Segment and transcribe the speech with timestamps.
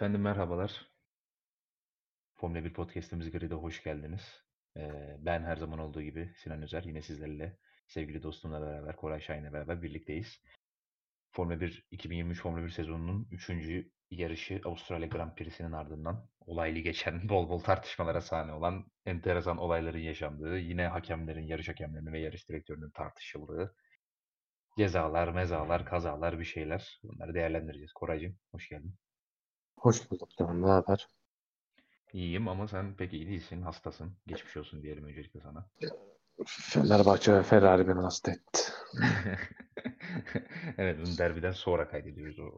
[0.00, 0.90] Efendim merhabalar.
[2.34, 4.42] Formula 1 Podcast'imiz Grid'e hoş geldiniz.
[4.76, 9.52] Ee, ben her zaman olduğu gibi Sinan Özer yine sizlerle sevgili dostumla beraber Koray Şahin'le
[9.52, 10.42] beraber birlikteyiz.
[11.30, 13.50] Formula 1 2023 Formula 1 sezonunun 3.
[14.10, 20.58] yarışı Avustralya Grand Prix'sinin ardından olaylı geçen bol bol tartışmalara sahne olan enteresan olayların yaşandığı,
[20.58, 23.74] yine hakemlerin, yarış hakemlerinin ve yarış direktörünün tartışıldığı
[24.78, 27.00] cezalar, mezalar, kazalar bir şeyler.
[27.02, 27.92] Bunları değerlendireceğiz.
[27.92, 28.94] Koraycığım hoş geldin.
[29.80, 30.62] Hoş bulduk canım.
[30.62, 31.08] Ne haber?
[32.12, 34.16] İyiyim ama sen pek iyi değilsin, hastasın.
[34.26, 35.68] Geçmiş olsun diyelim öncelikle sana.
[36.46, 38.62] Fenerbahçe ve Ferrari beni hasta etti.
[40.78, 42.50] Evet, bunu derbiden sonra kaydediyoruz o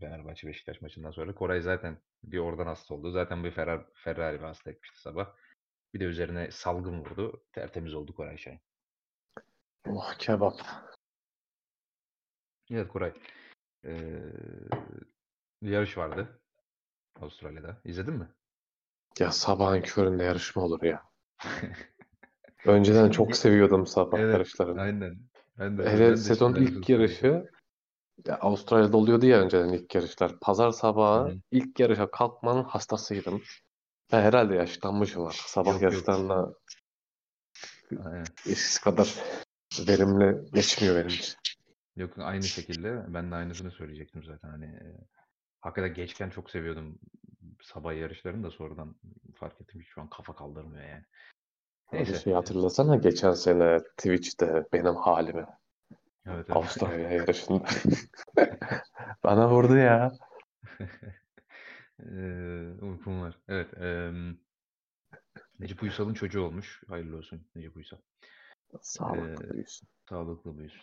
[0.00, 1.34] Fenerbahçe Beşiktaş maçından sonra.
[1.34, 3.10] Koray zaten bir oradan hasta oldu.
[3.10, 5.34] Zaten bir Ferrari, Ferrari hasta etmişti sabah.
[5.94, 7.44] Bir de üzerine salgın vurdu.
[7.52, 8.60] Tertemiz oldu Koray Şahin.
[9.88, 10.60] Oh kebap.
[12.70, 13.12] Evet Koray.
[13.84, 14.20] Ee,
[15.62, 16.40] yarış vardı
[17.22, 17.80] Avustralya'da.
[17.84, 18.28] İzledin mi?
[19.18, 21.02] Ya sabahın köründe yarışma olur ya.
[22.64, 24.80] Önceden çok seviyordum sabah Evet, yarışlarını.
[24.80, 25.18] aynen.
[25.58, 27.50] Ben de, ben Hele de sezon ilk yarışı
[28.26, 30.40] ya Avustralya'da oluyordu ya önceden ilk yarışlar.
[30.40, 31.40] Pazar Hı sabahı hı.
[31.50, 33.42] ilk yarışa kalkmanın hastasıydım.
[34.12, 35.40] Ben herhalde yaşlanmışım artık.
[35.40, 35.92] Sabah Yok, yok.
[35.92, 36.52] yarışlarına
[38.46, 39.14] eskisi kadar
[39.88, 41.34] verimli geçmiyor benim için.
[41.96, 44.86] Yok aynı şekilde ben de aynısını söyleyecektim zaten hani e,
[45.66, 46.98] hakikaten gençken çok seviyordum
[47.62, 48.96] sabah yarışlarını da sonradan
[49.34, 51.04] fark ettim ki şu an kafa kaldırmıyor yani.
[51.88, 52.18] Abi Neyse.
[52.18, 55.46] şey hatırlasana geçen sene Twitch'te benim halimi.
[56.26, 56.56] Evet evet.
[56.56, 57.64] Avustralya yarışında.
[59.24, 60.12] Bana vurdu ya.
[62.02, 63.38] Eee, uykum var.
[63.48, 63.74] Evet.
[63.80, 64.38] em,
[65.58, 66.82] Necip Uysal'ın çocuğu olmuş.
[66.88, 67.98] Hayırlı olsun Necip Uysal.
[68.82, 69.88] Sağlıklı Eee, büyüsün.
[70.08, 70.82] sağlıklı büyüsün.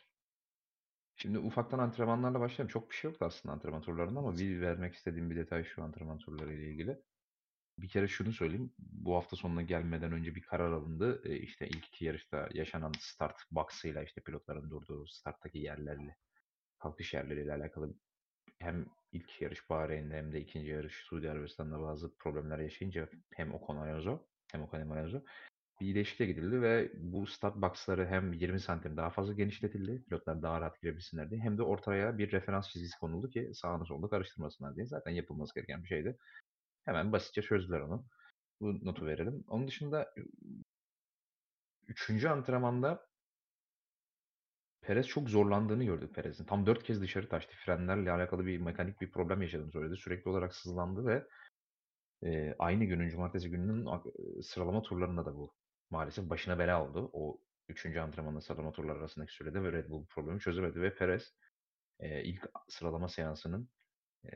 [1.15, 2.71] Şimdi ufaktan antrenmanlarla başlayalım.
[2.71, 6.17] Çok bir şey yoktu aslında antrenman turlarında ama bir vermek istediğim bir detay şu antrenman
[6.17, 7.01] turları ile ilgili.
[7.79, 8.73] Bir kere şunu söyleyeyim.
[8.79, 11.21] Bu hafta sonuna gelmeden önce bir karar alındı.
[11.25, 16.17] E, işte ilk iki yarışta yaşanan start box'ıyla işte pilotların durduğu starttaki yerlerle
[16.79, 17.93] kalkış yerleriyle alakalı
[18.59, 23.77] hem ilk yarış Bahreyn'de hem de ikinci yarış Suudi Arabistan'da bazı problemler yaşayınca hem Ocon
[23.77, 25.21] Alonso hem Ocon Alonso
[25.79, 30.03] değişikliğe gidildi ve bu start box'ları hem 20 santim daha fazla genişletildi.
[30.03, 31.41] Pilotlar daha rahat girebilsinler diye.
[31.41, 34.85] Hem de ortaya bir referans çizgisi konuldu ki sağını solunu karıştırmasınlar diye.
[34.85, 36.17] Zaten yapılması gereken bir şeydi.
[36.85, 38.05] Hemen basitçe çözdüler onu.
[38.61, 39.43] Bu notu verelim.
[39.47, 40.13] Onun dışında
[41.87, 43.07] üçüncü antrenmanda
[44.81, 46.45] Perez çok zorlandığını gördük Perez'in.
[46.45, 47.55] Tam dört kez dışarı taştı.
[47.65, 49.97] Frenlerle alakalı bir mekanik bir problem yaşadığını söyledi.
[49.97, 51.27] Sürekli olarak sızlandı ve
[52.23, 53.87] e, aynı günün cumartesi gününün
[54.41, 55.53] sıralama turlarında da bu
[55.93, 57.09] maalesef başına bela oldu.
[57.13, 61.33] O üçüncü antrenmanla sıralama turları arasındaki sürede ve Red Bull bu problemi çözemedi ve Perez
[61.99, 63.69] e, ilk sıralama seansının
[64.25, 64.29] e,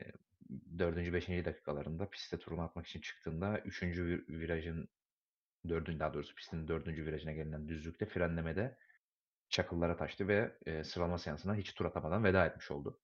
[0.78, 4.88] dördüncü, beşinci dakikalarında piste turunu atmak için çıktığında üçüncü vir- virajın
[5.68, 8.78] dördüncü daha doğrusu pistin dördüncü virajına gelinen düzlükte frenlemede
[9.48, 13.00] çakıllara taştı ve e, sıralama seansına hiç tur atamadan veda etmiş oldu.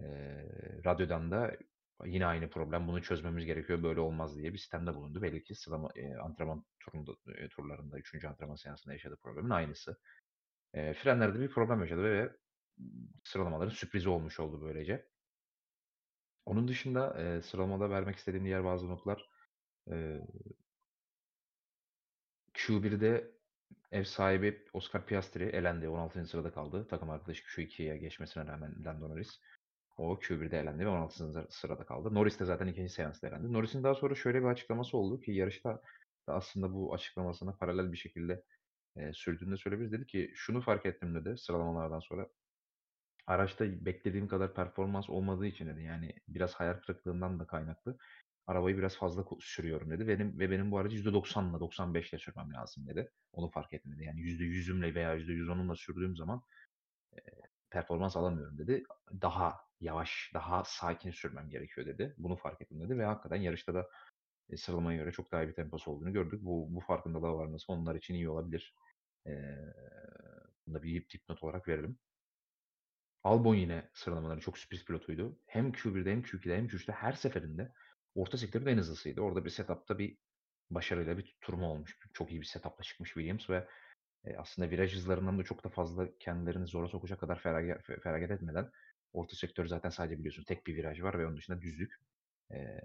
[0.00, 0.04] E,
[0.84, 1.56] radyodan da
[2.06, 5.22] yine aynı problem bunu çözmemiz gerekiyor böyle olmaz diye bir sistemde bulundu.
[5.22, 8.28] Belli ki sıralama, e, antrenman turunda, e, turlarında 3.
[8.28, 10.00] antrenman seansında yaşadığı problemin aynısı.
[10.74, 12.32] E, frenlerde bir problem yaşadı ve
[13.24, 15.06] sıralamaların sürprizi olmuş oldu böylece.
[16.46, 19.28] Onun dışında e, sıralamada vermek istediğim diğer bazı notlar
[19.90, 20.20] e,
[22.54, 23.34] Q1'de
[23.92, 25.88] ev sahibi Oscar Piastri elendi.
[25.88, 26.26] 16.
[26.26, 26.86] sırada kaldı.
[26.90, 29.40] Takım arkadaşı Q2'ye geçmesine rağmen Lando Norris.
[29.96, 31.46] O Q1'de elendi ve 16.
[31.50, 32.14] sırada kaldı.
[32.14, 33.52] Norris de zaten ikinci seansta elendi.
[33.52, 35.82] Norris'in daha sonra şöyle bir açıklaması oldu ki yarışta
[36.28, 38.42] da aslında bu açıklamasına paralel bir şekilde
[38.96, 39.92] e, sürdüğünde söyleyebiliriz.
[39.92, 42.28] Dedi ki şunu fark ettim dedi sıralamalardan sonra.
[43.26, 45.82] Araçta beklediğim kadar performans olmadığı için dedi.
[45.82, 47.98] Yani biraz hayal kırıklığından da kaynaklı.
[48.46, 50.08] Arabayı biraz fazla sürüyorum dedi.
[50.08, 53.10] Benim ve benim bu aracı %90'la 95'le sürmem lazım dedi.
[53.32, 54.04] Onu fark ettim dedi.
[54.04, 56.42] Yani %100'ümle veya %110'umla sürdüğüm zaman
[57.16, 57.18] e,
[57.70, 58.84] performans alamıyorum dedi.
[59.22, 62.14] Daha yavaş, daha sakin sürmem gerekiyor dedi.
[62.18, 63.88] Bunu fark ettim dedi ve hakikaten yarışta da
[64.50, 66.40] e, sıralamaya göre çok daha iyi bir temposu olduğunu gördük.
[66.42, 68.74] Bu, bu farkındalığa varması onlar için iyi olabilir.
[69.26, 69.32] E,
[70.66, 71.98] bunu da bir dipnot olarak verelim.
[73.24, 75.38] Albon yine sıralamaları çok sürpriz pilotuydu.
[75.46, 77.72] Hem Q1'de hem Q2'de hem Q3'te her seferinde
[78.14, 79.20] orta sektörün en hızlısıydı.
[79.20, 80.18] Orada bir setup'ta bir
[80.70, 81.98] başarıyla bir tutturma olmuş.
[82.12, 83.68] Çok iyi bir setup'la çıkmış Williams ve
[84.24, 88.70] e, aslında viraj hızlarından da çok da fazla kendilerini zora sokacak kadar feragat, feragat etmeden
[89.14, 91.94] orta sektör zaten sadece biliyorsun tek bir viraj var ve onun dışında düzlük.
[92.52, 92.80] E,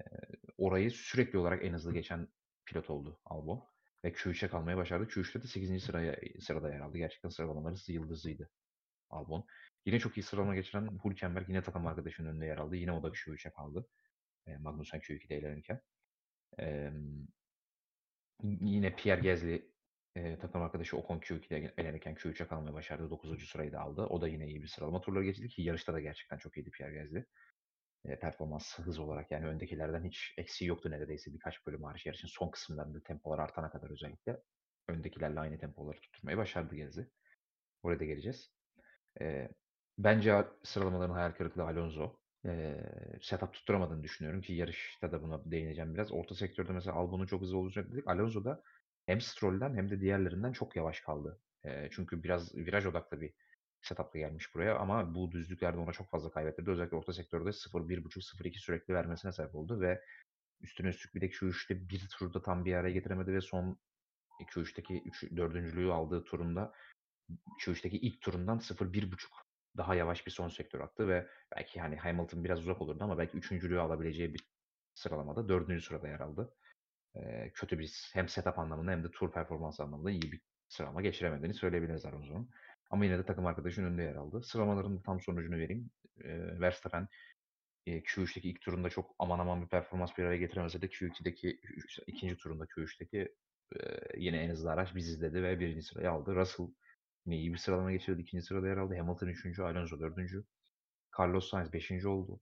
[0.58, 2.28] orayı sürekli olarak en hızlı geçen
[2.66, 3.64] pilot oldu Albon.
[4.06, 5.06] Ve Q3'e kalmaya başardı.
[5.06, 5.84] Q3'te de 8.
[5.84, 6.98] sıraya, sırada yer aldı.
[6.98, 8.50] Gerçekten sıralamaları yıldızıydı
[9.10, 9.46] Albon.
[9.86, 12.76] Yine çok iyi sıralama geçiren Hülkenberg yine takım arkadaşının önünde yer aldı.
[12.76, 13.88] Yine o da Q3'e kaldı.
[14.48, 15.82] E, Magnussen Q2'de eğlenirken.
[16.60, 16.92] E,
[18.44, 19.72] yine Pierre Gasly
[20.20, 23.10] e, takım arkadaşı Ocon Q2'de elenirken Q3'e kalmayı başardı.
[23.10, 23.48] 9.
[23.48, 24.02] sırayı da aldı.
[24.02, 26.94] O da yine iyi bir sıralama turları geçti ki yarışta da gerçekten çok iyiydi Pierre
[26.94, 27.26] Gasly.
[28.06, 32.52] E, performans hız olarak yani öndekilerden hiç eksiği yoktu neredeyse birkaç bölüm hariç yarışın son
[32.52, 34.38] kısımlarında tempolar artana kadar özellikle
[34.88, 37.06] öndekilerle aynı tempoları tutturmayı başardı Gasly.
[37.84, 38.52] Oraya da geleceğiz.
[39.22, 39.50] E,
[39.98, 42.20] bence sıralamaların hayal kırıklığı Alonso.
[42.46, 42.78] E,
[43.22, 46.12] setup tutturamadığını düşünüyorum ki yarışta da buna değineceğim biraz.
[46.12, 48.08] Orta sektörde mesela Albon'un çok hızlı olacak dedik.
[48.08, 48.64] Alonso da
[49.10, 51.40] hem Stroll'den hem de diğerlerinden çok yavaş kaldı.
[51.66, 53.34] E, çünkü biraz viraj odaklı bir
[53.82, 56.72] setup'la gelmiş buraya ama bu düzlüklerde ona çok fazla kaybettirdi.
[56.72, 60.04] Özellikle orta sektörde 0-1.5-0-2 sürekli vermesine sebep oldu ve
[60.62, 63.80] üstüne üstlük bir de Q3'te bir turda tam bir araya getiremedi ve son
[64.42, 66.74] Q3'teki 3, dördüncülüğü aldığı turunda
[67.60, 69.30] Q3'teki ilk turundan 0-1.5
[69.78, 73.38] daha yavaş bir son sektör attı ve belki hani Hamilton biraz uzak olurdu ama belki
[73.38, 74.42] üçüncülüğü alabileceği bir
[74.94, 76.54] sıralamada dördüncü sırada yer aldı.
[77.54, 82.06] Kötü bir hem setup anlamında hem de tur performans anlamında iyi bir sıralama geçiremediğini söyleyebiliriz
[82.06, 82.50] Alonso'nun.
[82.90, 84.44] Ama yine de takım arkadaşının önünde yer aldı.
[84.44, 85.90] Sıralamaların tam sonucunu vereyim.
[86.24, 87.08] E, Verstappen
[87.86, 91.60] e, Q3'teki ilk turunda çok aman aman bir performans bir araya getiremese de Q2'deki
[92.08, 93.36] ikinci turunda Q3'teki
[93.76, 93.80] e,
[94.18, 96.36] yine en hızlı araç biz izledi ve birinci sırayı aldı.
[96.36, 96.68] Russell
[97.26, 98.22] yine iyi bir sıralama geçirdi.
[98.22, 98.98] ikinci sırada yer aldı.
[98.98, 100.44] Hamilton üçüncü, Alonso dördüncü.
[101.20, 102.40] Carlos Sainz beşinci oldu.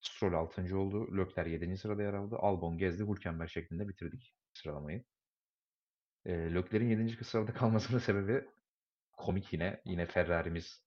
[0.00, 1.18] Stroll altıncı oldu.
[1.18, 2.36] Leclerc yedinci sırada yer aldı.
[2.38, 5.04] Albon, Gezdi, Hülkenberg şeklinde bitirdik sıralamayı.
[6.24, 8.44] E, Leclerc'in yedinci sırada kalmasının sebebi
[9.12, 9.80] komik yine.
[9.84, 10.84] Yine Ferrari'miz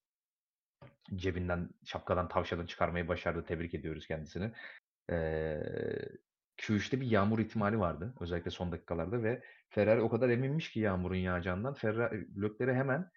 [1.15, 3.45] cebinden, şapkadan tavşanı çıkarmayı başardı.
[3.45, 4.51] Tebrik ediyoruz kendisini.
[5.11, 5.61] Ee,
[6.57, 8.13] Q3'te bir yağmur ihtimali vardı.
[8.19, 13.11] Özellikle son dakikalarda ve Ferrari o kadar eminmiş ki yağmurun yağacağından Ferrari Lökler'e hemen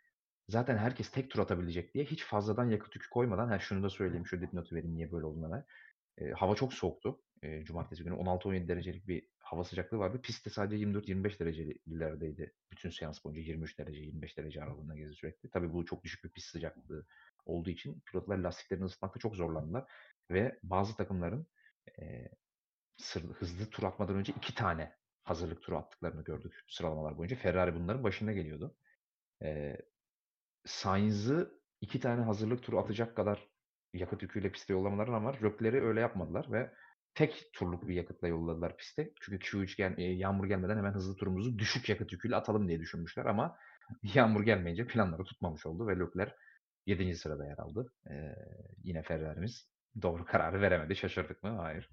[0.49, 4.26] zaten herkes tek tur atabilecek diye hiç fazladan yakıt yükü koymadan her şunu da söyleyeyim
[4.26, 5.64] şu dipnotu vereyim niye böyle olduğunu
[6.19, 7.20] e, hava çok soğuktu.
[7.43, 10.20] E, cumartesi günü 16-17 derecelik bir hava sıcaklığı vardı.
[10.22, 12.55] Pistte sadece 24-25 derecelerdeydi.
[12.70, 15.50] Bütün seans boyunca 23 derece, 25 derece aralığında gezdi sürekli.
[15.50, 17.06] Tabii bu çok düşük bir pist sıcaklığı
[17.46, 19.84] olduğu için pilotlar lastiklerini ısıtmakta çok zorlandılar.
[20.31, 21.46] Ve bazı takımların
[22.00, 22.28] e,
[22.96, 27.37] sır, hızlı tur atmadan önce iki tane hazırlık turu attıklarını gördük sıralamalar boyunca.
[27.37, 28.76] Ferrari bunların başında geliyordu.
[29.43, 29.76] E,
[30.64, 33.49] Sainz'ı iki tane hazırlık turu atacak kadar
[33.94, 36.70] yakıt yüküyle piste yollamaları ama Rökler'i öyle yapmadılar ve
[37.14, 39.11] tek turluk bir yakıtla yolladılar piste.
[39.20, 43.25] Çünkü Q3 gel, e, yağmur gelmeden hemen hızlı turumuzu düşük yakıt yüküyle atalım diye düşünmüşler
[43.26, 43.56] ama
[44.14, 46.35] yağmur gelmeyince planları tutmamış oldu ve Leclerc
[46.87, 47.14] 7.
[47.17, 47.93] sırada yer aldı.
[48.11, 48.35] Ee,
[48.82, 49.69] yine Ferrari'miz
[50.02, 50.97] doğru kararı veremedi.
[50.97, 51.50] Şaşırdık mı?
[51.50, 51.90] Hayır.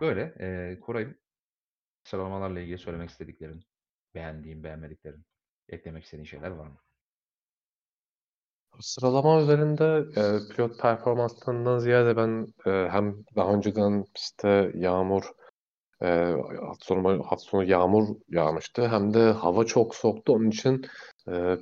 [0.00, 0.34] Böyle.
[0.40, 1.16] E, Koray'ın
[2.04, 3.64] sıralamalarla ilgili söylemek istediklerin,
[4.14, 5.24] beğendiğin, beğenmediklerin,
[5.68, 6.78] eklemek istediğin şeyler var mı?
[8.80, 15.24] Sıralama üzerinde e, pilot performanslarından ziyade ben e, hem daha önceden işte yağmur
[16.02, 16.06] e,
[16.66, 20.32] hafta sonu, hafta sonu yağmur yağmıştı hem de hava çok soğuktu.
[20.32, 20.86] Onun için
[21.28, 21.56] e,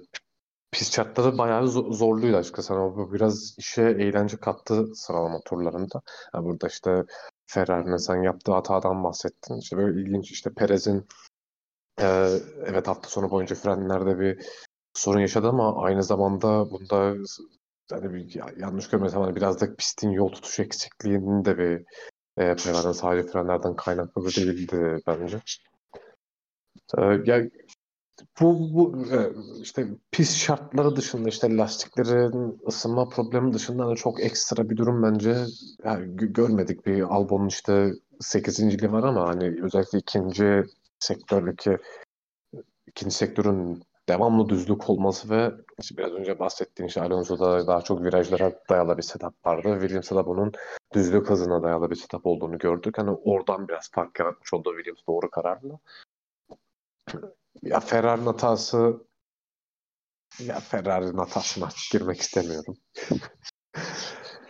[0.73, 2.73] pist şartları bayağı zorluydu açıkçası.
[2.73, 6.03] Yani bu biraz işe eğlence kattı sıralama turlarında.
[6.35, 7.05] Yani burada işte
[7.47, 9.59] Ferrari'nin sen yaptığı hatadan bahsettin.
[9.59, 11.07] İşte böyle ilginç işte Perez'in
[12.01, 12.29] e,
[12.67, 14.47] evet hafta sonu boyunca frenlerde bir
[14.95, 17.15] sorun yaşadı ama aynı zamanda bunda
[17.91, 21.85] yani bir, yanlış görmesem hani biraz da pistin yol tutuş eksikliğinin de bir
[22.37, 25.41] e, Ferrari'nin sadece frenlerden kaynaklı değildi bence.
[26.99, 27.49] E, ya
[28.41, 29.33] bu, bu e,
[29.63, 35.37] işte pist şartları dışında işte lastiklerin ısınma problemi dışında da çok ekstra bir durum bence
[35.85, 36.87] yani görmedik.
[36.87, 38.93] Bir Albon'un işte 8.
[38.93, 40.63] var ama hani özellikle ikinci
[40.99, 41.79] sektördeki
[42.87, 48.53] ikinci sektörün devamlı düzlük olması ve işte biraz önce bahsettiğim işte Alonso'da daha çok virajlara
[48.71, 49.79] dayalı bir setup vardı.
[49.81, 50.53] Williams'da da bunun
[50.95, 52.99] düzlük hızına dayalı bir setup olduğunu gördük.
[52.99, 55.79] Hani oradan biraz fark yaratmış oldu Williams doğru kararla.
[57.63, 59.07] Ya Ferrari'nin hatası
[60.39, 62.77] ya Ferrari'nin hatasına girmek istemiyorum.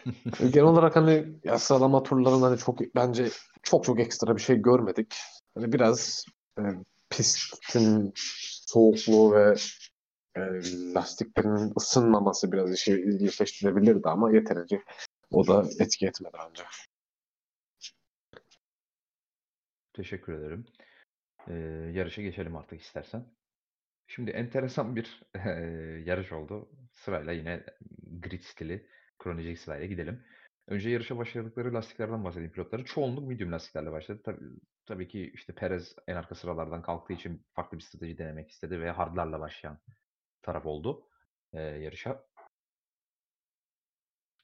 [0.39, 3.29] Genel olarak hani ya sıralama turlarında hani çok bence
[3.63, 5.15] çok çok ekstra bir şey görmedik.
[5.55, 6.25] Hani biraz
[6.59, 6.63] e,
[7.11, 8.13] pistin
[8.73, 9.55] soğukluğu ve
[10.37, 10.41] e,
[10.95, 14.83] lastiklerin ısınmaması biraz işi ilginçleştirebilirdi ama yeterince
[15.31, 16.63] o da etki etmedi bence.
[19.93, 20.67] Teşekkür ederim.
[21.49, 21.55] Ee,
[21.95, 23.27] yarışa geçelim artık istersen.
[24.07, 25.51] Şimdi enteresan bir e,
[26.07, 26.71] yarış oldu.
[26.93, 27.65] Sırayla yine
[28.21, 28.87] grid stili,
[29.19, 30.25] kronolojik sırayla gidelim.
[30.69, 32.85] Önce yarışa başladıkları lastiklerden bahsedeyim pilotları.
[32.85, 34.21] Çoğunluk medium lastiklerle başladı.
[34.25, 34.45] Tabii,
[34.87, 38.91] tabii ki işte Perez en arka sıralardan kalktığı için farklı bir strateji denemek istedi ve
[38.91, 39.79] hardlarla başlayan
[40.43, 41.09] taraf oldu
[41.53, 42.25] e, yarışa.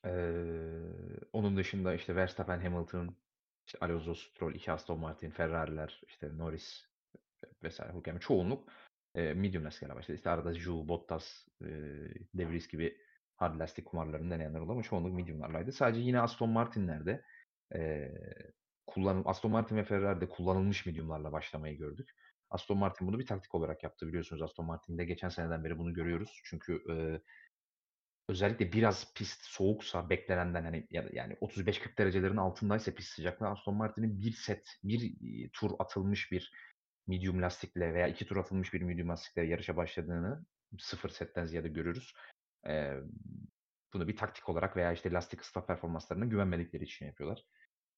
[0.05, 0.81] Ee,
[1.33, 3.17] onun dışında işte Verstappen, Hamilton,
[3.67, 6.89] işte Alonso, Stroll, iki Aston Martin, Ferrari'ler, işte Norris
[7.63, 7.93] vesaire.
[8.07, 8.73] Yani çoğunluk
[9.15, 10.17] e, medium lastiklerle başladı.
[10.17, 11.67] İşte arada Jules, Bottas, e,
[12.35, 12.99] De Vries gibi
[13.37, 15.73] hard lastik kumarlarını deneyenler oldu ama çoğunluk mediumlarlaydı.
[15.73, 17.25] Sadece yine Aston Martin'lerde
[17.75, 18.11] e,
[18.99, 22.11] kullanım Aston Martin ve Ferrari'de kullanılmış mediumlarla başlamayı gördük.
[22.51, 24.43] Aston Martin bunu bir taktik olarak yaptı biliyorsunuz.
[24.43, 26.41] Aston Martin'de geçen seneden beri bunu görüyoruz.
[26.45, 26.95] Çünkü e,
[28.29, 34.33] özellikle biraz pist soğuksa beklenenden hani yani 35-40 derecelerin altındaysa pist sıcaklığı Aston Martin'in bir
[34.33, 36.53] set, bir tur atılmış bir
[37.07, 40.45] medium lastikle veya iki tur atılmış bir medium lastikle yarışa başladığını
[40.79, 42.13] sıfır setten ziyade görürüz.
[42.69, 42.95] Ee,
[43.95, 47.45] bunu bir taktik olarak veya işte lastik ıslah performanslarına güvenmedikleri için yapıyorlar.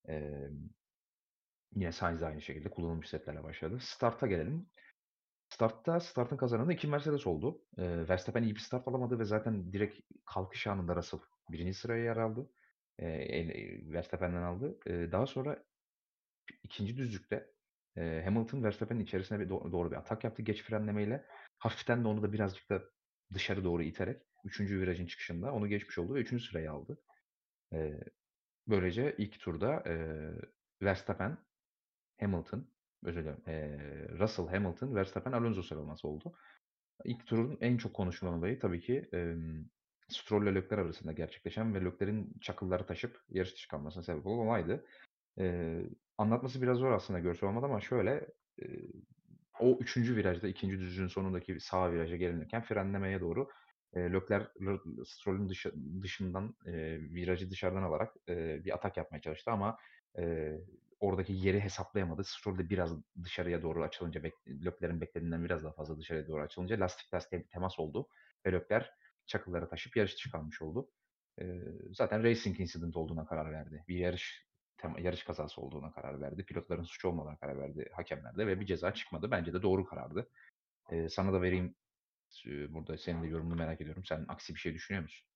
[0.09, 0.51] Ee,
[1.77, 3.79] yine Sainz aynı şekilde kullanılmış setlerle başladı.
[3.81, 4.67] Start'a gelelim.
[5.49, 7.63] Start'ta startın kazananı iki Mercedes oldu.
[7.79, 12.17] Ee, Verstappen iyi bir start alamadı ve zaten direkt kalkış anında Russell birinci sıraya yer
[12.17, 12.51] aldı.
[12.99, 14.79] Ee, Verstappen'den aldı.
[14.87, 15.65] Ee, daha sonra
[16.63, 17.51] ikinci düzlükte
[17.97, 21.27] e, Hamilton Verstappen'in içerisine bir do- doğru bir atak yaptı geç frenlemeyle.
[21.59, 22.83] Hafiften de onu da birazcık da
[23.35, 26.99] dışarı doğru iterek üçüncü virajın çıkışında onu geçmiş oldu ve üçüncü sırayı aldı.
[27.73, 28.01] E,
[28.69, 29.95] böylece ilk turda e,
[30.83, 31.39] Verstappen,
[32.21, 32.67] Hamilton,
[33.05, 33.79] özür dilerim, e,
[34.19, 36.33] Russell, Hamilton, Verstappen, Alonso sıralaması oldu.
[37.05, 39.35] İlk turun en çok konuşulan olayı tabii ki e,
[40.09, 44.85] Stroll ile Leclerc arasında gerçekleşen ve Leclerc'in çakılları taşıp yarış dışı kalmasına sebep olan olaydı.
[45.39, 45.77] E,
[46.19, 48.27] anlatması biraz zor aslında görsel olmadı ama şöyle
[48.63, 48.67] e,
[49.61, 53.49] o üçüncü virajda ikinci düzlüğün sonundaki sağ viraja gelinirken frenlemeye doğru
[53.93, 54.49] e, Leclerc
[55.05, 55.67] Stroll'ün dış,
[56.03, 59.79] dışından e, virajı dışarıdan alarak e, bir atak yapmaya çalıştı ama
[60.19, 60.57] e,
[61.01, 62.25] oradaki yeri hesaplayamadı.
[62.25, 62.91] Stroll de biraz
[63.25, 67.49] dışarıya doğru açılınca bek, Leclerc'in beklediğinden biraz daha fazla dışarıya doğru açılınca lastik lastiğe bir
[67.49, 68.09] temas oldu
[68.47, 68.89] ve Leclerc
[69.27, 70.91] çakıllara taşıp yarış dışı kalmış oldu.
[71.41, 71.45] E,
[71.93, 73.85] zaten racing incident olduğuna karar verdi.
[73.89, 74.47] Bir yarış
[74.99, 76.45] yarış kazası olduğuna karar verdi.
[76.45, 79.31] Pilotların suçu olmadığına karar verdi hakemler de ve bir ceza çıkmadı.
[79.31, 80.31] Bence de doğru karardı.
[80.91, 81.75] Ee, sana da vereyim
[82.69, 84.05] burada senin de yorumunu merak ediyorum.
[84.05, 85.30] Sen aksi bir şey düşünüyor musun?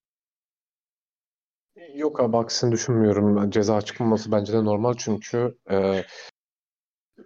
[1.94, 3.50] Yok abi aksini düşünmüyorum.
[3.50, 6.04] Ceza çıkmaması bence de normal çünkü e,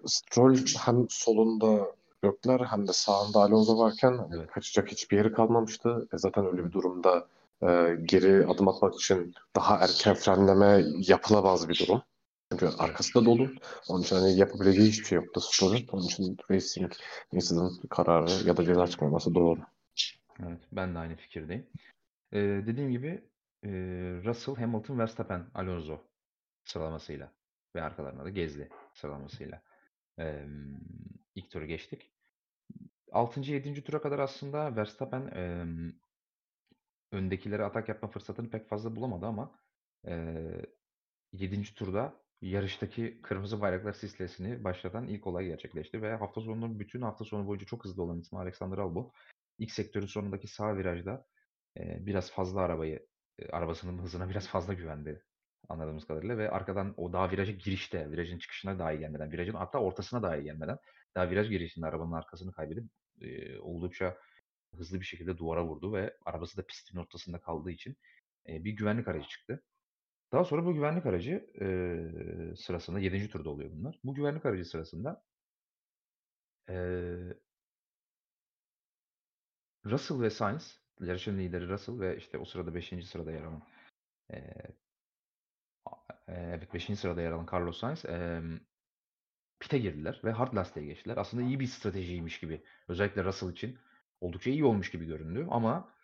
[0.07, 4.51] Stroll hem solunda Gökler hem de sağında Alonso varken evet.
[4.51, 6.09] kaçacak hiçbir yeri kalmamıştı.
[6.13, 7.27] E, zaten öyle bir durumda
[7.63, 12.03] e, geri adım atmak için daha erken frenleme yapılamaz bir durum.
[12.51, 13.49] Çünkü arkası da dolu.
[13.89, 15.87] Onun için hani yapabileceği hiçbir şey yoktu Stroll'ün.
[15.93, 16.93] Onun için Racing
[17.33, 19.61] Incident kararı ya da ceza çıkmaması doğru.
[20.47, 21.67] Evet, ben de aynı fikirdeyim.
[22.33, 23.23] Ee, dediğim gibi
[23.65, 23.71] e,
[24.25, 26.09] Russell, Hamilton, Verstappen, Alonso
[26.65, 27.33] sıralamasıyla
[27.75, 29.63] ve arkalarına da Gezli sıralamasıyla
[30.19, 30.47] e,
[31.35, 32.13] ilk turu geçtik.
[33.13, 33.41] 6.
[33.41, 33.85] 7.
[33.85, 35.65] tura kadar aslında Verstappen e,
[37.13, 39.59] öndekilere atak yapma fırsatını pek fazla bulamadı ama
[40.07, 40.35] e,
[41.33, 41.75] 7.
[41.75, 47.47] turda yarıştaki kırmızı bayraklar silsilesini başlatan ilk olay gerçekleşti ve hafta sonunun bütün hafta sonu
[47.47, 49.13] boyunca çok hızlı olan ismi Alexander Albon
[49.59, 51.27] ilk sektörün sonundaki sağ virajda
[51.79, 53.07] e, biraz fazla arabayı
[53.53, 55.23] arabasının hızına biraz fazla güvendi
[55.69, 60.23] anladığımız kadarıyla ve arkadan o daha viraja girişte, virajın çıkışına dahi gelmeden, virajın hatta ortasına
[60.23, 60.79] dahi gelmeden
[61.17, 62.85] daha viraj girişinde arabanın arkasını kaybedip
[63.21, 64.19] e, oldukça
[64.77, 67.97] hızlı bir şekilde duvara vurdu ve arabası da pistin ortasında kaldığı için
[68.49, 69.65] e, bir güvenlik aracı çıktı.
[70.33, 73.29] Daha sonra bu güvenlik aracı e, sırasında 7.
[73.29, 74.01] turda oluyor bunlar.
[74.05, 75.25] Bu güvenlik aracı sırasında
[76.69, 76.75] e,
[79.85, 83.07] Russell ve Sainz, yarışın lideri Russell ve işte o sırada 5.
[83.07, 83.63] sırada yer alan
[84.33, 84.39] e,
[86.29, 86.99] evet 5.
[86.99, 88.43] sırada yer alan Carlos Sainz e,
[89.61, 91.17] pite girdiler ve hard lastiğe geçtiler.
[91.17, 92.63] Aslında iyi bir stratejiymiş gibi.
[92.89, 93.79] Özellikle Russell için
[94.21, 95.95] oldukça iyi olmuş gibi göründü ama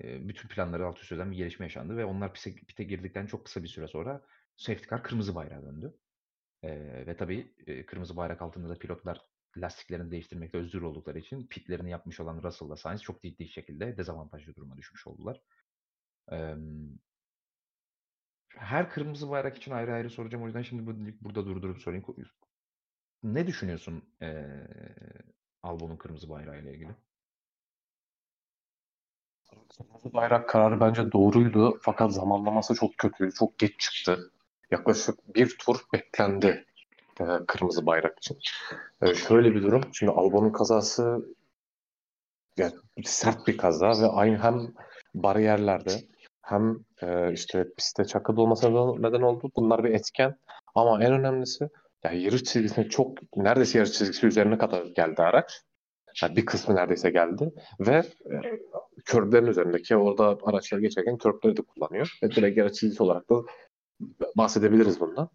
[0.00, 3.44] e, bütün planları alt üst eden bir gelişme yaşandı ve onlar pite, pite girdikten çok
[3.44, 4.22] kısa bir süre sonra
[4.56, 5.94] safety car kırmızı bayrağa döndü.
[6.62, 6.70] E,
[7.06, 9.20] ve tabii e, kırmızı bayrak altında da pilotlar
[9.56, 14.54] lastiklerini değiştirmekte özgür oldukları için pitlerini yapmış olan Russell ve Sainz çok ciddi şekilde dezavantajlı
[14.54, 15.40] duruma düşmüş oldular.
[18.48, 20.44] Her kırmızı bayrak için ayrı ayrı soracağım.
[20.44, 22.04] O yüzden şimdi bu, burada durdurup sorayım.
[23.22, 24.44] Ne düşünüyorsun e,
[25.62, 26.94] Albon'un kırmızı bayrağı ile ilgili?
[29.50, 33.34] Kırmızı bayrak kararı bence doğruydu fakat zamanlaması çok kötüydü.
[33.34, 34.30] Çok geç çıktı.
[34.70, 36.66] Yaklaşık bir tur beklendi
[37.20, 38.38] e, kırmızı bayrak için.
[39.02, 39.82] E, şöyle bir durum.
[39.92, 41.26] Şimdi Albon'un kazası
[42.58, 42.72] yani
[43.04, 44.74] sert bir kaza ve aynı hem
[45.14, 45.90] bariyerlerde
[46.42, 49.50] hem e, işte pistte çakıl olmasına neden oldu.
[49.56, 50.36] Bunlar bir etken.
[50.74, 51.68] Ama en önemlisi
[52.04, 55.62] yani yarış çizgisine çok neredeyse yarış çizgisi üzerine kadar geldi araç.
[56.22, 58.36] Yani bir kısmı neredeyse geldi ve e,
[59.04, 62.18] körblerin üzerindeki orada araçlar geçerken körbleri de kullanıyor.
[62.22, 63.34] Ve direkt yarış çizgisi olarak da
[64.36, 65.28] bahsedebiliriz bundan.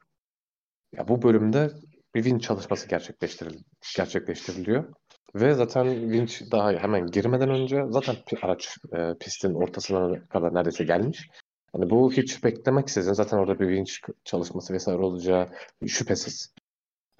[0.93, 1.71] Ya bu bölümde
[2.15, 3.59] bir vinç çalışması gerçekleştiril
[3.97, 4.93] gerçekleştiriliyor.
[5.35, 11.29] Ve zaten vinç daha hemen girmeden önce zaten araç e, pistin ortasına kadar neredeyse gelmiş.
[11.71, 15.47] Hani bu hiç beklemeksizin zaten orada bir vinç çalışması vesaire olacağı
[15.87, 16.53] şüphesiz.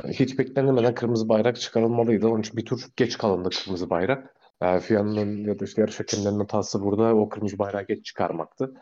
[0.03, 2.27] Yani hiç beklenmeden kırmızı bayrak çıkarılmalıydı.
[2.27, 4.35] Onun için bir tur geç kalındı kırmızı bayrak.
[4.61, 8.73] E, FIA'nın ya da işte yarış hakemlerinin hatası burada o kırmızı bayrağı geç çıkarmaktı.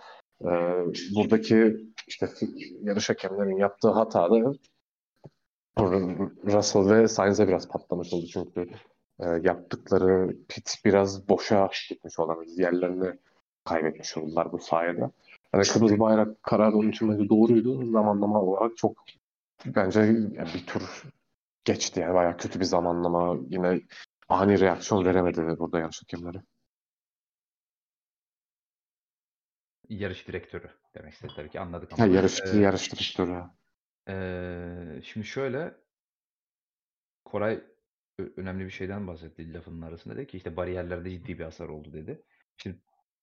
[0.42, 0.50] E,
[1.16, 1.76] buradaki
[2.08, 2.30] işte
[2.82, 4.54] yarış hakemlerinin yaptığı hata da
[6.46, 8.70] Russell ve Sainz'e biraz patlamış oldu çünkü
[9.20, 13.20] e, yaptıkları pit biraz boşa gitmiş olan yerlerini
[13.66, 15.12] kaybetmiş oldular bu sayede.
[15.54, 17.92] Yani kırmızı bayrak kararı onun için bence doğruydu.
[17.92, 18.98] Zamanlama olarak çok
[19.66, 21.04] bence yani bir tur
[21.66, 23.38] geçti yani bayağı kötü bir zamanlama.
[23.50, 23.82] Yine
[24.30, 26.38] ani reaksiyon veremedi burada yarış hakemleri.
[29.90, 32.16] Yarış direktörü demek istedi tabii ki anladık Ha, ama.
[32.16, 33.44] yarış, Ee, yarış direktörü.
[34.08, 35.76] Ee, şimdi şöyle
[37.26, 37.64] Koray
[38.20, 41.94] ö- önemli bir şeyden bahsetti lafının arasında dedi ki işte bariyerlerde ciddi bir hasar oldu
[41.94, 42.24] dedi.
[42.58, 42.78] Şimdi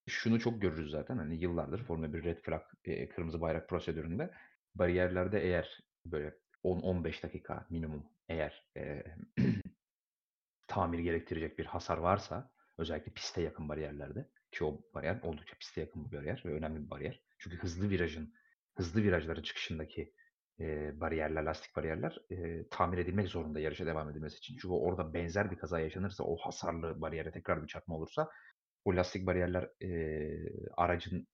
[0.08, 4.30] şunu çok görürüz zaten hani yıllardır Formula 1 red flag e, kırmızı bayrak prosedüründe
[4.74, 9.04] bariyerlerde eğer böyle 10-15 dakika minimum eğer e,
[10.66, 16.04] tamir gerektirecek bir hasar varsa özellikle piste yakın bariyerlerde ki o bariyer oldukça piste yakın
[16.10, 17.20] bir bariyer ve önemli bir bariyer.
[17.38, 18.34] Çünkü hızlı virajın
[18.74, 20.14] hızlı virajların çıkışındaki
[20.60, 24.54] e, bariyerler, lastik bariyerler e, tamir edilmek zorunda yarışa devam edilmesi için.
[24.54, 28.30] Çünkü orada benzer bir kaza yaşanırsa o hasarlı bariyere tekrar bir çarpma olursa
[28.84, 29.90] o lastik bariyerler e,
[30.76, 31.26] aracın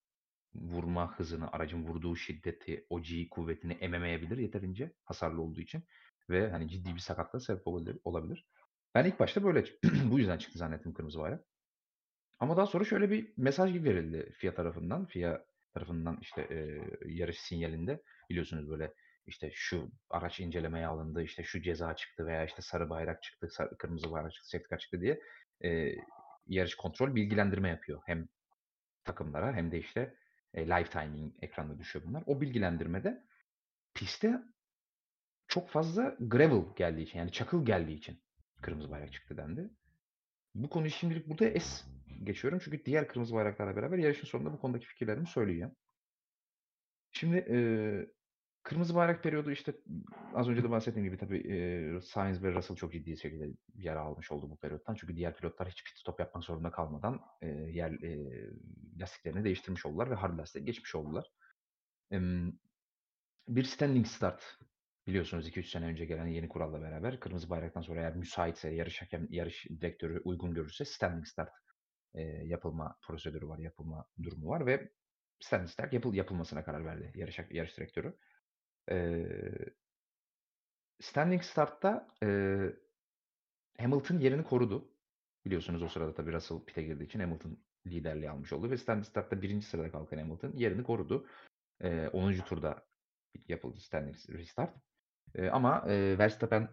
[0.54, 5.84] vurma hızını, aracın vurduğu şiddeti, o G kuvvetini ememeyebilir yeterince hasarlı olduğu için
[6.30, 7.98] ve hani ciddi bir sakatlığa sebep olabilir.
[8.04, 8.46] olabilir.
[8.94, 9.64] Ben ilk başta böyle
[10.10, 11.44] bu yüzden çıktı zannettim kırmızı bayrak.
[12.38, 15.06] Ama daha sonra şöyle bir mesaj gibi verildi FIA tarafından.
[15.06, 18.94] FIA tarafından işte e, yarış sinyalinde biliyorsunuz böyle
[19.30, 23.76] işte şu araç incelemeye alındı, işte şu ceza çıktı veya işte sarı bayrak çıktı, sarı,
[23.78, 25.20] kırmızı bayrak çıktı, sertifika çıktı diye
[25.64, 25.94] e,
[26.46, 28.02] yarış kontrol bilgilendirme yapıyor.
[28.06, 28.28] Hem
[29.04, 30.14] takımlara hem de işte
[30.54, 32.22] e, live timing ekranda düşüyor bunlar.
[32.26, 33.24] O bilgilendirmede
[33.94, 34.42] piste
[35.48, 38.22] çok fazla gravel geldiği için yani çakıl geldiği için
[38.62, 39.70] kırmızı bayrak çıktı dendi.
[40.54, 41.84] Bu konuyu şimdilik burada es
[42.24, 42.60] geçiyorum.
[42.64, 45.76] Çünkü diğer kırmızı bayraklarla beraber yarışın sonunda bu konudaki fikirlerimi söyleyeceğim.
[47.12, 47.56] Şimdi e,
[48.62, 49.74] kırmızı bayrak periyodu işte
[50.34, 54.32] az önce de bahsettiğim gibi tabii e, Sainz ve Russell çok ciddi şekilde yer almış
[54.32, 54.94] oldu bu periyottan.
[54.94, 58.50] Çünkü diğer pilotlar hiç pit stop yapmak zorunda kalmadan e, yer e,
[59.00, 61.26] lastiklerini değiştirmiş oldular ve hard lastiğe geçmiş oldular.
[62.12, 62.18] E,
[63.48, 64.58] bir standing start
[65.06, 69.26] biliyorsunuz 2-3 sene önce gelen yeni kuralla beraber kırmızı bayraktan sonra eğer müsaitse yarış hakem
[69.30, 71.50] yarış direktörü uygun görürse standing start
[72.14, 74.90] e, yapılma prosedürü var, yapılma durumu var ve
[75.40, 78.16] standing start yapıl yapılmasına karar verdi yarış yarış direktörü.
[78.90, 79.26] E,
[81.00, 82.28] standing start'ta e,
[83.78, 84.90] Hamilton yerini korudu.
[85.44, 89.42] Biliyorsunuz o sırada tabii Russell pit'e girdiği için Hamilton liderliği almış oldu ve standing start'ta
[89.42, 91.26] birinci sırada kalkan Hamilton yerini korudu.
[91.80, 92.32] E, 10.
[92.32, 92.86] turda
[93.48, 94.74] yapıldı standing restart.
[95.34, 96.68] E, ama e, Verstappen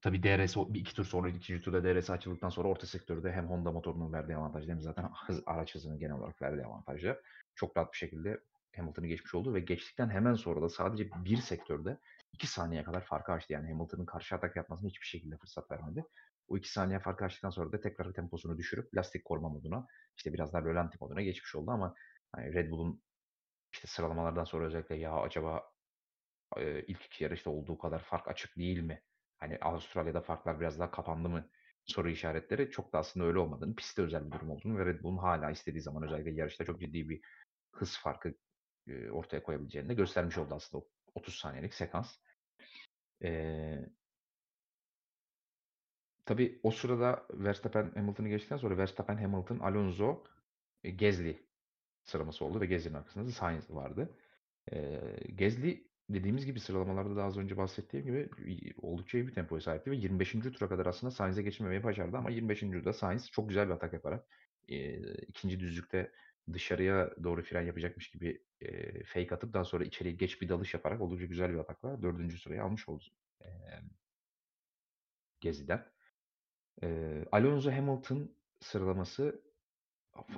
[0.00, 3.72] tabi DRS bir iki tur sonra ikinci turda DRS açıldıktan sonra orta sektörde hem Honda
[3.72, 7.16] motorunun verdiği avantaj hem zaten hız, araç hızının genel olarak verdiği avantajla
[7.54, 8.40] çok rahat bir şekilde
[8.76, 11.98] Hamilton'ı geçmiş oldu ve geçtikten hemen sonra da sadece bir sektörde
[12.32, 13.52] iki saniye kadar farkı açtı.
[13.52, 16.04] Yani Hamilton'ın karşı atak yapmasına hiçbir şekilde fırsat vermedi.
[16.48, 20.52] O iki saniye farkı açtıktan sonra da tekrar temposunu düşürüp lastik koruma moduna işte biraz
[20.52, 21.94] daha rölanti moduna geçmiş oldu ama
[22.32, 23.02] hani Red Bull'un
[23.72, 25.72] işte sıralamalardan sonra özellikle ya acaba
[26.56, 29.02] e, ilk iki yarışta olduğu kadar fark açık değil mi?
[29.38, 31.50] Hani Avustralya'da farklar biraz daha kapandı mı?
[31.84, 35.18] Soru işaretleri çok da aslında öyle olmadığını, pistte özel bir durum olduğunu ve Red Bull'un
[35.18, 37.20] hala istediği zaman özellikle yarışta çok ciddi bir
[37.72, 38.34] hız farkı
[38.88, 42.16] e, ortaya koyabileceğini de göstermiş oldu aslında o 30 saniyelik sekans.
[43.22, 43.86] Ee,
[46.24, 50.24] tabii o sırada Verstappen Hamilton'ı geçtikten sonra Verstappen, Hamilton, Alonso,
[50.84, 51.46] e, Gezli
[52.04, 54.16] sıralaması oldu ve Gezli'nin arkasında da Sainz vardı.
[54.72, 55.00] Ee,
[55.34, 58.30] Gezli dediğimiz gibi sıralamalarda da az önce bahsettiğim gibi
[58.76, 60.32] oldukça iyi bir tempoya sahipti ve 25.
[60.32, 62.60] tura kadar aslında Sainz'e geçmemeyi başardı ama 25.
[62.60, 64.26] turda Sainz çok güzel bir atak yaparak
[64.68, 66.12] e, ikinci düzlükte
[66.52, 71.00] dışarıya doğru fren yapacakmış gibi e, fake atıp daha sonra içeriye geç bir dalış yaparak
[71.00, 73.04] oldukça güzel bir atakla dördüncü sırayı almış oldu
[73.40, 73.48] e,
[75.40, 75.86] Gezi'den.
[76.82, 79.42] E, Alonso Hamilton sıralaması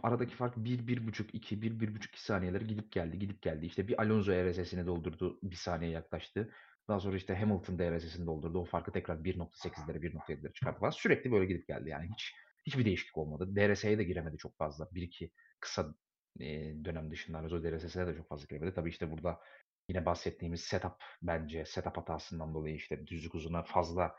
[0.02, 3.66] aradaki fark 1-1,5, 2, 1-1,5-2 saniyeleri gidip geldi, gidip geldi.
[3.66, 6.52] İşte bir Alonso DRS'sini doldurdu, bir saniye yaklaştı.
[6.88, 8.58] Daha sonra işte Hamilton DRS'sini doldurdu.
[8.58, 10.90] O farkı tekrar 1.8'lere, 1.7'lere çıkarttı falan.
[10.90, 12.08] Sürekli böyle gidip geldi yani.
[12.12, 12.34] Hiç
[12.66, 13.56] hiçbir değişiklik olmadı.
[13.56, 14.88] DRS'ye de giremedi çok fazla.
[14.92, 15.30] Bir iki
[15.64, 15.94] kısa
[16.40, 16.46] e,
[16.84, 18.74] dönem dışında Alonso DRS'ine de çok fazla giremedi.
[18.74, 19.40] Tabii işte burada
[19.88, 24.16] yine bahsettiğimiz setup bence setup hatasından dolayı işte düzlük uzuna fazla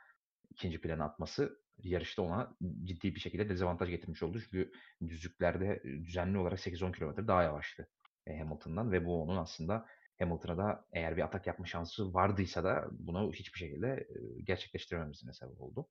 [0.50, 4.40] ikinci plana atması yarışta ona ciddi bir şekilde dezavantaj getirmiş oldu.
[4.42, 4.72] Çünkü
[5.08, 7.88] düzlüklerde düzenli olarak 8-10 kilometre daha yavaştı
[8.28, 9.86] Hamilton'dan ve bu onun aslında
[10.20, 14.08] Hamilton'a da eğer bir atak yapma şansı vardıysa da bunu hiçbir şekilde
[14.44, 15.90] gerçekleştirememesine sebep oldu.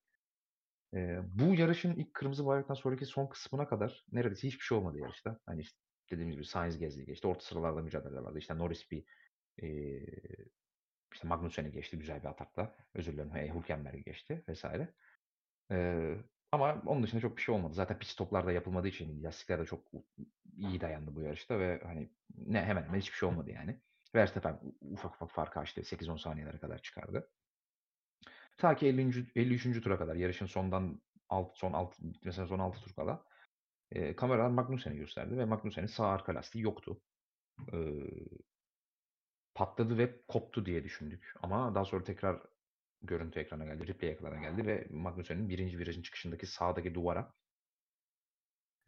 [0.95, 5.41] Eee, bu yarışın ilk kırmızı bayraktan sonraki son kısmına kadar neredeyse hiçbir şey olmadı yarışta.
[5.47, 5.79] Hani, işte,
[6.11, 7.27] dediğimiz gibi Sainz Gasly geçti.
[7.29, 8.39] Orta sıralarda mücadele vardı.
[8.39, 9.05] İşte Norris bir,
[9.63, 10.07] eee,
[11.15, 12.77] işte Magnussen'i geçti güzel bir atakla.
[12.95, 14.65] Özür dilerim, eee, Hülkenberg'i geçti vs.
[15.71, 17.75] Eee, ama onun dışında çok bir şey olmadı.
[17.75, 19.87] Zaten pit stop'lar da yapılmadığı için lastikler de çok
[20.57, 23.81] iyi dayandı bu yarışta ve, hani, ne hemen hemen hiçbir şey olmadı yani.
[24.15, 25.85] Verstappen ufak ufak farkı açtı.
[25.85, 27.31] 8-10 saniyelere kadar çıkardı.
[28.57, 32.95] Ta ki 50'nci 53'üncü tura kadar yarışın sondan alt son alt bitmesine son 6 tur
[32.95, 33.25] kala,
[33.95, 37.03] eee, kameralar Magnussen'i gösterdi ve Magnussen'in sağ arka lastiği yoktu.
[37.73, 38.09] Iıı
[39.55, 42.43] patladı ve koptu diye düşündük ama daha sonra tekrar
[43.03, 45.79] görüntü ekrana geldi, replay ekrana geldi ve Magnussen'in 1.
[45.79, 47.35] virajın çıkışındaki sağdaki duvara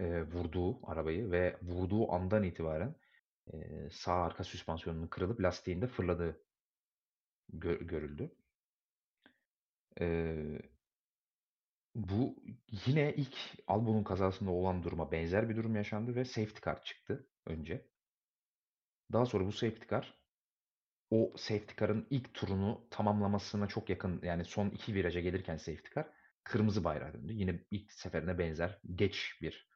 [0.01, 2.97] eee, vurduğu arabayı ve vurduğu andan itibaren,
[3.53, 6.43] eee, sağ arka süspansiyonunun kırılıp lastiğin de fırladığı
[7.49, 8.37] gö görüldü.
[10.01, 10.61] Eee
[11.95, 12.37] bu
[12.87, 17.89] yine ilk Albon'un kazasında olan duruma benzer bir durum yaşandı ve safety car çıktı önce.
[19.13, 20.15] Daha sonra bu safety car,
[21.11, 26.09] o safety car'ın ilk turunu tamamlamasına çok yakın, yani son 2 viraja gelirken safety car
[26.45, 27.33] kırmızı bayrağa döndü.
[27.33, 29.71] Yine ilk seferine benzer geç bir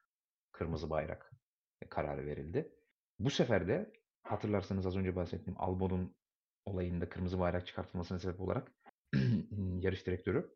[0.52, 1.30] kırmızı bayrak
[1.90, 2.74] kararı verildi.
[3.18, 6.16] Bu sefer de hatırlarsanız az önce bahsettiğim Albon'un
[6.64, 8.72] olayında kırmızı bayrak çıkartılmasına sebep olarak
[9.80, 10.54] yarış direktörü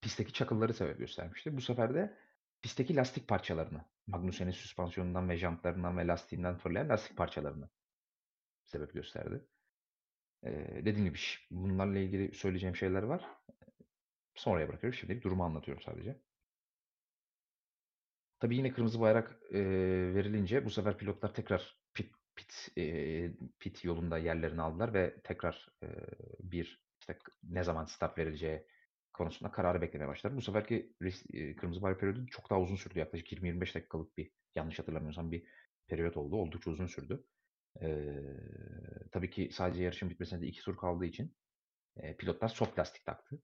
[0.00, 1.56] pistteki çakılları sebep göstermişti.
[1.56, 2.18] Bu sefer de
[2.62, 7.68] pistteki lastik parçalarını, Magnussen'in süspansiyonundan ve jantlarından ve lastiğinden fırlayan lastik parçalarını
[8.64, 9.46] sebep gösterdi.
[10.44, 11.18] Eee, dediğim gibi
[11.50, 13.24] bunlarla ilgili söyleyeceğim şeyler var.
[14.34, 14.98] Sonraya bırakıyorum.
[14.98, 16.22] Şimdilik durumu anlatıyorum sadece.
[18.40, 24.18] Tabii yine kırmızı bayrak, eee, verilince bu sefer pilotlar tekrar pit pit, eee, pit yolunda
[24.18, 25.88] yerlerini aldılar ve tekrar, eee,
[26.40, 28.66] bir, işte, ne zaman start verileceği
[29.14, 30.36] konusunda kararı beklemeye başladılar.
[30.38, 32.98] Bu seferki res eee, kırmızı bayrak periyodu çok daha uzun sürdü.
[32.98, 35.44] Yaklaşık 20-25 dakikalık bir, yanlış hatırlamıyorsam bir
[35.88, 36.36] periyot oldu.
[36.36, 37.24] Oldukça uzun sürdü.
[37.82, 38.36] Eee,
[39.12, 41.36] tabii ki sadece yarışın bitmesine de 2 tur kaldığı için,
[41.96, 43.42] eee, pilotlar soft lastik taktı.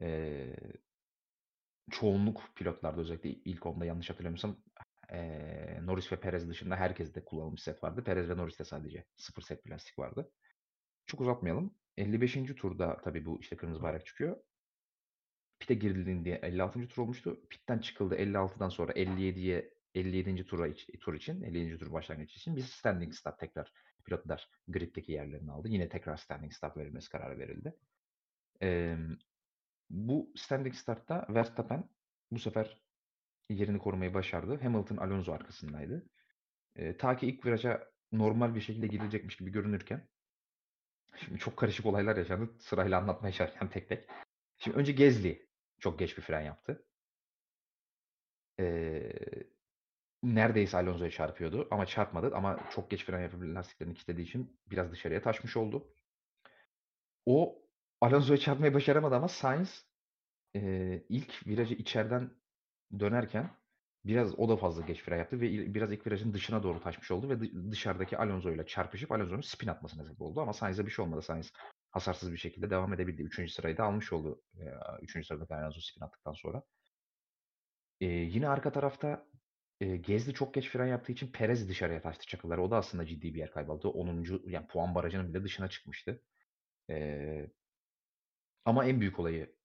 [0.00, 0.56] Eee
[1.90, 4.56] çoğunluk pilotlarda özellikle ilk 10'da yanlış hatırlamıyorsam,
[5.12, 8.04] eee, Norris ve Perez dışında herkeste kullanılmış set vardı.
[8.04, 10.32] Perez ve Norris'te sadece 0 set plastik vardı.
[11.06, 11.74] Çok uzatmayalım.
[11.96, 14.36] 55'inci turda tabii bu, işte, kırmızı bayrak çıkıyor.
[15.58, 16.88] Pit'e girildiğinde 56.
[16.88, 17.40] tur olmuştu.
[17.50, 20.46] Pit'ten çıkıldı 56'dan sonra 57'ye 57.
[20.46, 21.78] tura tur için, 57.
[21.78, 23.72] tur başlangıç için bir standing start tekrar
[24.04, 25.68] pilotlar griddeki yerlerini aldı.
[25.68, 27.76] Yine tekrar standing start verilmesi kararı verildi.
[28.60, 29.18] Emm,
[29.90, 31.88] bu standing start'ta Verstappen
[32.30, 32.82] bu sefer
[33.50, 34.60] yerini korumayı başardı.
[34.62, 36.06] Hamilton Alonso arkasındaydı.
[36.76, 40.08] Eee, ta ki ilk viraja normal bir şekilde girilecekmiş gibi görünürken
[41.24, 42.50] şimdi çok karışık olaylar yaşandı.
[42.58, 44.08] Sırayla anlatmaya çalışacağım tek tek.
[44.58, 45.46] Şimdi önce Gasly
[45.80, 46.84] çok geç bir fren yaptı.
[48.58, 49.12] Eee,
[50.22, 55.22] neredeyse Alonso'ya çarpıyordu ama çarpmadı ama çok geç fren yapıp lastiklerini kilitlediği için biraz dışarıya
[55.22, 55.88] taşmış oldu.
[57.26, 57.62] O
[58.00, 59.84] Alonso'ya çarpmayı başaramadı ama Sainz,
[60.54, 62.30] eee, ilk virajı içeriden
[63.00, 63.50] dönerken
[64.06, 67.28] biraz o da fazla geç fren yaptı ve biraz ilk virajın dışına doğru taşmış oldu
[67.28, 71.22] ve dı dışarıdaki Alonso'yla çarpışıp Alonso'nun spin atmasına sebep oldu ama Sainz'e bir şey olmadı.
[71.22, 71.52] Sainz
[71.90, 73.22] hasarsız bir şekilde devam edebildi.
[73.22, 73.52] 3.
[73.52, 75.26] sırayı da almış oldu, eee, 3.
[75.26, 76.62] sıradaki Alonso spin attıktan sonra.
[78.00, 79.26] Eee, yine arka tarafta,
[79.80, 82.62] eee, Gasly çok geç fren yaptığı için Perez dışarıya taştı çakıllara.
[82.62, 83.88] O da aslında ciddi bir yer kaybı aldı.
[83.88, 86.22] 10'uncu yani puan barajının bile dışına çıkmıştı.
[86.90, 87.52] Eee
[88.64, 89.55] ama en büyük olayı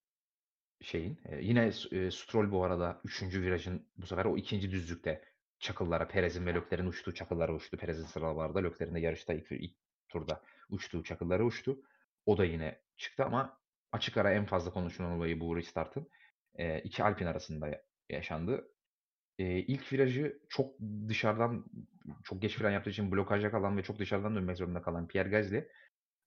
[0.81, 3.41] şeyin, yine eee, Stroll bu arada 3.
[3.41, 4.71] virajın bu sefer o 2.
[4.71, 5.21] düzlükte
[5.59, 7.77] çakıllara, Perez'in ve Leclerc'in uçtuğu çakıllara uçtu.
[7.77, 9.75] Perez'in sıralarda, Leclerc'in de yarışta ilk ilk
[10.09, 11.81] turda uçtuğu çakıllara uçtu.
[12.25, 13.59] O da yine çıktı ama
[13.91, 16.09] açık ara en fazla konuşulan olayı bu restart'ın,
[16.59, 18.67] eee, 2 Alpine arasında yaşandı.
[19.37, 20.75] Eee, ilk virajı çok
[21.07, 21.65] dışarıdan,
[22.23, 25.67] çok geç fren yaptığı için blokajda kalan ve çok dışarıdan dönmek zorunda kalan Pierre Gasly,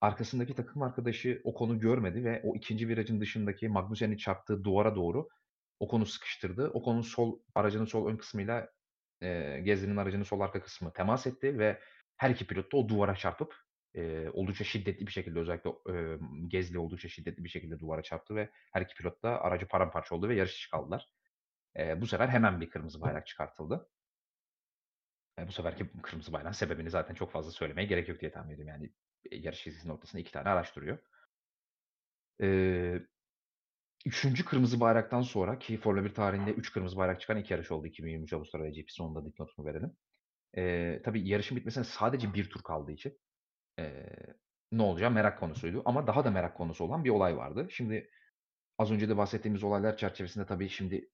[0.05, 2.89] arkasındaki takım arkadaşı Ocon'u görmedi ve o 2.
[2.89, 5.29] virajın dışındaki Magnussen'in çarptığı duvara doğru
[5.81, 6.69] Ocon'u sıkıştırdı.
[6.71, 8.69] Ocon'un sol aracının sol ön kısmıyla,
[9.23, 11.81] eee, Gasly'nin aracının sol arka kısmı temas etti ve
[12.17, 13.55] her 2 pilot da o duvara çarpıp,
[13.95, 18.51] eee, oldukça şiddetli bir şekilde özellikle, emm, Gasly oldukça şiddetli bir şekilde duvara çarptı ve
[18.73, 21.09] her 2 pilot da aracı paramparça oldu ve yarış dışı kaldılar.
[21.79, 23.91] Eee, bu sefer hemen bir kırmızı bayrak çıkartıldı.
[25.39, 28.69] Eee, bu seferki kırmızı bayrağın sebebini zaten çok fazla söylemeye gerek yok diye tahmin ediyorum.
[28.75, 28.93] Yani,
[29.33, 30.99] yarış çizgisinin ortasında 2 tane araç duruyor.
[32.41, 33.07] Eee
[34.07, 37.87] 3'üncü kırmızı bayraktan sonra ki Formula 1 tarihinde 3 kırmızı bayrak çıkan 2 yarış oldu
[37.87, 39.03] 2023 Avustralya GP'si.
[39.03, 39.97] Onun da dipnotunu verelim.
[40.57, 43.19] Eee, tabii yarışın bitmesine sadece 1 tur kaldığı için,
[43.79, 44.37] eee,
[44.73, 47.69] ne olacağı merak konusuydu ama daha da merak konusu olan bir olay vardı.
[47.71, 48.11] Şimdi
[48.79, 51.11] az önce de bahsettiğimiz olaylar çerçevesinde tabii şimdi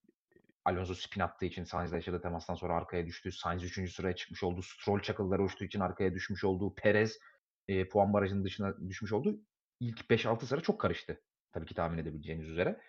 [0.65, 3.31] Alonso spin attığı için Sainz'la yaşadığı temastan sonra arkaya düştü.
[3.31, 3.93] Sainz 3.
[3.93, 4.61] sıraya çıkmış oldu.
[4.61, 6.75] Stroll çakıllara uçtuğu için arkaya düşmüş oldu.
[6.75, 7.19] Perez,
[7.67, 9.41] eee, puan barajının dışına düşmüş oldu.
[9.79, 11.21] İlk 5-6 sıra çok karıştı.
[11.51, 12.81] Tabii ki tahmin edebileceğiniz üzere.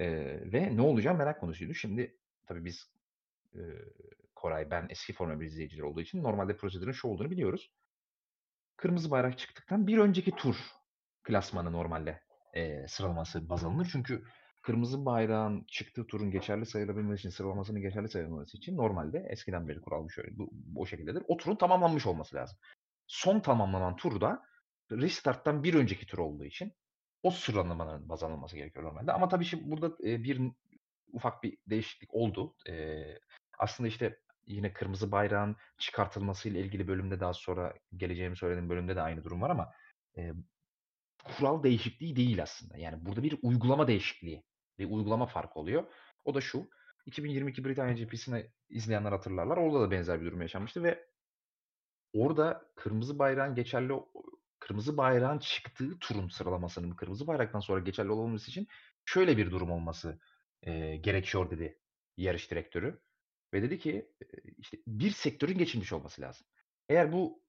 [0.00, 1.74] Eee, ve ne olacağı merak konusuydu.
[1.74, 2.92] Şimdi tabii biz,
[3.54, 3.62] eee,
[4.34, 7.72] Koray, ben eski Formula 1 izleyicileri olduğu için normalde prosedürün şu olduğunu biliyoruz.
[8.76, 10.56] Kırmızı bayrak çıktıktan bir önceki tur
[11.22, 12.20] klasmanı normalde,
[12.54, 13.88] eee, sıralaması baz alınır.
[13.92, 14.24] Çünkü
[14.62, 20.04] kırmızı bayrağın çıktığı turun geçerli sayılabilmesi için, sıralamasının geçerli sayılması için normalde eskiden beri kural
[20.04, 21.22] bu şöyle, bu o şekildedir.
[21.28, 22.58] O turun tamamlanmış olması lazım.
[23.06, 24.42] Son tamamlanan turda
[24.92, 26.72] restart'tan bir önceki tur olduğu için
[27.22, 29.12] o sıralamaların baz alınması gerekiyor normalde.
[29.12, 30.40] Ama tabii şimdi burada, eee, bir
[31.12, 32.56] ufak bir değişiklik oldu.
[32.68, 33.20] Eee,
[33.58, 39.24] aslında, işte, yine kırmızı bayrağın çıkartılmasıyla ilgili bölümde daha sonra geleceğimi söylediğim bölümde de aynı
[39.24, 39.72] durum var ama,
[40.16, 40.34] eee,
[41.24, 42.78] kural değişikliği değil aslında.
[42.78, 44.44] Yani burada bir uygulama değişikliği,
[44.78, 45.84] bir uygulama farkı oluyor.
[46.24, 46.68] O da şu:
[47.06, 49.56] 2022 Britanya GP'sini izleyenler hatırlarlar.
[49.56, 51.06] Orada da benzer bir durum yaşanmıştı ve
[52.12, 53.92] orada kırmızı bayrağın geçerli
[54.58, 58.68] kırmızı bayrağın çıktığı turun sıralamasının kırmızı bayraktan sonra geçerli olabilmesi için
[59.04, 60.20] şöyle bir durum olması,
[60.66, 61.80] eee, gerekiyor dedi
[62.16, 63.00] yarış direktörü
[63.54, 64.12] ve dedi ki,
[64.58, 66.46] işte, bir sektörün geçilmiş olması lazım.
[66.88, 67.42] Eğer bu,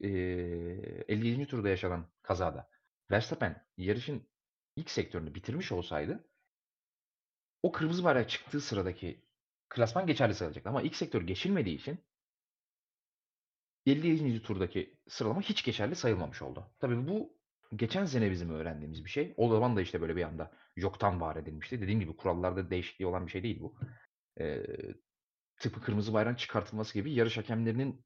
[0.00, 2.70] eee, 50'inci turda yaşanan kazada
[3.10, 4.28] Verstappen yarışın
[4.76, 6.28] ilk sektörünü bitirmiş olsaydı
[7.62, 9.24] o kırmızı bayrak çıktığı sıradaki
[9.68, 11.98] klasman geçerli sayılacaktı ama ilk sektör geçilmediği için
[13.86, 16.66] 50'inci turdaki sıralama hiç geçerli sayılmamış oldu.
[16.80, 17.38] Tabii bu
[17.76, 19.34] geçen sene bizim öğrendiğimiz bir şey.
[19.36, 21.80] O zaman da, işte, böyle bir anda yoktan var edilmişti.
[21.80, 23.74] Dediğim gibi kurallarda değişikliği olan bir şey değil bu.
[24.40, 24.66] Eee,
[25.56, 28.04] tıpkı kırmızı bayrağın çıkartılması gibi yarış hakemlerinin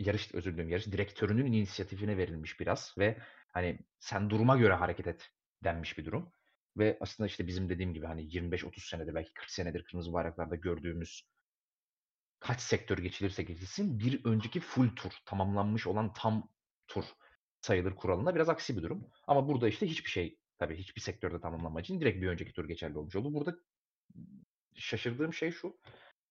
[0.00, 5.30] yarış özür dilerim, yarış direktörünün inisiyatifine verilmiş biraz ve, hani, "Sen duruma göre hareket et."
[5.64, 6.32] denmiş bir durum
[6.78, 11.22] ve aslında, işte, bizim dediğim gibi, hani, 25-30 senedir belki 40 senedir kırmızı bayraklarda gördüğümüz
[12.46, 16.48] kaç sektör geçilirse geçilsin bir önceki full tur, tamamlanmış olan tam
[16.88, 17.04] tur
[17.60, 19.10] sayılır kuralına biraz aksi bir durum.
[19.26, 22.98] Ama burada, işte, hiçbir şey, tabii hiçbir sektörde tamamlanmadığı için direkt bir önceki tur geçerli
[22.98, 23.34] olmuş oldu.
[23.34, 23.56] Burada
[24.74, 25.78] şaşırdığım şey şu: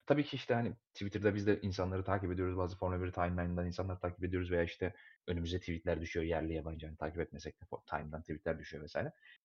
[0.08, 2.58] Tabii ki, işte, hani, Twitter'da biz de insanları takip ediyoruz.
[2.58, 4.93] Bazı Formula 1 timeline'dan insanları takip ediyoruz veya, işte,
[5.28, 8.95] önümüze tweet'ler düşüyor yerli yabancı, hani, takip etmesek de time'dan tweet'ler düşüyor vs.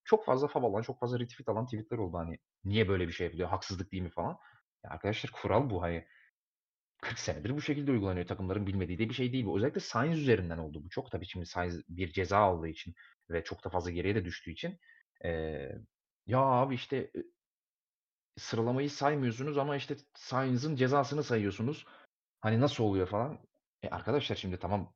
[0.05, 2.19] Çok fazla fav alan, çok fazla retweet alan tweet'ler oldu.
[2.19, 4.39] Hani, "Niye böyle bir şey yapılıyor, haksızlık değil mi?" falan.
[4.85, 6.07] Ya arkadaşlar kural bu, hani.
[7.03, 8.27] 40 senedir bu şekilde uygulanıyor.
[8.27, 9.47] Takımların bilmediği de bir şey değil.
[9.57, 11.11] Özellikle Sainz üzerinden oldu bu çok.
[11.11, 12.95] Tabii şimdi Sainz bir ceza aldığı için
[13.31, 14.79] ve çok da fazla geriye de düştüğü için,
[15.25, 15.79] eee,
[16.27, 17.11] "Ya abi, işte,
[18.39, 21.87] sıralamayı saymıyorsunuz ama, işte, Sainz'ın cezasını sayıyorsunuz.
[22.41, 23.39] Hani, nasıl oluyor?" falan.
[23.83, 24.95] E, arkadaşlar şimdi tamam,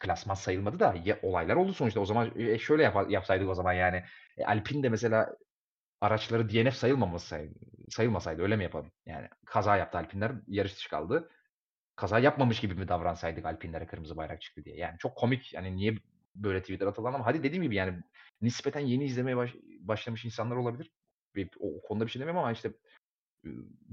[0.00, 2.00] klasman sayılmadı da ya olaylar oldu sonuçta.
[2.00, 4.04] O zaman, eee, şöyle yapa yapsaydık o zaman yani.
[4.36, 5.36] E, Alpine de mesela
[6.00, 7.48] araçları DNF sayılmaması
[7.90, 8.92] sayılmasaydı öyle mi yapalım?
[9.06, 11.30] Yani kaza yaptı Alpine'ler, yarış dışı kaldı.
[11.96, 14.76] Kaza yapmamış gibi mi davransaydık Alpine'lere kırmızı bayrak çıktı diye?
[14.76, 15.98] Yani çok komik, hani, niye
[16.34, 18.02] böyle tweet'ler atılan ama hadi dediğim gibi, yani,
[18.42, 20.92] nispeten yeni izlemeye baş başlamış insanlar olabilir.
[21.60, 22.72] O o konuda bir şey demiyorum ama, işte,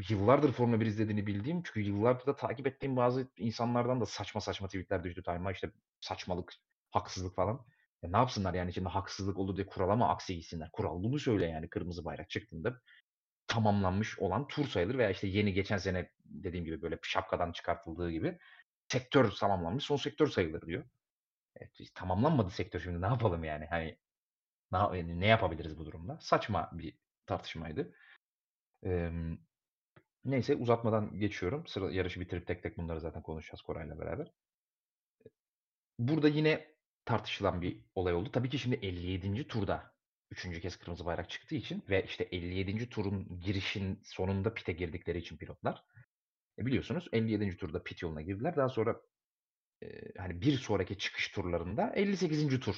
[0.10, 4.68] yıllardır Formula 1 izlediğini bildiğim çünkü yıllardır da takip ettiğim bazı insanlardan da saçma saçma
[4.68, 5.52] tweet'ler düştü time'ıma.
[5.52, 6.54] İşte, saçmalık,
[6.92, 7.66] haksızlık falan.
[8.04, 10.70] E, ne yapsınlar yani şimdi haksızlık olur diye kurala mı aksi gitsinler?
[10.74, 12.82] Kural bunu söylüyor yani kırmızı bayrak çıktığında
[13.48, 18.38] tamamlanmış olan tur sayılır veya, işte, yeni geçen sene dediğim gibi, böyle, şapkadan çıkartıldığı gibi
[18.88, 20.84] sektör tamamlanmış, son sektör sayılır diyor.
[21.62, 23.66] E, tamamlanmadı sektör şimdi ne yapalım yani?
[23.66, 23.98] Hani,
[24.74, 26.20] eee, ne yapabiliriz bu durumda?
[26.22, 27.96] Saçma bir tartışmaydı.
[28.84, 29.38] Emm,
[30.26, 31.68] neyse uzatmadan geçiyorum.
[31.68, 34.32] Sıra yarışı bitirip tek tek bunları zaten konuşacağız Koray'la beraber.
[36.00, 36.73] Burada yine
[37.06, 38.32] tartışılan bir olay oldu.
[38.32, 39.94] Tabii ki şimdi 57'nci turda
[40.32, 45.38] 3'üncü kez kırmızı bayrak çıktığı için ve, işte, 57'nci turun girişin sonunda pit'e girdikleri için
[45.38, 45.84] pilotlar,
[46.60, 48.56] e, biliyorsunuz 57'nci turda pit yoluna girdiler.
[48.58, 49.02] Daha sonra,
[49.82, 52.76] eee, hani, bir sonraki çıkış turlarında 58'inci tur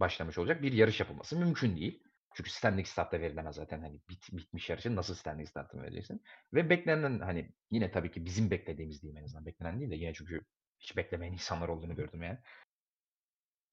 [0.00, 0.62] başlamış olacak.
[0.62, 2.02] Bir yarış yapılması mümkün değil.
[2.36, 3.80] Çünkü standing start da verilemez zaten.
[3.80, 6.22] Hani, bit bitmiş yarışın nasıl standing start'ını vereceksin?
[6.54, 10.14] Ve beklenen, hani, yine tabii ki bizim beklediğimiz diyeyim en azından, beklenen değil de yine
[10.14, 10.40] çünkü
[10.80, 12.38] hiç beklemeyen insanlar olduğunu gördüm yani.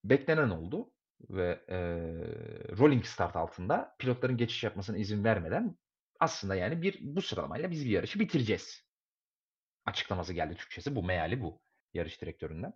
[0.04, 0.94] Beklenen oldu
[1.30, 5.78] ve, eee, rolling start altında pilotların geçiş yapmasına izin vermeden
[6.20, 8.88] aslında, yani, bir bu sıralamayla biz bir yarışı bitireceğiz.
[9.86, 10.96] açıklaması geldi Türkçesi.
[10.96, 11.62] Bu meali bu
[11.94, 12.74] yarış direktöründen.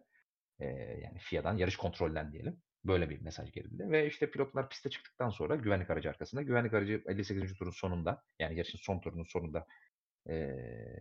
[0.59, 0.65] Ee,
[1.03, 2.61] yani FIA'dan, yarış kontrolden diyelim.
[2.85, 3.91] Böyle bir mesaj geldi.
[3.91, 6.41] Ve işte pilotlar piste çıktıktan sonra güvenlik aracı arkasında.
[6.41, 7.55] Güvenlik aracı 58.
[7.55, 9.67] turun sonunda yani yarışın son turunun sonunda
[10.29, 10.57] e,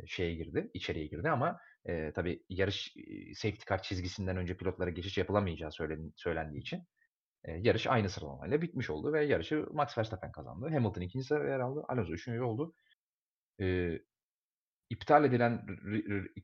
[0.07, 2.95] şeye girdi, içeriye girdi ama e, tabii yarış
[3.35, 6.83] safety car çizgisinden önce pilotlara geçiş yapılamayacağı söylen, söylendiği için
[7.45, 10.69] e, yarış aynı sıralamayla bitmiş oldu ve yarışı Max Verstappen kazandı.
[10.69, 11.85] Hamilton ikinci sırada yer aldı.
[11.89, 12.75] Alonso üçüncü oldu.
[13.61, 13.99] E,
[14.91, 15.67] iptal edilen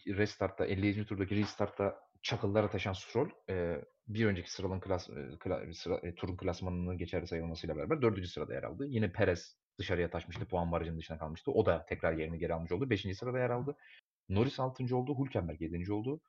[0.06, 1.06] restartta, 50.
[1.06, 5.08] turdaki restartta çakıllara taşan Stroll e, bir önceki sıralın klas,
[5.40, 8.86] kla, sıra, e, turun klasmanının geçerli sayılmasıyla beraber dördüncü sırada yer aldı.
[8.86, 10.48] Yine Perez dışarıya taşmıştı.
[10.48, 11.50] Puan barajının dışına kalmıştı.
[11.50, 12.90] O da tekrar yerini geri almış oldu.
[12.90, 13.76] Beşinci sırada yer aldı.
[14.28, 15.24] Norris altıncı oldu.
[15.24, 16.20] Hülkenberg yedinci oldu.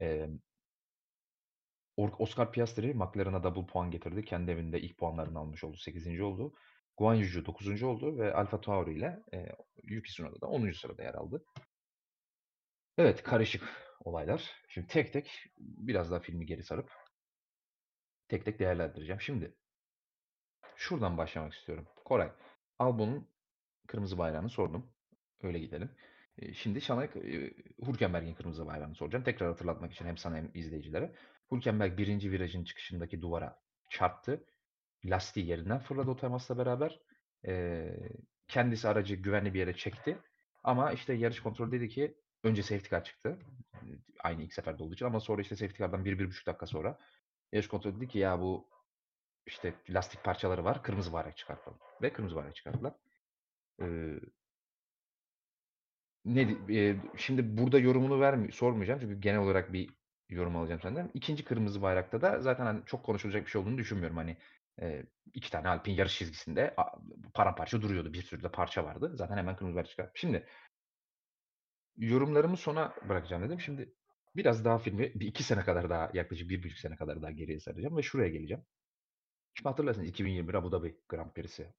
[0.00, 0.28] E,
[1.96, 4.24] Oscar Piastri McLaren'a double puan getirdi.
[4.24, 5.76] Kendi evinde ilk puanlarını almış oldu.
[5.76, 6.20] 8.
[6.20, 6.54] oldu.
[6.96, 7.82] Guan Yuju 9.
[7.82, 9.46] oldu ve Alfa Tauri ile e,
[9.82, 10.72] Yuki Tsunoda da 10.
[10.72, 11.44] sırada yer aldı.
[12.98, 13.62] Evet karışık
[14.04, 14.50] olaylar.
[14.68, 16.90] Şimdi tek tek biraz daha filmi geri sarıp
[18.28, 19.20] tek tek değerlendireceğim.
[19.20, 19.54] Şimdi
[20.76, 21.88] şuradan başlamak istiyorum.
[22.04, 22.32] Koray,
[22.82, 23.28] Albon'un
[23.86, 24.86] kırmızı bayrağını sordum.
[25.42, 25.90] Öyle gidelim.
[26.54, 27.04] Şimdi sana
[27.86, 29.24] Hülkenberg'in kırmızı bayrağını soracağım.
[29.24, 31.14] Tekrar hatırlatmak için hem sana hem izleyicilere.
[31.52, 34.44] Hülkenberg birinci virajın çıkışındaki duvara çarptı.
[35.04, 37.00] Lastiği yerinden fırladı o temasla beraber.
[38.48, 40.18] kendisi aracı güvenli bir yere çekti.
[40.64, 43.38] Ama işte yarış kontrolü dedi ki önce safety car çıktı.
[44.24, 46.98] Aynı ilk seferde olduğu için ama sonra işte safety car'dan 1-1,5 dakika sonra
[47.52, 48.68] yarış kontrolü dedi ki ya bu
[49.46, 50.82] işte lastik parçaları var.
[50.82, 51.78] Kırmızı bayrak çıkartalım.
[52.02, 52.94] Ve kırmızı bayrak çıkarttılar.
[53.82, 54.20] Ee,
[56.24, 59.90] ne e, şimdi burada yorumunu vermi sormayacağım çünkü genel olarak bir
[60.28, 61.10] yorum alacağım senden.
[61.14, 64.16] İkinci kırmızı bayrakta da zaten hani çok konuşulacak bir şey olduğunu düşünmüyorum.
[64.16, 64.36] Hani
[64.80, 65.02] e,
[65.34, 66.74] iki tane Alpin yarış çizgisinde
[67.34, 68.12] paramparça duruyordu.
[68.12, 69.12] Bir sürü de parça vardı.
[69.14, 70.12] Zaten hemen kırmızı bayrak çıkarttı.
[70.14, 70.46] Şimdi
[71.96, 73.60] yorumlarımı sona bırakacağım dedim.
[73.60, 73.94] Şimdi
[74.36, 77.60] biraz daha filmi bir iki sene kadar daha yaklaşık bir buçuk sene kadar daha geriye
[77.60, 78.64] saracağım ve şuraya geleceğim.
[79.54, 81.74] Şimdi hatırlarsınız 2021 Abu Dhabi Grand Prix'si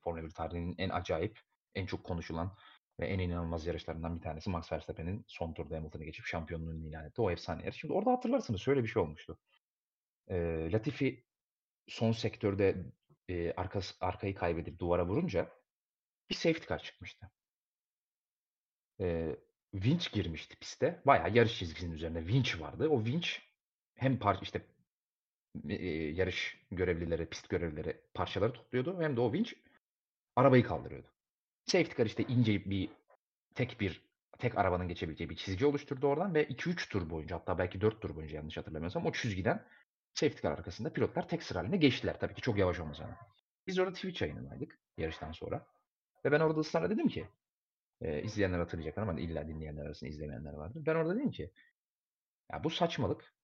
[0.00, 1.40] Formula 1 tarihinin en acayip,
[1.74, 2.56] en çok konuşulan
[3.00, 7.22] ve en inanılmaz yarışlarından bir tanesi Max Verstappen'in son turda Hamilton'ı geçip şampiyonluğunu ilan etti.
[7.22, 7.80] O efsane yarış.
[7.80, 9.38] Şimdi orada hatırlarsınız şöyle bir şey olmuştu.
[10.28, 10.36] E,
[10.72, 11.24] Latifi
[11.88, 12.76] son sektörde
[13.28, 15.50] e, arkası, arkayı kaybedip duvara vurunca
[16.30, 17.30] bir safety car çıkmıştı.
[19.00, 19.36] E,
[19.72, 21.02] winch girmişti piste.
[21.06, 22.88] Bayağı yarış çizgisinin üzerinde winch vardı.
[22.88, 23.28] O winch
[23.94, 24.66] hem par işte
[26.14, 29.52] yarış görevlileri, pist görevlileri parçaları topluyordu hem de o winch
[30.36, 31.08] arabayı kaldırıyordu.
[31.66, 32.90] Safety car işte ince bir
[33.54, 34.06] tek bir
[34.38, 38.16] tek arabanın geçebileceği bir çizgi oluşturdu oradan ve 2-3 tur boyunca hatta belki 4 tur
[38.16, 39.66] boyunca yanlış hatırlamıyorsam o çizgiden
[40.14, 42.20] safety car arkasında pilotlar tek sıra halinde geçtiler.
[42.20, 43.18] Tabii ki çok yavaş olmasına.
[43.66, 45.66] Biz orada Twitch yayınındaydık yarıştan sonra.
[46.24, 47.28] Ve ben orada ısrarla dedim ki
[48.00, 50.82] e, izleyenler hatırlayacaklar ama illa dinleyenler arasında izlemeyenler vardır.
[50.86, 51.52] Ben orada dedim ki
[52.52, 53.35] ya bu saçmalık.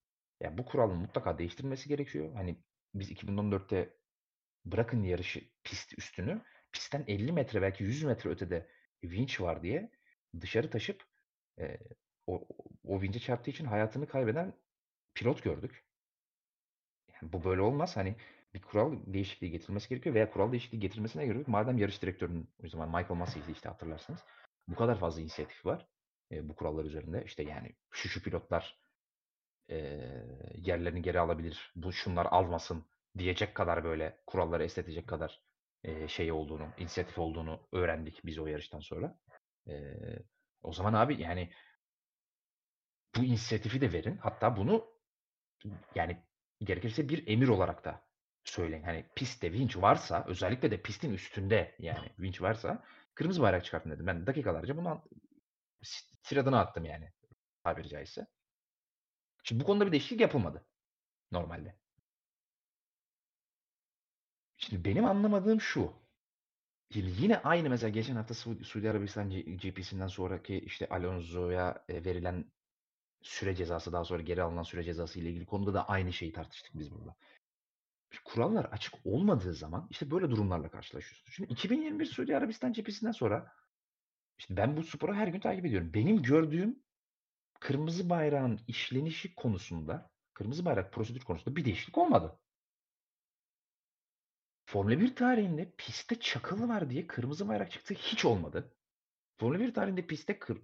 [0.43, 2.35] Ya bu kuralın mutlaka değiştirilmesi gerekiyor.
[2.35, 2.57] Hani
[2.95, 3.97] biz 2014'te
[4.65, 8.69] bırakın yarışı pist üstünü pistten 50 metre belki 100 metre ötede
[9.05, 9.91] vinç var diye
[10.41, 11.05] dışarı taşıp
[11.59, 11.79] e,
[12.27, 12.49] o,
[12.85, 14.55] o vinçe çarptığı için hayatını kaybeden
[15.15, 15.85] pilot gördük.
[17.13, 17.97] Yani bu böyle olmaz.
[17.97, 18.17] Hani
[18.55, 22.89] bir kural değişikliği getirilmesi gerekiyor veya kural değişikliği getirilmesine göre madem yarış direktörünün o zaman
[22.89, 24.21] Michael Massey'di işte hatırlarsınız.
[24.69, 25.89] Bu kadar fazla inisiyatif var
[26.33, 27.25] e, bu kurallar üzerinde.
[27.25, 28.82] İşte yani şu şu pilotlar
[29.71, 29.77] e,
[30.57, 31.73] yerlerini geri alabilir.
[31.77, 32.87] Bu şunlar almasın
[33.19, 35.43] diyecek kadar böyle kuralları esnetecek kadar
[35.85, 39.19] e, şey olduğunu, inisiyatif olduğunu öğrendik biz o yarıştan sonra.
[39.69, 39.75] E,
[40.63, 41.53] o zaman abi yani
[43.17, 44.17] bu inisiyatifi de verin.
[44.17, 44.87] Hatta bunu
[45.95, 46.23] yani
[46.61, 48.03] gerekirse bir emir olarak da
[48.45, 48.83] söyleyin.
[48.83, 54.07] Hani pistte vinç varsa özellikle de pistin üstünde yani vinç varsa kırmızı bayrak çıkartın dedim.
[54.07, 55.05] Ben dakikalarca bunu
[56.23, 57.11] tiradına attım yani
[57.65, 58.27] tabiri caizse.
[59.43, 60.67] Şimdi bu konuda bir değişiklik yapılmadı
[61.33, 61.77] normalde.
[64.57, 65.93] Şimdi benim anlamadığım şu.
[66.95, 72.53] Yine aynı mesela geçen hafta Su Suudi Arabistan GP'sinden sonraki işte Alonso'ya e, verilen
[73.23, 76.75] süre cezası daha sonra geri alınan süre cezası ile ilgili konuda da aynı şeyi tartıştık
[76.75, 77.17] biz burada.
[78.25, 81.35] Kurallar açık olmadığı zaman işte böyle durumlarla karşılaşıyorsunuz.
[81.35, 83.53] Şimdi 2021 Suudi Arabistan cephesinden sonra
[84.39, 85.91] işte ben bu sporu her gün takip ediyorum.
[85.95, 86.83] Benim gördüğüm
[87.63, 92.39] kırmızı bayrağın işlenişi konusunda, kırmızı bayrak prosedür konusunda bir değişiklik olmadı.
[94.65, 98.77] Formula 1 tarihinde pistte çakılı var diye kırmızı bayrak çıktı hiç olmadı.
[99.39, 100.63] Formula 1 tarihinde pistte kır,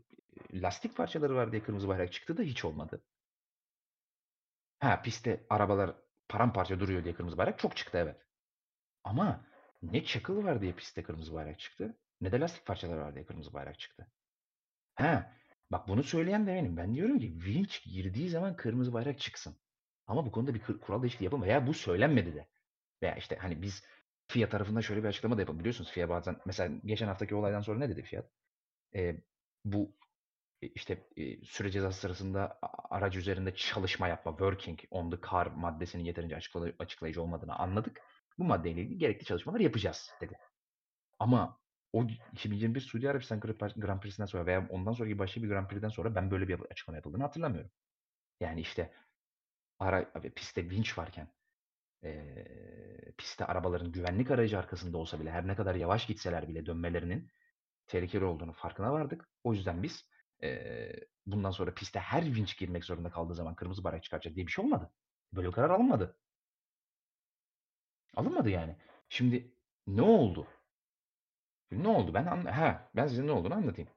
[0.52, 3.02] lastik parçaları var diye kırmızı bayrak çıktı da hiç olmadı.
[4.78, 5.96] Ha pistte arabalar
[6.28, 8.26] paramparça duruyor diye kırmızı bayrak çok çıktı evet.
[9.04, 9.46] Ama
[9.82, 13.52] ne çakılı var diye pistte kırmızı bayrak çıktı ne de lastik parçaları var diye kırmızı
[13.52, 14.06] bayrak çıktı.
[14.94, 15.37] Ha
[15.72, 16.76] Bak bunu söyleyen de benim.
[16.76, 19.56] Ben diyorum ki vinç girdiği zaman kırmızı bayrak çıksın.
[20.06, 22.48] Ama bu konuda bir kural değişikliği yapın veya bu söylenmedi de.
[23.02, 23.84] Veya işte hani biz
[24.28, 25.58] FIA tarafından şöyle bir açıklama da yapalım.
[25.60, 28.22] Biliyorsunuz FIA bazen mesela geçen haftaki olaydan sonra ne dedi FIA?
[28.94, 29.16] Ee,
[29.64, 29.96] bu
[30.62, 35.46] e, işte e, süre cezası sırasında a- araç üzerinde çalışma yapma, working on the car
[35.46, 38.00] maddesinin yeterince açıklay- açıklayıcı olmadığını anladık.
[38.38, 40.38] Bu maddeyle ilgili gerekli çalışmalar yapacağız dedi.
[41.18, 41.60] Ama
[41.92, 43.40] o 2021 Suudi Arabistan
[43.76, 46.96] Grand Prix'sinden sonra veya ondan sonraki başka bir Grand Prix'den sonra ben böyle bir açıklama
[46.96, 47.70] yapıldığını hatırlamıyorum.
[48.40, 48.92] Yani işte
[49.78, 51.28] ara, pistte vinç varken
[52.02, 57.30] eee pistte arabaların güvenlik aracı arkasında olsa bile her ne kadar yavaş gitseler bile dönmelerinin
[57.86, 59.30] tehlikeli olduğunu farkına vardık.
[59.44, 60.10] O yüzden biz
[60.42, 64.52] eee, bundan sonra piste her vinç girmek zorunda kaldığı zaman kırmızı bayrak çıkartacak diye bir
[64.52, 64.92] şey olmadı.
[65.32, 66.18] Böyle bir karar alınmadı.
[68.16, 68.76] Alınmadı yani.
[69.08, 69.54] Şimdi
[69.86, 70.46] ne oldu?
[71.70, 72.14] Ne oldu?
[72.14, 73.90] Ben anla ha, ben size ne olduğunu anlatayım.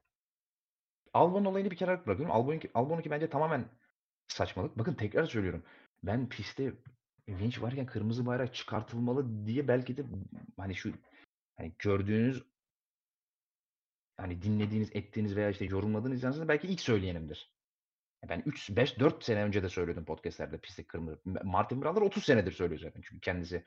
[1.13, 2.35] Albon olayını bir kenara bırakıyorum.
[2.35, 3.65] Albon'unki Albon'unki bence tamamen
[4.27, 4.77] saçmalık.
[4.77, 5.63] Bakın tekrar söylüyorum.
[6.03, 6.73] Ben pistte
[7.29, 10.03] vinç varken kırmızı bayrak çıkartılmalı diye belki de
[10.57, 10.93] hani şu
[11.57, 12.43] hani gördüğünüz
[14.17, 17.53] hani dinlediğiniz, ettiğiniz veya işte yorumladığınız insansınız belki ilk söyleyenimdir.
[18.29, 21.21] Ben 3 5 4 sene önce de söyledim podcast'lerde pistte kırmızı.
[21.43, 23.01] Martin Brundle 30 senedir söylüyor zaten.
[23.01, 23.63] Çünkü kendisi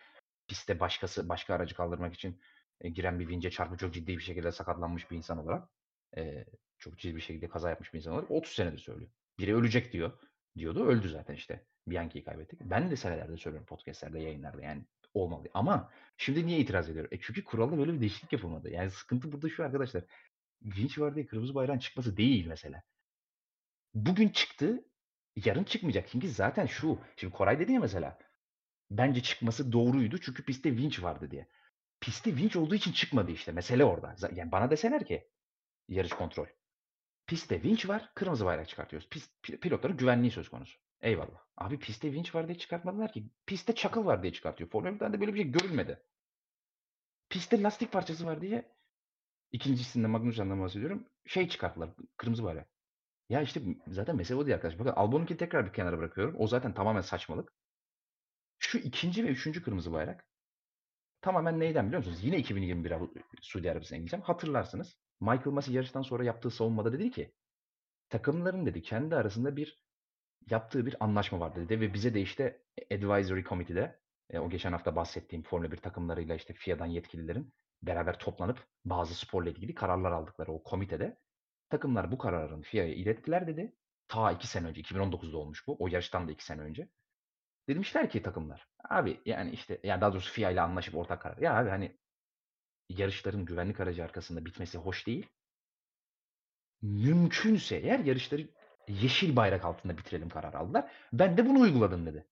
[0.48, 2.40] pistte başkası başka aracı kaldırmak için
[2.80, 5.68] e, giren bir vince çarpıp çok ciddi bir şekilde sakatlanmış bir insan olarak
[6.16, 6.44] e,
[6.78, 9.10] çok ciddi bir şekilde kaza yapmış bir insan olarak 30 senedir söylüyor.
[9.38, 10.12] Biri ölecek diyor.
[10.56, 10.84] Diyordu.
[10.86, 11.66] Öldü zaten işte.
[11.86, 12.60] Bianchi'yi kaybettik.
[12.60, 15.48] Ben de senelerde söylüyorum podcast'lerde, yayınlarda yani olmalı.
[15.54, 17.10] Ama şimdi niye itiraz ediyorum?
[17.12, 18.70] E çünkü kuralda böyle bir değişiklik yapılmadı.
[18.70, 20.04] Yani sıkıntı burada şu arkadaşlar.
[20.62, 22.82] Vinç var diye kırmızı bayrağın çıkması değil mesela.
[23.94, 24.84] Bugün çıktı,
[25.36, 26.08] yarın çıkmayacak.
[26.08, 28.18] Çünkü zaten şu, şimdi Koray dedi ya mesela,
[28.90, 31.48] bence çıkması doğruydu çünkü pistte vinç vardı diye.
[32.04, 33.52] Pistte vinç olduğu için çıkmadı işte.
[33.52, 34.16] Mesele orada.
[34.34, 35.28] Yani bana deseler ki
[35.88, 36.46] yarış kontrol.
[37.26, 39.08] Pistte vinç var, kırmızı bayrak çıkartıyoruz.
[39.08, 40.78] Pist, pi- pilotların güvenliği söz konusu.
[41.00, 41.44] Eyvallah.
[41.56, 43.30] Abi pistte vinç var diye çıkartmadılar ki.
[43.46, 44.70] Pistte çakıl var diye çıkartıyor.
[44.70, 46.02] Formula 1'de böyle bir şey görülmedi.
[47.28, 48.72] Pistte lastik parçası var diye
[49.52, 51.08] ikincisinde Magnussen'dan bahsediyorum.
[51.26, 51.90] Şey çıkarttılar.
[52.16, 52.68] Kırmızı bayrak.
[53.28, 54.78] Ya işte zaten mesele o değil arkadaşlar.
[54.78, 56.34] Bakın Albon'unki tekrar bir kenara bırakıyorum.
[56.38, 57.52] O zaten tamamen saçmalık.
[58.58, 60.26] Şu ikinci ve üçüncü kırmızı bayrak
[61.24, 62.18] tamamen neyden biliyor musunuz?
[62.22, 64.22] Yine 2021 Avu- Suudi Arabistan'a gideceğim.
[64.22, 64.96] Hatırlarsınız.
[65.20, 67.34] Michael Masi yarıştan sonra yaptığı savunmada dedi ki
[68.08, 69.78] takımların dedi kendi arasında bir
[70.50, 72.62] yaptığı bir anlaşma var dedi ve bize de işte
[72.92, 74.00] Advisory Committee'de
[74.30, 77.52] e, o geçen hafta bahsettiğim Formula 1 takımlarıyla işte FIA'dan yetkililerin
[77.82, 81.18] beraber toplanıp bazı sporla ilgili kararlar aldıkları o komitede
[81.70, 83.74] takımlar bu kararın FIA'ya ilettiler dedi.
[84.08, 85.76] Ta 2 sene önce 2019'da olmuş bu.
[85.78, 86.88] O yarıştan da 2 sene önce.
[87.68, 91.36] Demişler ki takımlar abi yani işte yani daha doğrusu FIA ile anlaşıp ortak karar.
[91.38, 91.98] Ya abi hani
[92.88, 95.26] yarışların güvenlik aracı arkasında bitmesi hoş değil.
[96.82, 98.48] Mümkünse eğer yarışları
[98.88, 100.92] yeşil bayrak altında bitirelim kararı aldılar.
[101.12, 102.26] Ben de bunu uyguladım dedi.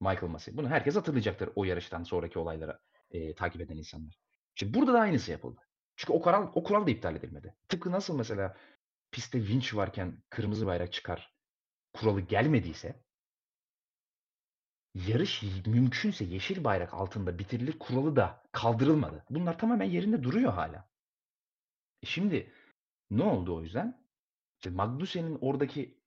[0.00, 0.56] Michael Massey.
[0.56, 2.78] Bunu herkes hatırlayacaktır o yarıştan sonraki olayları
[3.10, 4.18] e, takip eden insanlar.
[4.54, 5.60] Şimdi burada da aynısı yapıldı.
[5.96, 7.54] Çünkü o kural, o kural da iptal edilmedi.
[7.68, 8.56] Tıpkı nasıl mesela
[9.10, 11.34] pistte vinç varken kırmızı bayrak çıkar
[11.92, 13.02] kuralı gelmediyse
[14.94, 19.24] yarış mümkünse yeşil bayrak altında bitirilir kuralı da kaldırılmadı.
[19.30, 20.88] Bunlar tamamen yerinde duruyor hala.
[22.02, 22.52] E şimdi
[23.10, 24.06] ne oldu o yüzden?
[24.56, 26.00] İşte Magnussen'in oradaki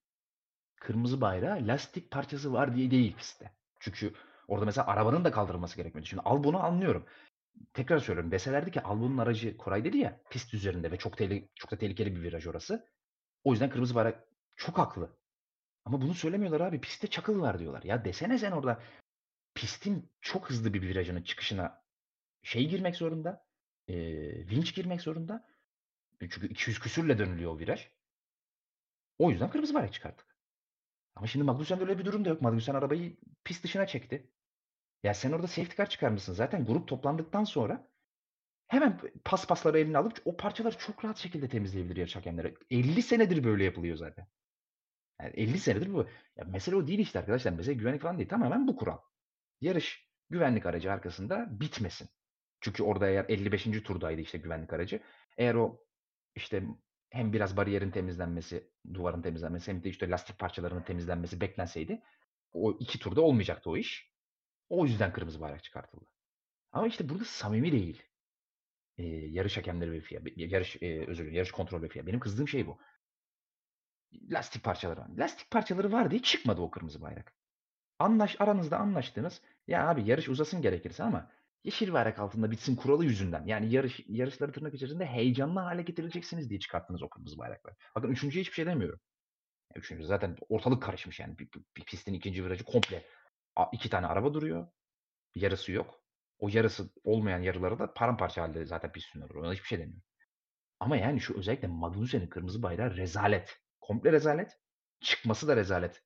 [0.76, 3.52] kırmızı bayrağı lastik parçası var diye değil pistte.
[3.80, 4.14] Çünkü
[4.48, 6.06] orada mesela arabanın da kaldırılması gerekmedi.
[6.06, 7.06] Şimdi Albon'u anlıyorum.
[7.74, 8.32] Tekrar söylüyorum.
[8.32, 12.16] Deselerdi ki Albon'un aracı Koray dedi ya pist üzerinde ve çok, tehli- çok da tehlikeli
[12.16, 12.88] bir viraj orası.
[13.44, 15.18] O yüzden kırmızı bayrak çok haklı.
[15.86, 16.82] Ama bunu söylemiyorlar abi.
[16.82, 17.84] Pistte çakıl var diyorlar.
[17.84, 18.84] Ya desene sen orada
[19.56, 21.84] pistin çok hızlı bir virajının çıkışına
[22.44, 23.46] şey girmek zorunda.
[23.88, 23.96] E,
[24.50, 25.48] vinç girmek zorunda.
[26.20, 27.90] Çünkü 200 küsürle dönülüyor o viraj.
[29.18, 30.38] O yüzden kırmızı bayrak çıkarttık.
[31.16, 32.42] Ama şimdi Magnussen'de öyle bir durum da yok.
[32.42, 34.32] Magnussen arabayı pist dışına çekti.
[35.04, 36.34] Ya sen orada safety car çıkarmışsın.
[36.34, 37.88] Zaten grup toplandıktan sonra
[38.68, 42.56] hemen pas pasları eline alıp o parçaları çok rahat şekilde temizleyebilir yarış hakemleri.
[42.72, 44.28] 50 senedir böyle yapılıyor zaten.
[45.24, 46.08] Yani 50 senedir bu.
[46.36, 47.52] Ya mesele o değil işte arkadaşlar.
[47.52, 48.30] Mesele güvenlik falan değil.
[48.30, 48.98] Tamamen bu kural.
[49.62, 52.10] Yarış güvenlik aracı arkasında bitmesin.
[52.62, 53.64] Çünkü orada eğer 55.
[53.84, 55.00] turdaydı işte güvenlik aracı.
[55.38, 55.86] Eğer o
[56.36, 56.64] işte
[57.10, 62.02] hem biraz bariyerin temizlenmesi, duvarın temizlenmesi hem de işte lastik parçalarının temizlenmesi beklenseydi
[62.54, 64.14] o iki turda olmayacaktı o iş.
[64.70, 66.06] O yüzden kırmızı bayrak çıkartıldı.
[66.72, 68.04] Ama işte burada samimi değil.
[68.98, 70.22] Ee, yarış hakemleri ve FIA.
[70.36, 72.08] Yarış, e, özür dilerim, yarış kontrol ve FIA.
[72.08, 72.78] Benim kızdığım şey bu.
[74.32, 75.08] Lastik parçaları var.
[75.18, 77.34] Lastik parçaları var diye çıkmadı o kırmızı bayrak.
[78.00, 79.42] Anlaş, aranızda anlaştınız.
[79.68, 81.32] Ya abi yarış uzasın gerekirse ama
[81.64, 83.46] yeşil bayrak altında bitsin kuralı yüzünden.
[83.46, 87.76] Yani yarış yarışları tırnak içerisinde heyecanlı hale getireceksiniz diye çıkarttınız o kırmızı bayrakları.
[87.96, 89.00] Bakın üçüncüye hiçbir şey demiyorum.
[89.76, 91.38] Üçüncü zaten ortalık karışmış yani.
[91.40, 93.06] Bir, bir- bir pistin ikinci virajı komple.
[93.74, 94.68] İki tane araba duruyor.
[95.36, 96.00] Yarısı yok.
[96.40, 99.46] O yarısı olmayan yarıları da paramparça halde zaten pistinler duruyor.
[99.46, 100.04] Ona hiçbir şey demiyorum.
[100.80, 103.60] Ama yani şu özellikle Magnussen'in kırmızı bayrağı rezalet.
[103.84, 104.60] Komple rezalet.
[105.00, 106.04] Çıkması da rezalet.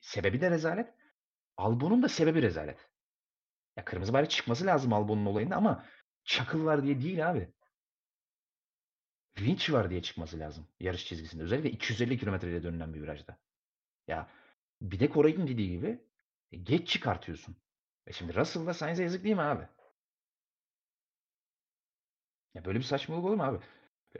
[0.00, 0.94] Sebebi de rezalet.
[1.56, 2.90] Albon'un da sebebi rezalet.
[3.76, 5.86] Ya kırmızı bayrak çıkması lazım Albon'un olayında ama
[6.24, 7.52] çakıl var diye değil abi.
[9.36, 11.42] Winch var diye çıkması lazım yarış çizgisinde.
[11.42, 13.38] Özellikle 250 kilometre ile dönülen bir virajda.
[14.08, 14.30] Ya
[14.80, 16.04] bir de Koray'ın dediği gibi
[16.52, 17.56] e, geç çıkartıyorsun.
[18.06, 19.68] E şimdi Russell'da Sainz'e yazık değil mi abi?
[22.54, 23.64] Ya böyle bir saçmalık olur mu abi?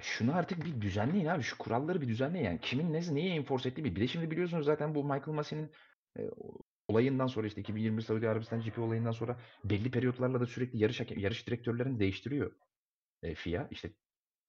[0.01, 1.43] Şunu artık bir düzenleyin abi.
[1.43, 2.45] Şu kuralları bir düzenleyin.
[2.45, 3.97] Yani kimin nesi neye enforce ettiği bir.
[3.97, 5.73] Bir de şimdi biliyorsunuz zaten bu Michael Massey'nin
[6.19, 6.23] e,
[6.89, 11.47] olayından sonra işte 2021 Saudi Arabistan GP olayından sonra belli periyotlarla da sürekli yarış yarış
[11.47, 12.53] direktörlerini değiştiriyor
[13.23, 13.69] e, FIA.
[13.71, 13.91] İşte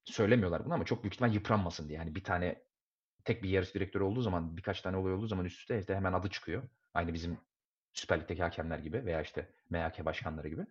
[0.04, 1.98] söylemiyorlar bunu ama çok büyük ihtimal yıpranmasın diye.
[1.98, 2.62] Yani bir tane
[3.24, 6.12] tek bir yarış direktörü olduğu zaman birkaç tane olay olduğu zaman üst üste işte hemen
[6.12, 6.62] adı çıkıyor.
[6.94, 7.38] Aynı bizim
[7.92, 10.66] Süper Lig'deki hakemler gibi veya işte MHK başkanları gibi.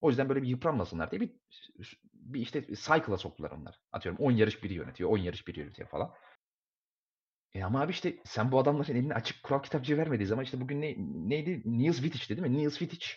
[0.00, 1.36] O yüzden böyle bir yıpranmasınlar diye bir,
[2.14, 3.80] bir işte cycle'a soktular onlar.
[3.92, 6.12] Atıyorum 10 yarış biri yönetiyor, 10 yarış biri yönetiyor falan.
[7.54, 10.82] E ama abi işte sen bu adamların eline açık kural kitapçığı vermediği zaman işte bugün
[10.82, 10.94] ne,
[11.28, 11.62] neydi?
[11.64, 12.52] Niels Wittich değil mi?
[12.52, 13.08] Niels Wittich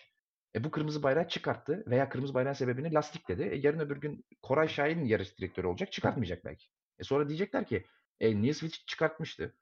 [0.54, 3.42] e bu kırmızı bayrağı çıkarttı veya kırmızı bayrağın sebebini lastik dedi.
[3.42, 6.66] E yarın öbür gün Koray Şahin yarış direktörü olacak çıkartmayacak belki.
[6.98, 7.86] E sonra diyecekler ki
[8.20, 9.56] e, Niels Wittich çıkartmıştı.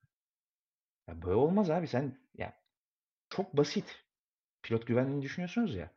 [1.09, 2.61] Ya böyle olmaz abi sen ya
[3.31, 4.05] çok basit.
[4.62, 5.91] Pilot güvenliğini düşünüyorsunuz ya.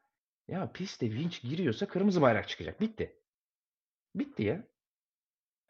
[0.48, 2.82] Ya piste vinç giriyorsa kırmızı bayrak çıkacak.
[2.82, 3.20] Bitti.
[4.16, 4.68] Bitti ya.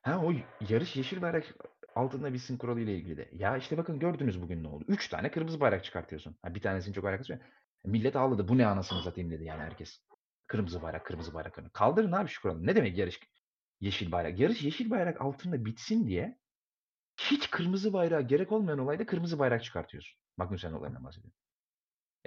[0.01, 0.33] Ha o
[0.69, 1.55] yarış yeşil bayrak
[1.95, 3.29] altında bitsin kuralı ile ilgili de.
[3.33, 4.85] Ya işte bakın gördünüz bugün ne oldu.
[4.87, 6.37] Üç tane kırmızı bayrak çıkartıyorsun.
[6.41, 7.41] Ha, bir tanesinin çok alakası yok.
[7.85, 8.47] Millet ağladı.
[8.47, 9.99] Bu ne anasını satayım dedi yani herkes.
[10.47, 11.73] Kırmızı bayrak, kırmızı bayrak.
[11.73, 12.65] Kaldırın abi şu kuralı.
[12.65, 13.19] Ne demek yarış
[13.79, 14.39] yeşil bayrak?
[14.39, 16.39] Yarış yeşil bayrak altında bitsin diye
[17.17, 20.19] hiç kırmızı bayrağa gerek olmayan olayda kırmızı bayrak çıkartıyorsun.
[20.37, 21.42] Magnussen olayından bahsediyorum.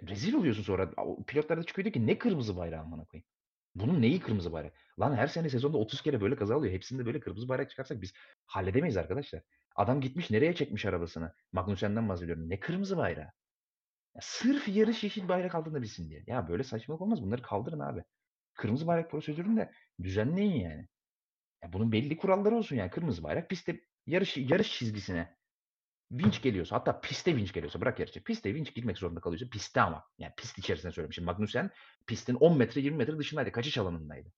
[0.03, 0.91] Rezil oluyorsun sonra.
[1.27, 3.27] Pilotlar da çıkıyor diyor ki ne kırmızı bayrağı amına koyayım.
[3.75, 4.75] Bunun neyi kırmızı bayrak?
[5.01, 6.75] Lan her sene sezonda 30 kere böyle kaza oluyor.
[6.75, 8.13] Hepsinde böyle kırmızı bayrak çıkarsak biz
[8.47, 9.43] halledemeyiz arkadaşlar.
[9.77, 11.35] Adam gitmiş nereye çekmiş arabasını?
[11.53, 12.51] Magnussen'den bahsediyorum.
[12.51, 13.31] Ne kırmızı bayrağı?
[14.15, 16.25] Ya sırf yarış yeşil bayrak altında bilsin diye.
[16.27, 17.23] Ya böyle saçmalık olmaz.
[17.23, 18.05] Bunları kaldırın abi.
[18.55, 19.73] Kırmızı bayrak prosedürünü de
[20.03, 20.89] düzenleyin yani.
[21.63, 22.91] Ya bunun belli kuralları olsun yani.
[22.91, 25.37] Kırmızı bayrak pistte yarış yarış çizgisine
[26.11, 28.25] vinç geliyorsa hatta piste vinç geliyorsa bırak yarışı.
[28.25, 30.05] Piste vinç girmek zorunda kalıyorsa piste ama.
[30.19, 31.25] Yani pist içerisinde söylemişim.
[31.25, 31.71] Magnussen
[32.07, 33.53] pistin 10 metre 20 metre dışındaydı.
[33.53, 34.33] Kaçış alanındaydı.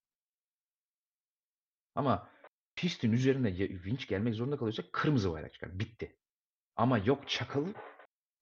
[1.94, 2.30] Ama
[2.76, 5.78] pistin üzerine vinç gelmek zorunda kalıyorsa kırmızı bayrak çıkar.
[5.78, 6.16] Bitti.
[6.76, 7.66] Ama yok çakıl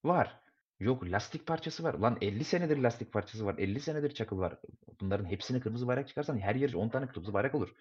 [0.05, 0.41] var.
[0.81, 1.95] Yok lastik parçası var.
[1.95, 3.55] Lan 50 senedir lastik parçası var.
[3.59, 4.59] 50 senedir çakıl var.
[5.01, 7.75] Bunların hepsine kırmızı bayrak çıkarsan her yarış 10 tane kırmızı bayrak olur.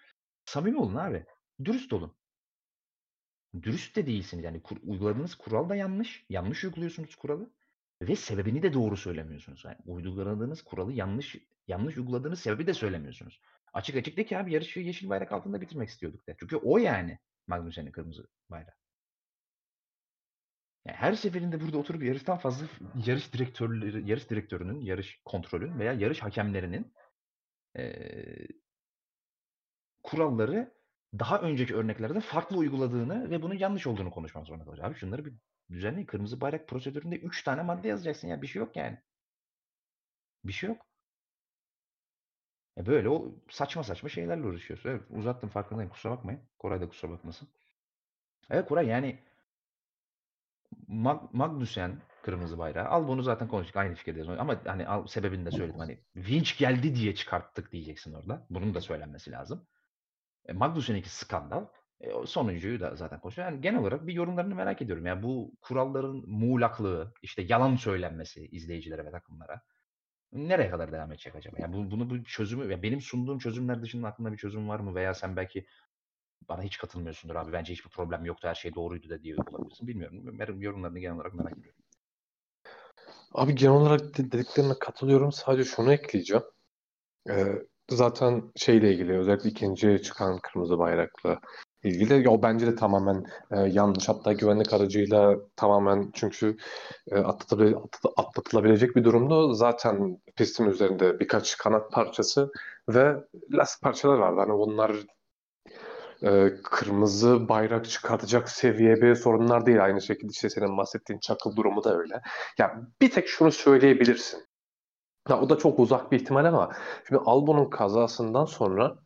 [0.44, 1.26] Samimi olun abi.
[1.64, 2.16] Dürüst olun.
[3.62, 4.44] Dürüst de değilsiniz.
[4.44, 6.24] Yani kur- uyguladığınız kural da yanlış.
[6.28, 7.50] Yanlış uyguluyorsunuz kuralı.
[8.02, 9.64] Ve sebebini de doğru söylemiyorsunuz.
[9.64, 11.36] Yani uyguladığınız kuralı yanlış
[11.68, 13.40] yanlış uyguladığınız sebebi de söylemiyorsunuz.
[13.72, 16.36] Açık açık de ki abi yarışı yeşil bayrak altında bitirmek istiyorduk de.
[16.40, 18.74] Çünkü o yani Magnussen'in kırmızı bayrağı.
[20.86, 22.66] Yani her seferinde burada oturup yarıştan fazla
[23.06, 26.92] yarış direktörleri, yarış direktörünün, yarış kontrolün veya yarış hakemlerinin
[27.78, 28.48] eee,
[30.02, 30.74] kuralları
[31.18, 34.90] daha önceki örneklerde farklı uyguladığını ve bunun yanlış olduğunu konuşmak zorunda kalacağız.
[34.90, 35.34] Abi şunları bir
[35.70, 36.06] düzenleyin.
[36.06, 38.42] Kırmızı bayrak prosedüründe 3 tane madde yazacaksın ya.
[38.42, 38.98] Bir şey yok yani.
[40.44, 40.86] Bir şey yok.
[42.78, 44.90] E böyle o saçma saçma şeylerle uğraşıyorsun.
[44.90, 45.90] Evet, uzattım farkındayım.
[45.90, 46.40] Kusura bakmayın.
[46.58, 47.48] Koray da kusura bakmasın.
[48.50, 49.18] Evet Koray yani
[50.88, 52.88] Mag Magnussen kırmızı bayrağı.
[52.88, 53.76] Al bunu zaten konuştuk.
[53.76, 54.28] Aynı fikirdeyiz.
[54.28, 55.80] Ama hani al, sebebini de söyledim.
[55.80, 58.46] Hani vinç geldi diye çıkarttık diyeceksin orada.
[58.50, 59.66] Bunun da söylenmesi lazım.
[60.48, 61.66] E, Magnussen'inki skandal.
[62.00, 63.48] E, sonuncuyu da zaten konuşuyor.
[63.48, 65.06] Yani genel olarak bir yorumlarını merak ediyorum.
[65.06, 69.60] Yani bu kuralların muğlaklığı, işte yalan söylenmesi izleyicilere ve takımlara
[70.32, 71.56] nereye kadar devam edecek acaba?
[71.60, 74.94] Yani bu, bunu bir çözümü, ya benim sunduğum çözümler dışında aklında bir çözüm var mı?
[74.94, 75.66] Veya sen belki
[76.48, 77.52] bana hiç katılmıyorsundur abi.
[77.52, 78.48] Bence hiçbir problem yoktu.
[78.48, 79.88] Her şey doğruydu da diye olabilirsin.
[79.88, 80.62] Bilmiyorum.
[80.62, 81.82] Yorumlarını genel olarak merak ediyorum.
[83.32, 85.32] Abi genel olarak de- dediklerine katılıyorum.
[85.32, 86.44] Sadece şunu ekleyeceğim.
[87.30, 91.40] Ee, zaten şeyle ilgili özellikle ikinci çıkan kırmızı bayrakla
[91.82, 94.08] ilgili o bence de tamamen e, yanlış.
[94.08, 96.56] Hatta güvenlik aracıyla tamamen çünkü
[97.10, 99.54] e, atlatılabil- atla- atlatılabilecek bir durumda.
[99.54, 102.50] Zaten pistin üzerinde birkaç kanat parçası
[102.88, 103.16] ve
[103.52, 104.34] lastik parçalar var.
[104.36, 104.96] Hani onlar
[106.22, 109.84] e, kırmızı bayrak çıkartacak seviye bir sorunlar değil.
[109.84, 112.20] Aynı şekilde işte senin bahsettiğin çakıl durumu da öyle.
[112.58, 114.46] Ya bir tek şunu söyleyebilirsin.
[115.28, 116.72] Ya, o da çok uzak bir ihtimal ama
[117.08, 118.98] şimdi Albon'un kazasından sonra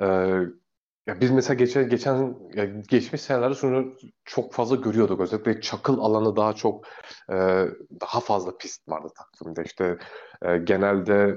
[0.00, 0.06] e,
[1.06, 5.20] ya biz mesela geçen geçen ya geçmiş senelerde şunu çok fazla görüyorduk.
[5.20, 6.86] Özellikle çakıl alanı daha çok
[7.30, 7.34] e,
[8.00, 9.62] daha fazla pist vardı takvimde.
[9.66, 9.98] İşte
[10.42, 11.36] e, genelde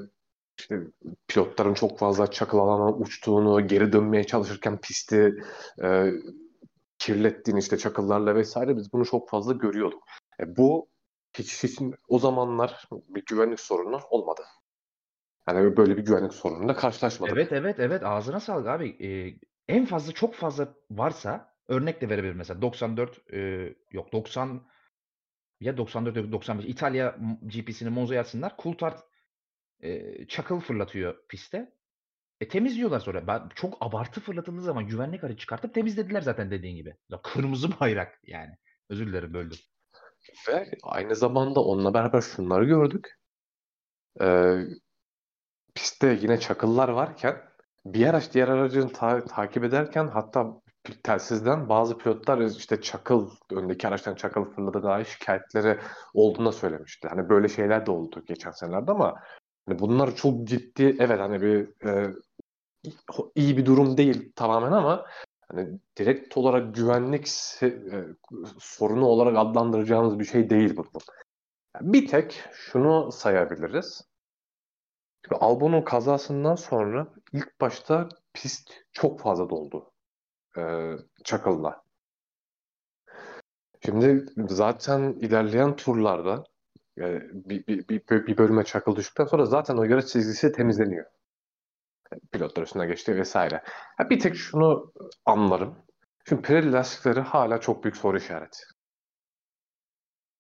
[0.60, 0.80] işte
[1.28, 5.36] pilotların çok fazla çakıl alana uçtuğunu, geri dönmeye çalışırken pisti
[5.84, 6.12] e,
[7.00, 10.04] kirlettiğini işte çakıllarla vesaire biz bunu çok fazla görüyorduk.
[10.40, 10.88] E, bu
[11.40, 14.42] hiç, hiç o zamanlar bir güvenlik sorunu olmadı.
[15.50, 17.34] Yani böyle bir güvenlik sorunuyla karşılaşmadık.
[17.34, 18.90] Evet evet evet ağzına sağlık abi.
[18.90, 24.68] Ee, en fazla çok fazla varsa örnek de verebilirim mesela 94 e, yok 90
[25.60, 28.54] ya 94 ya 95 İtalya GP'sini Monza'ya atsınlar.
[28.60, 28.98] Coulthard
[29.80, 31.76] e, çakıl fırlatıyor piste.
[32.42, 33.28] E temizliyorlar sonra.
[33.28, 36.96] Ben çok abartı fırlatıldığı zaman güvenlik aracı çıkartıp temizlediler zaten dediğin gibi.
[37.24, 38.58] Kırmızı bayrak yani.
[38.90, 39.58] Özür dilerim böldüm.
[40.48, 43.16] Ve aynı zamanda onunla beraber şunları gördük.
[44.22, 44.58] Ee,
[45.76, 47.42] pistte yine çakıllar varken
[47.86, 50.62] bir araç diğer aracını ta- takip ederken hatta
[51.04, 55.80] telsizden bazı pilotlar işte çakıl öndeki araçtan çakıl fırladı dair şikayetleri
[56.14, 57.08] olduğunu söylemişti.
[57.08, 59.16] Hani böyle şeyler de oldu geçen senelerde ama
[59.68, 62.14] hani bunlar çok ciddi evet hani bir e,
[63.36, 65.06] iyi bir durum değil tamamen ama
[65.56, 67.28] hani direkt olarak güvenlik
[67.62, 67.74] e,
[68.60, 70.86] sorunu olarak adlandıracağımız bir şey değil bu.
[71.82, 74.02] Bir tek şunu sayabiliriz.
[75.32, 79.92] Albon'un kazasından sonra ilk başta pist çok fazla doldu.
[80.58, 80.62] E,
[81.24, 81.84] Çakıl'la.
[83.86, 86.44] Şimdi zaten ilerleyen turlarda
[86.98, 91.06] e, bir, bir, bir, bir bölüme çakıl düştükten sonra zaten o yarış çizgisi temizleniyor.
[92.32, 93.64] Pilotlar üstüne geçti vesaire.
[93.98, 94.94] Ha, bir tek şunu
[95.26, 95.78] anlarım.
[96.30, 98.60] Şimdi Pirelli lastikleri hala çok büyük soru işareti.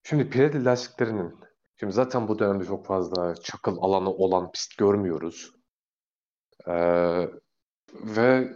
[0.03, 1.45] Şimdi Pirelli lastiklerinin
[1.79, 5.51] Şimdi zaten bu dönemde çok fazla çakıl alanı olan pist görmüyoruz.
[6.67, 7.29] Ee,
[7.93, 8.53] ve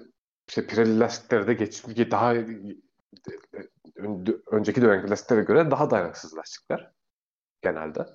[0.48, 2.34] işte Pirelli lastikleri de geç, daha
[4.52, 6.92] önceki dönemki lastiklere göre daha dayanıksız lastikler
[7.62, 8.06] genelde.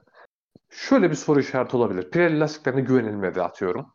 [0.70, 2.10] Şöyle bir soru işareti olabilir.
[2.10, 3.92] Pirelli lastiklerine güvenilmedi atıyorum.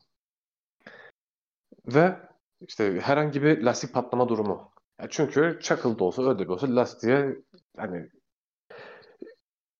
[1.93, 2.19] Ve
[2.67, 4.71] işte herhangi bir lastik patlama durumu.
[4.99, 7.35] Yani çünkü çakıl da olsa öyle de olsa lastiğe
[7.77, 8.09] hani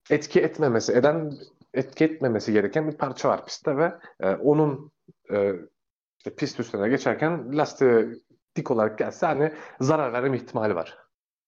[0.10, 1.32] etki etmemesi, eden
[1.74, 4.91] etki etmemesi gereken bir parça var pistte ve e, onun
[5.32, 5.53] e,
[6.18, 8.07] işte pist üstüne geçerken lastiğe
[8.55, 10.97] dik olarak gelse hani zarar verme ihtimali var.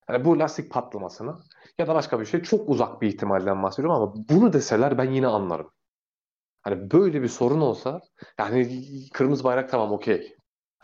[0.10, 1.38] Yani bu lastik patlamasını
[1.78, 5.28] ya da başka bir şey çok uzak bir ihtimalden bahsediyorum ama bunu deseler ben yine
[5.28, 5.72] anlarım.
[6.62, 8.02] Hani böyle bir sorun olsa
[8.40, 8.84] yani
[9.14, 10.36] kırmızı bayrak tamam okey.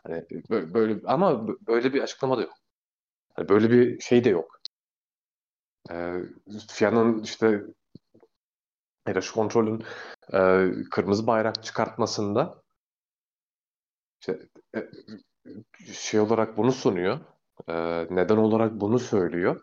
[0.07, 2.53] Hani böyle, böyle ama böyle bir açıklama da yok.
[3.37, 4.59] Yani böyle bir şey de yok.
[5.91, 6.21] Ee,
[6.69, 7.63] FIA'nın işte
[9.07, 9.83] yarış kontrolün
[10.33, 12.63] e, kırmızı bayrak çıkartmasında
[14.21, 14.39] işte,
[14.75, 14.89] e,
[15.93, 17.19] şey olarak bunu sunuyor.
[17.67, 17.73] E,
[18.09, 19.61] neden olarak bunu söylüyor.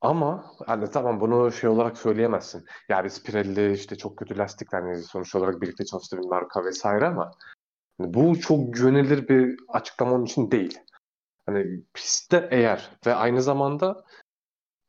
[0.00, 2.64] Ama hani tamam bunu şey olarak söyleyemezsin.
[2.88, 7.06] Ya biz Pirelli işte çok kötü lastik hani sonuç olarak birlikte çalıştığı bir marka vesaire
[7.06, 7.32] ama hani
[7.98, 10.78] bu çok güvenilir bir açıklama onun için değil.
[11.46, 14.04] Hani pistte eğer ve aynı zamanda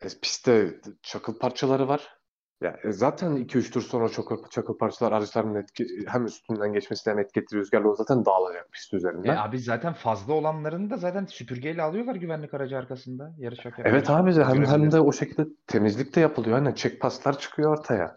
[0.01, 2.19] e, pistte çakıl parçaları var.
[2.61, 7.19] Ya e, zaten 2-3 tur sonra çakıl, çakıl parçalar araçların etki, hem üstünden geçmesi hem
[7.19, 9.35] etki rüzgarla zaten dağılacak pist üzerinden.
[9.35, 13.87] E abi zaten fazla olanlarını da zaten süpürgeyle alıyorlar güvenlik aracı arkasında yarış hakem.
[13.87, 16.57] Evet abi hem, hem de o şekilde temizlik de yapılıyor.
[16.57, 18.15] Hani check paslar çıkıyor ortaya.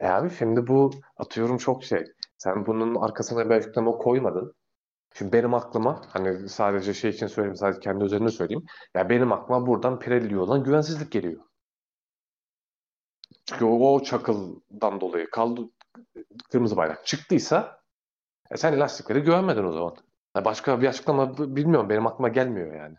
[0.00, 2.04] E abi şimdi bu atıyorum çok şey.
[2.38, 4.54] Sen bunun arkasına bir açıklama koymadın.
[5.14, 8.64] Şimdi benim aklıma hani sadece şey için söyleyeyim sadece kendi üzerine söyleyeyim.
[8.94, 11.42] Ya benim aklıma buradan Pirelli olan güvensizlik geliyor.
[13.46, 15.62] Çünkü o, o çakıldan dolayı kaldı
[16.52, 17.80] kırmızı bayrak çıktıysa
[18.50, 19.96] e sen lastiklere güvenmedin o zaman.
[20.36, 22.96] Yani başka bir açıklama bilmiyorum benim aklıma gelmiyor yani.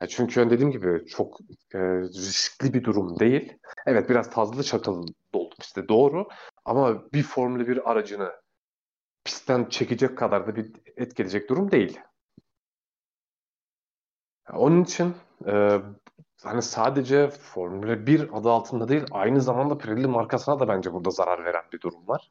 [0.00, 1.38] yani çünkü dediğim gibi çok
[1.74, 3.58] e, riskli bir durum değil.
[3.86, 6.28] Evet biraz fazla çakıl doldu işte doğru
[6.64, 8.32] ama bir Formula 1 aracını
[9.24, 12.00] pistten çekecek kadar da bir etkileyecek durum değil.
[14.52, 15.14] Onun için
[15.46, 15.80] e,
[16.42, 21.44] hani sadece Formula 1 adı altında değil aynı zamanda Pirelli markasına da bence burada zarar
[21.44, 22.30] veren bir durum var.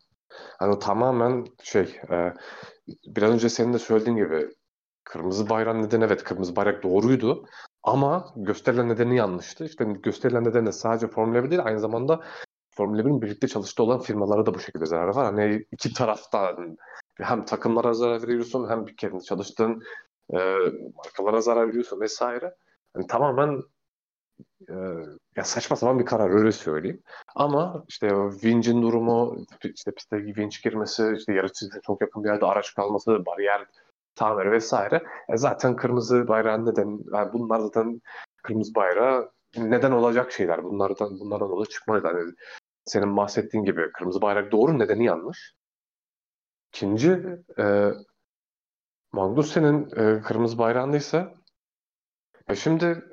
[0.59, 2.33] Hani tamamen şey e,
[3.07, 4.49] biraz önce senin de söylediğin gibi
[5.03, 7.45] kırmızı bayrak nedeni evet kırmızı bayrak doğruydu
[7.83, 9.65] ama gösterilen nedeni yanlıştı.
[9.65, 12.23] İşte gösterilen nedeni de sadece Formula 1 değil aynı zamanda
[12.77, 15.25] Formula 1'in birlikte çalıştığı olan firmalara da bu şekilde zarar var.
[15.25, 16.77] Hani iki taraftan
[17.15, 19.83] hem takımlara zarar veriyorsun hem bir kendi çalıştığın
[20.33, 20.37] e,
[20.95, 22.55] markalara zarar veriyorsun vesaire.
[22.95, 23.61] Yani tamamen
[24.69, 24.73] e,
[25.35, 27.03] ya saçma sapan bir karar öyle söyleyeyim.
[27.35, 28.07] Ama işte
[28.43, 33.25] Vinç'in durumu, işte pistteki Vinç girmesi, işte yarış çizgisine çok yakın bir yerde araç kalması,
[33.25, 33.65] bariyer
[34.15, 35.03] tamiri vesaire.
[35.29, 38.01] E zaten kırmızı bayrağın neden, yani bunlar zaten
[38.43, 40.63] kırmızı bayrağı neden olacak şeyler.
[40.63, 42.01] Bunlardan bunlardan dolayı çıkmalı.
[42.05, 42.31] Yani
[42.85, 45.53] senin bahsettiğin gibi kırmızı bayrak doğru, nedeni yanlış.
[46.73, 47.25] İkinci,
[47.59, 47.91] e,
[49.11, 51.33] Magnussen'in e, kırmızı bayrağındaysa
[52.47, 53.03] e şimdi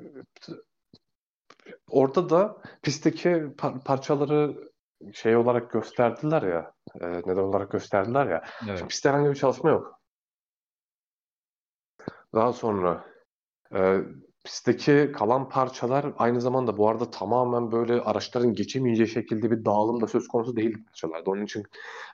[1.88, 4.72] orada da pistteki par- parçaları
[5.12, 8.44] şey olarak gösterdiler ya, e, neden olarak gösterdiler ya.
[8.66, 8.78] Evet.
[8.78, 10.00] Şimdi pistte herhangi bir çalışma yok.
[12.34, 13.04] Daha sonra
[13.74, 14.00] e,
[14.44, 20.06] pistteki kalan parçalar aynı zamanda bu arada tamamen böyle araçların geçemeyeceği şekilde bir dağılım da
[20.06, 21.30] söz konusu değil parçalarda.
[21.30, 21.64] Onun için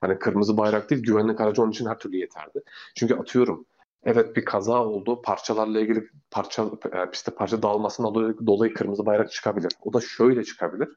[0.01, 2.63] hani kırmızı bayrak değil güvenlik aracı onun için her türlü yeterdi.
[2.97, 3.67] Çünkü atıyorum
[4.05, 9.33] evet bir kaza oldu parçalarla ilgili parça e, pistte parça dağılmasından dolayı, dolayı kırmızı bayrak
[9.33, 9.73] çıkabilir.
[9.83, 10.89] O da şöyle çıkabilir.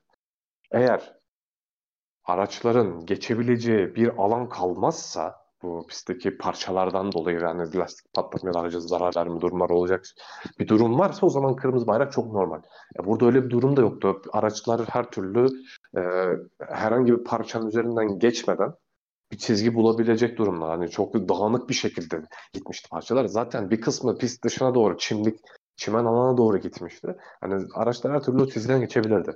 [0.71, 1.17] Eğer
[2.25, 8.79] araçların geçebileceği bir alan kalmazsa bu pistteki parçalardan dolayı yani lastik patlatma ya da araca
[8.79, 10.05] zarar verme durumları olacak
[10.59, 12.61] bir durum varsa o zaman kırmızı bayrak çok normal.
[12.97, 14.21] Ya burada öyle bir durum da yoktu.
[14.33, 15.47] Araçlar her türlü
[15.97, 16.01] e,
[16.59, 18.73] herhangi bir parçanın üzerinden geçmeden
[19.31, 20.67] bir çizgi bulabilecek durumda.
[20.67, 22.21] Hani çok dağınık bir şekilde
[22.53, 23.25] gitmişti parçalar.
[23.25, 25.39] Zaten bir kısmı pist dışına doğru çimlik,
[25.75, 27.15] çimen alana doğru gitmişti.
[27.41, 29.31] Hani araçlar her türlü çizgiden geçebilirdi.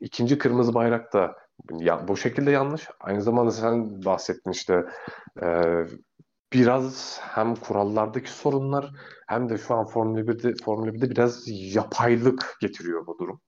[0.00, 1.36] İkinci kırmızı bayrak da
[1.78, 2.88] ya, bu şekilde yanlış.
[3.00, 4.86] Aynı zamanda sen bahsettin işte
[5.42, 5.46] e,
[6.52, 8.90] biraz hem kurallardaki sorunlar
[9.28, 11.42] hem de şu an Formula 1'de, Formula 1'de biraz
[11.74, 13.40] yapaylık getiriyor bu durum.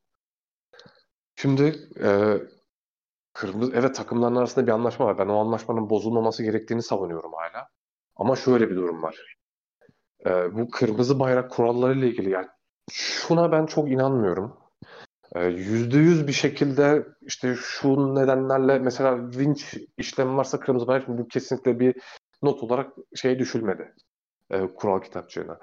[1.37, 2.39] Şimdi e,
[3.33, 5.19] kırmızı evet takımların arasında bir anlaşma var.
[5.19, 7.69] Ben o anlaşmanın bozulmaması gerektiğini savunuyorum hala.
[8.17, 9.37] Ama şöyle bir durum var.
[10.27, 12.47] E, bu kırmızı bayrak kurallarıyla ilgili yani
[12.91, 14.68] şuna ben çok inanmıyorum.
[15.35, 21.81] Yüzde yüz bir şekilde işte şu nedenlerle mesela vinç işlemi varsa kırmızı bayrak bu kesinlikle
[21.81, 21.97] bir
[22.43, 23.95] not olarak şey düşülmedi
[24.51, 25.59] e, kural kitapçığına.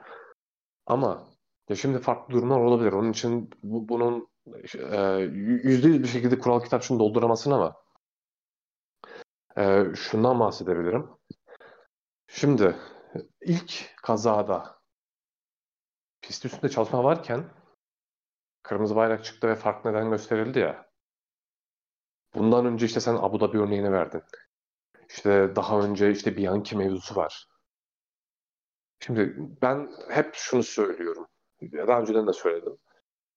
[0.85, 1.27] Ama
[1.69, 2.93] ya şimdi farklı durumlar olabilir.
[2.93, 4.27] Onun için bu, bunun
[4.75, 5.17] e,
[5.63, 7.75] yüzde yüz bir şekilde kural kitapçığını dolduramasın ama
[9.57, 11.09] e, şundan bahsedebilirim.
[12.27, 12.75] Şimdi
[13.41, 14.79] ilk kazada
[16.21, 17.43] pist üstünde çalışma varken
[18.65, 20.85] kırmızı bayrak çıktı ve fark neden gösterildi ya.
[22.35, 24.23] Bundan önce işte sen Abu Dhabi örneğini verdin.
[25.09, 27.47] İşte daha önce işte Bianchi mevzusu var.
[28.99, 31.27] Şimdi ben hep şunu söylüyorum.
[31.61, 32.77] Daha önceden de söyledim.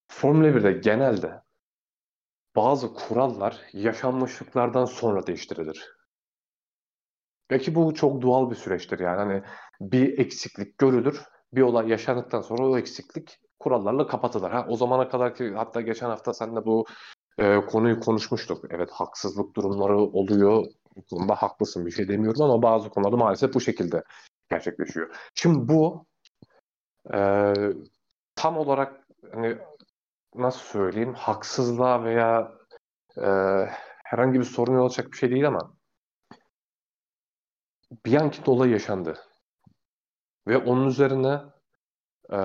[0.08, 1.42] Formula 1'de genelde
[2.56, 5.96] bazı kurallar yaşanmışlıklardan sonra değiştirilir.
[7.50, 9.16] Belki bu çok doğal bir süreçtir yani.
[9.16, 9.42] Hani
[9.80, 11.22] bir eksiklik görülür,
[11.52, 14.50] bir olay yaşandıktan sonra o eksiklik kurallarla kapatılır.
[14.50, 16.86] Ha, o zamana kadar ki hatta geçen hafta seninle bu
[17.38, 18.64] e, konuyu konuşmuştuk.
[18.70, 20.66] Evet haksızlık durumları oluyor.
[20.96, 24.04] Bu konuda haklısın bir şey demiyorum ama bazı konularda maalesef bu şekilde
[24.50, 25.30] gerçekleşiyor.
[25.34, 26.06] Şimdi bu
[27.14, 27.54] e,
[28.36, 29.58] tam olarak hani
[30.34, 32.52] nasıl söyleyeyim haksızlığa veya
[33.16, 33.28] e,
[34.04, 35.72] herhangi bir sorun yol bir şey değil ama
[38.06, 39.18] Bianchi dolayı yaşandı.
[40.48, 41.40] Ve onun üzerine
[42.32, 42.38] e,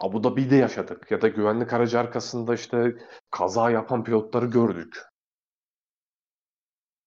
[0.00, 2.96] Abu Dhabi'de yaşadık ya da güvenlik aracı arkasında işte
[3.30, 4.98] kaza yapan pilotları gördük.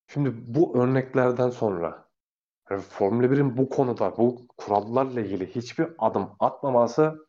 [0.08, 2.10] Şimdi bu örneklerden sonra
[2.70, 7.28] yani Formula 1'in bu konuda bu kurallarla ilgili hiçbir adım atmaması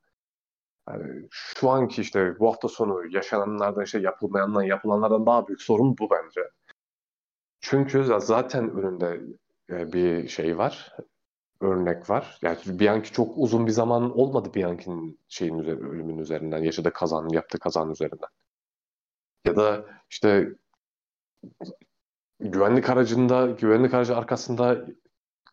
[0.88, 6.08] yani şu anki işte bu hafta sonu yaşananlardan işte yapılmayandan yapılanlardan daha büyük sorun bu
[6.10, 6.40] bence.
[7.60, 9.20] Çünkü zaten önünde
[9.70, 10.96] e, bir şey var
[11.60, 12.38] örnek var.
[12.42, 17.58] Yani Bianchi çok uzun bir zaman olmadı Bianchi'nin şeyin üzeri, ölümün üzerinden, yaşadığı kazanın, yaptığı
[17.58, 18.28] kazanın üzerinden.
[19.46, 20.48] Ya da işte
[22.40, 24.86] güvenlik aracında, güvenlik aracı arkasında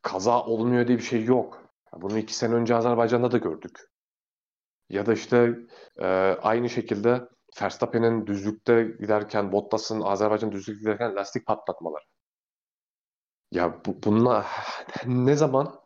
[0.02, 1.64] kaza olmuyor diye bir şey yok.
[1.93, 3.80] Bunu iki sene önce Azerbaycan'da da gördük.
[4.89, 5.56] Ya da işte
[5.97, 6.06] e,
[6.41, 7.28] aynı şekilde
[7.62, 12.04] Verstappen'in düzlükte giderken, Bottas'ın Azerbaycan düzlükte giderken lastik patlatmaları.
[13.52, 14.45] Ya bu, bununla
[15.06, 15.80] ne zaman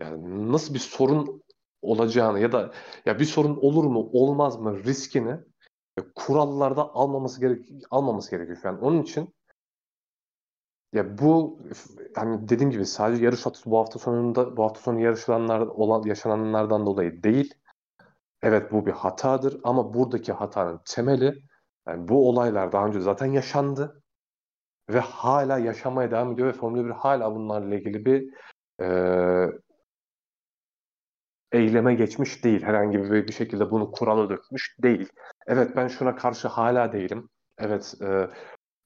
[0.00, 1.42] yani nasıl bir sorun
[1.82, 2.72] olacağını ya da
[3.06, 5.30] ya bir sorun olur mu olmaz mı riskini
[5.98, 8.82] e, kurallarda almaması gerek almaması gerekiyor an.
[8.82, 9.34] Onun için
[10.92, 11.60] ya bu
[12.16, 16.86] hani dediğim gibi sadece yarış hatası bu hafta sonunda bu hafta sonu yarışılanlar olan yaşananlardan
[16.86, 17.54] dolayı değil.
[18.42, 21.42] Evet bu bir hatadır ama buradaki hatanın temeli
[21.88, 24.02] yani bu olaylar daha önce zaten yaşandı
[24.90, 28.34] ve hala yaşamaya devam ediyor ve Formula 1 hala bunlarla ilgili bir
[28.80, 28.86] e,
[31.52, 32.62] eyleme geçmiş değil.
[32.62, 35.08] Herhangi bir, bir şekilde bunu kurala dökmüş değil.
[35.46, 37.28] Evet ben şuna karşı hala değilim.
[37.58, 38.28] Evet e,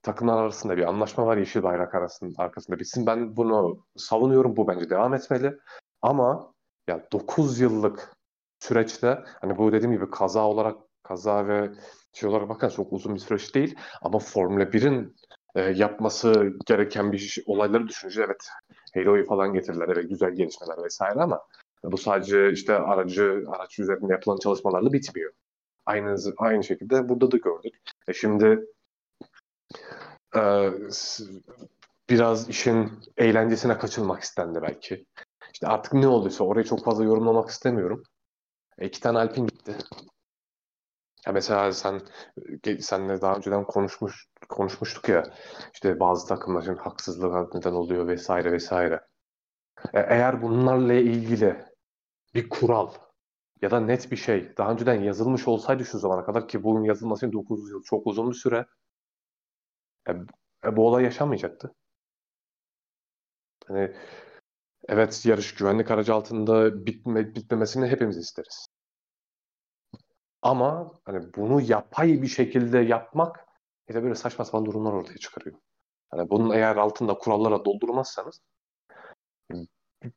[0.02, 3.06] takımlar arasında bir anlaşma var Yeşil Bayrak arasında, arkasında bitsin.
[3.06, 4.56] Ben bunu savunuyorum.
[4.56, 5.58] Bu bence devam etmeli.
[6.02, 6.52] Ama
[6.88, 8.12] ya 9 yıllık
[8.60, 11.70] süreçte hani bu dediğim gibi kaza olarak kaza ve
[12.12, 15.16] şey olarak bakın çok uzun bir süreç değil ama Formula 1'in
[15.54, 18.48] e, yapması gereken bir şey, olayları düşününce evet
[18.94, 21.40] Halo'yu falan getirdiler evet güzel gelişmeler vesaire ama
[21.92, 25.32] bu sadece işte aracı araç üzerinde yapılan çalışmalarla bitmiyor.
[25.86, 27.74] Aynı aynı şekilde burada da gördük.
[28.08, 28.66] E şimdi
[30.36, 30.70] e,
[32.10, 35.06] biraz işin eğlencesine kaçılmak istendi belki.
[35.52, 38.02] İşte artık ne olduysa orayı çok fazla yorumlamak istemiyorum.
[38.78, 39.76] E, iki tane Alpin gitti.
[41.26, 42.00] Ya mesela sen
[42.80, 45.22] senle daha önceden konuşmuş konuşmuştuk ya
[45.74, 49.00] işte bazı takımların haksızlığa neden oluyor vesaire vesaire.
[49.94, 51.65] E, eğer bunlarla ilgili
[52.36, 52.92] bir kural
[53.62, 57.26] ya da net bir şey daha önceden yazılmış olsaydı şu zamana kadar ki bunun yazılması
[57.26, 58.66] için 9 yıl çok uzun bir süre
[60.08, 60.12] e,
[60.64, 61.74] e, bu olay yaşanmayacaktı.
[63.66, 63.92] Hani
[64.88, 68.66] evet yarış güvenlik aracı altında bitme, bitmemesini hepimiz isteriz.
[70.42, 73.46] Ama hani bunu yapay bir şekilde yapmak
[73.88, 75.56] işte böyle saçma sapan durumlar ortaya çıkarıyor.
[76.10, 78.40] Hani bunun eğer altında kurallara doldurmazsanız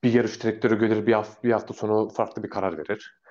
[0.04, 3.22] bir yarış direktörü gelir bir hafta, bir hafta sonra farklı bir karar verir.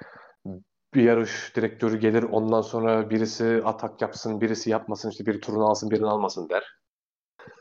[0.95, 5.91] Bir yarış direktörü gelir ondan sonra birisi atak yapsın, birisi yapmasın, işte bir turunu alsın,
[5.91, 6.79] birini almasın der.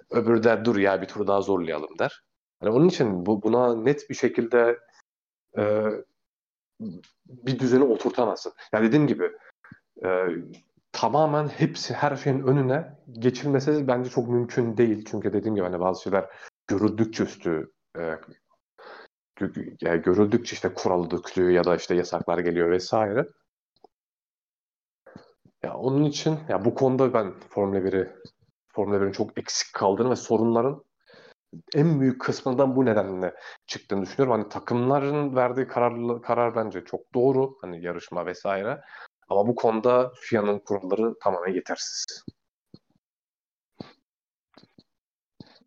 [0.10, 2.24] Öbürü der dur ya bir tur daha zorlayalım der.
[2.64, 4.80] Yani onun için bu buna net bir şekilde
[5.58, 5.84] e,
[7.26, 8.54] bir düzeni oturtamazsın.
[8.74, 9.32] Yani dediğim gibi
[10.04, 10.28] e,
[10.92, 15.06] tamamen hepsi her şeyin önüne geçilmesi bence çok mümkün değil.
[15.12, 16.26] Çünkü dediğim gibi hani bazı şeyler
[16.68, 18.02] görüldükçe üstü e,
[19.82, 23.28] yani görüldükçe işte kural dökülüyor ya da işte yasaklar geliyor vesaire.
[25.64, 28.10] Ya onun için ya bu konuda ben Formula 1'i
[28.74, 30.84] Formula 1'in çok eksik kaldığını ve sorunların
[31.76, 33.36] en büyük kısmından bu nedenle
[33.68, 34.42] çıktığını düşünüyorum.
[34.42, 37.58] Hani takımların verdiği karar, karar bence çok doğru.
[37.62, 38.82] Hani yarışma vesaire.
[39.30, 42.26] Ama bu konuda FIA'nın kuralları tamamen yetersiz.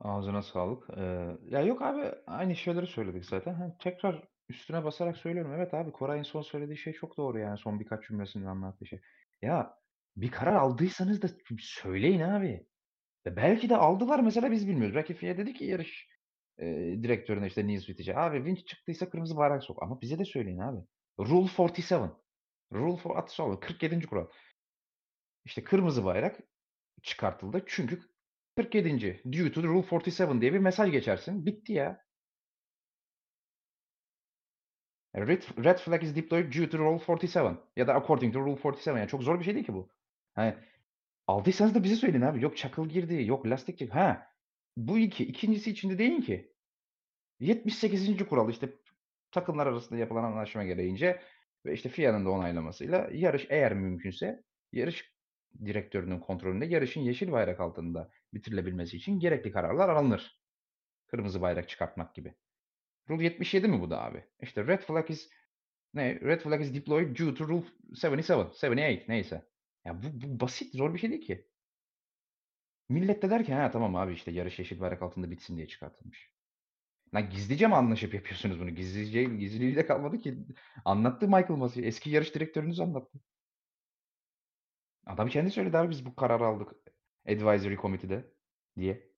[0.00, 0.90] Ağzına sağlık.
[0.96, 3.54] Ee, ya yok abi aynı şeyleri söyledik zaten.
[3.54, 5.52] Ha, tekrar üstüne basarak söylüyorum.
[5.54, 9.00] Evet abi Koray'ın son söylediği şey çok doğru yani son birkaç cümlesinde anlattığı şey.
[9.42, 9.74] Ya
[10.16, 11.28] bir karar aldıysanız da
[11.60, 12.66] söyleyin abi.
[13.26, 14.96] E belki de aldılar mesela biz bilmiyoruz.
[14.96, 16.08] Belki FIA dedi ki yarış
[16.58, 16.66] e,
[17.02, 19.82] direktörüne işte Witt'e abi winch çıktıysa kırmızı bayrak sok.
[19.82, 20.80] Ama bize de söyleyin abi.
[21.20, 21.94] Rule 47.
[22.72, 24.06] Rule for at 47.
[24.06, 24.26] kural.
[25.44, 26.40] İşte kırmızı bayrak
[27.02, 27.64] çıkartıldı.
[27.66, 28.00] Çünkü
[28.56, 29.22] 47.
[29.32, 31.46] Due to the Rule 47 diye bir mesaj geçersin.
[31.46, 32.04] Bitti ya.
[35.16, 38.98] Red, red flag is deployed due to Rule 47 ya da according to Rule 47.
[38.98, 39.90] Yani çok zor bir şey değil ki bu.
[40.34, 40.54] Hani
[41.26, 42.42] aldıysanız da bize söyleyin abi.
[42.42, 43.92] Yok çakıl girdi, yok lastik girdi.
[43.92, 44.26] Ha.
[44.76, 45.24] Bu iki.
[45.24, 46.52] ikincisi içinde değil ki.
[47.40, 48.26] 78.
[48.28, 48.68] kural işte
[49.32, 51.20] takımlar arasında yapılan anlaşma gereğince
[51.66, 55.12] ve işte FIA'nın da onaylamasıyla yarış eğer mümkünse yarış
[55.64, 60.40] direktörünün kontrolünde yarışın yeşil bayrak altında bitirilebilmesi için gerekli kararlar alınır.
[61.06, 62.34] Kırmızı bayrak çıkartmak gibi.
[63.08, 64.24] Rule 77 mi bu da abi?
[64.40, 65.30] İşte red flag is
[65.94, 66.20] ne?
[66.20, 67.66] Red flag is deployed due to rule
[68.02, 69.48] 77, 78 neyse.
[69.84, 71.50] Ya bu, bu basit, zor bir şey değil ki.
[72.88, 76.32] Millet de der ki ha tamam abi işte yarış yeşil bayrak altında bitsin diye çıkartılmış.
[77.14, 78.70] Lan gizlice mi anlaşıp yapıyorsunuz bunu?
[78.70, 80.38] Gizlice, gizliliği de kalmadı ki.
[80.84, 81.88] Anlattı Michael Massey.
[81.88, 83.20] Eski yarış direktörünüz anlattı.
[85.06, 86.72] Adam kendi söyledi abi biz bu kararı aldık.
[87.28, 88.34] Advisory Committee'de
[88.76, 89.10] diye.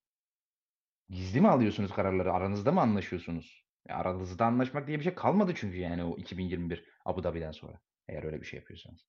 [1.08, 2.32] Gizli mi alıyorsunuz kararları?
[2.32, 3.64] Aranızda mı anlaşıyorsunuz?
[3.88, 7.80] Ya aranızda anlaşmak diye bir şey kalmadı çünkü yani o 2021 Abu Dhabi'den sonra.
[8.08, 9.06] Eğer öyle bir şey yapıyorsanız.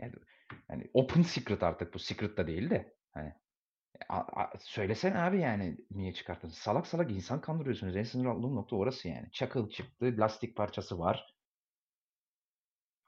[0.00, 0.12] Yani,
[0.70, 2.96] yani open secret artık bu secret da değil de.
[3.12, 3.34] Hani
[4.08, 6.48] a, a, söylesene abi yani niye çıkarttın?
[6.48, 7.96] Salak salak insan kandırıyorsunuz.
[7.96, 9.30] En sinir olduğum nokta orası yani.
[9.32, 11.34] Çakıl çıktı, lastik parçası var.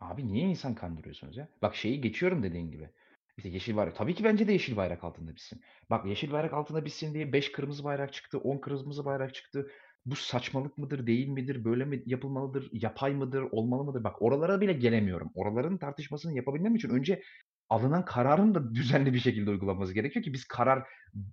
[0.01, 1.49] Abi niye insan kandırıyorsunuz ya?
[1.63, 2.91] Bak şeyi geçiyorum dediğin gibi.
[3.37, 3.97] İşte yeşil bayrak.
[3.97, 5.61] Tabii ki bence de yeşil bayrak altında bitsin.
[5.91, 9.71] Bak yeşil bayrak altında bitsin diye 5 kırmızı bayrak çıktı, 10 kırmızı bayrak çıktı.
[10.07, 14.05] Bu saçmalık mıdır, değil midir, böyle mi yapılmalıdır, yapay mıdır, olmalı mıdır?
[14.05, 15.31] Bak oralara bile gelemiyorum.
[15.35, 17.23] Oraların tartışmasını yapabilmem için önce
[17.69, 20.89] alınan kararın da düzenli bir şekilde uygulanması gerekiyor ki biz karar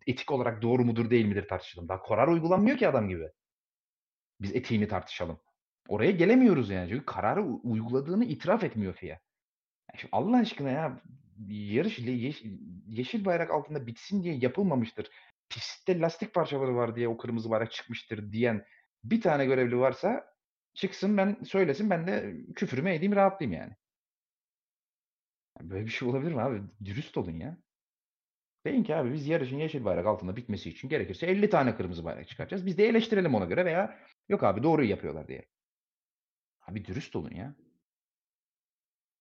[0.08, 1.89] etik olarak doğru mudur değil midir tartışalım.
[1.89, 3.30] Daha karar uygulanmıyor ki adam gibi.
[4.41, 5.39] Biz etiğini tartışalım.
[5.88, 6.89] Oraya gelemiyoruz yani.
[6.89, 9.20] Çünkü kararı uyguladığını itiraf etmiyor FIA.
[9.95, 11.02] Şimdi Allah aşkına ya
[11.47, 15.09] yarış yeşil, yeşil bayrak altında bitsin diye yapılmamıştır.
[15.49, 18.65] Pistte lastik parçaları var diye o kırmızı bayrak çıkmıştır diyen
[19.03, 20.39] bir tane görevli varsa
[20.73, 23.75] Çıksın ben söylesin ben de küfürümü edeyim rahatlayayım yani.
[25.61, 26.61] Böyle bir şey olabilir mi abi?
[26.85, 27.57] Dürüst olun ya.
[28.65, 32.27] Deyin ki abi biz yarışın yeşil bayrak altında bitmesi için gerekirse 50 tane kırmızı bayrak
[32.27, 32.65] çıkaracağız.
[32.65, 35.45] Biz de eleştirelim ona göre veya yok abi doğruyu yapıyorlar diye.
[36.67, 37.55] Abi dürüst olun ya.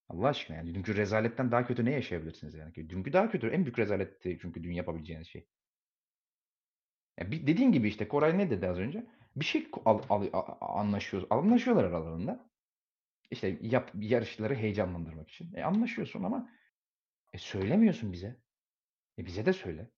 [0.09, 2.75] Allah aşkına yani dünkü rezaletten daha kötü ne yaşayabilirsiniz yani?
[2.75, 3.49] Dünkü daha kötü.
[3.49, 5.47] En büyük rezaletti çünkü dün yapabileceğiniz şey.
[7.19, 9.07] Ya bir, dediğin gibi işte Koray ne dedi az önce?
[9.37, 10.29] Bir şey al, al,
[10.61, 12.51] anlaşıyor, anlaşıyorlar aralarında.
[13.31, 15.55] İşte yap, yarışları heyecanlandırmak için.
[15.55, 16.51] E anlaşıyorsun ama
[17.33, 18.37] e söylemiyorsun bize.
[19.19, 19.91] E bize de söyle.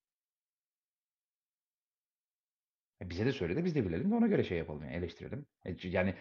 [3.03, 5.47] E bize de söyle de biz de bilelim de ona göre şey yapalım yani eleştirelim.
[5.65, 6.15] E yani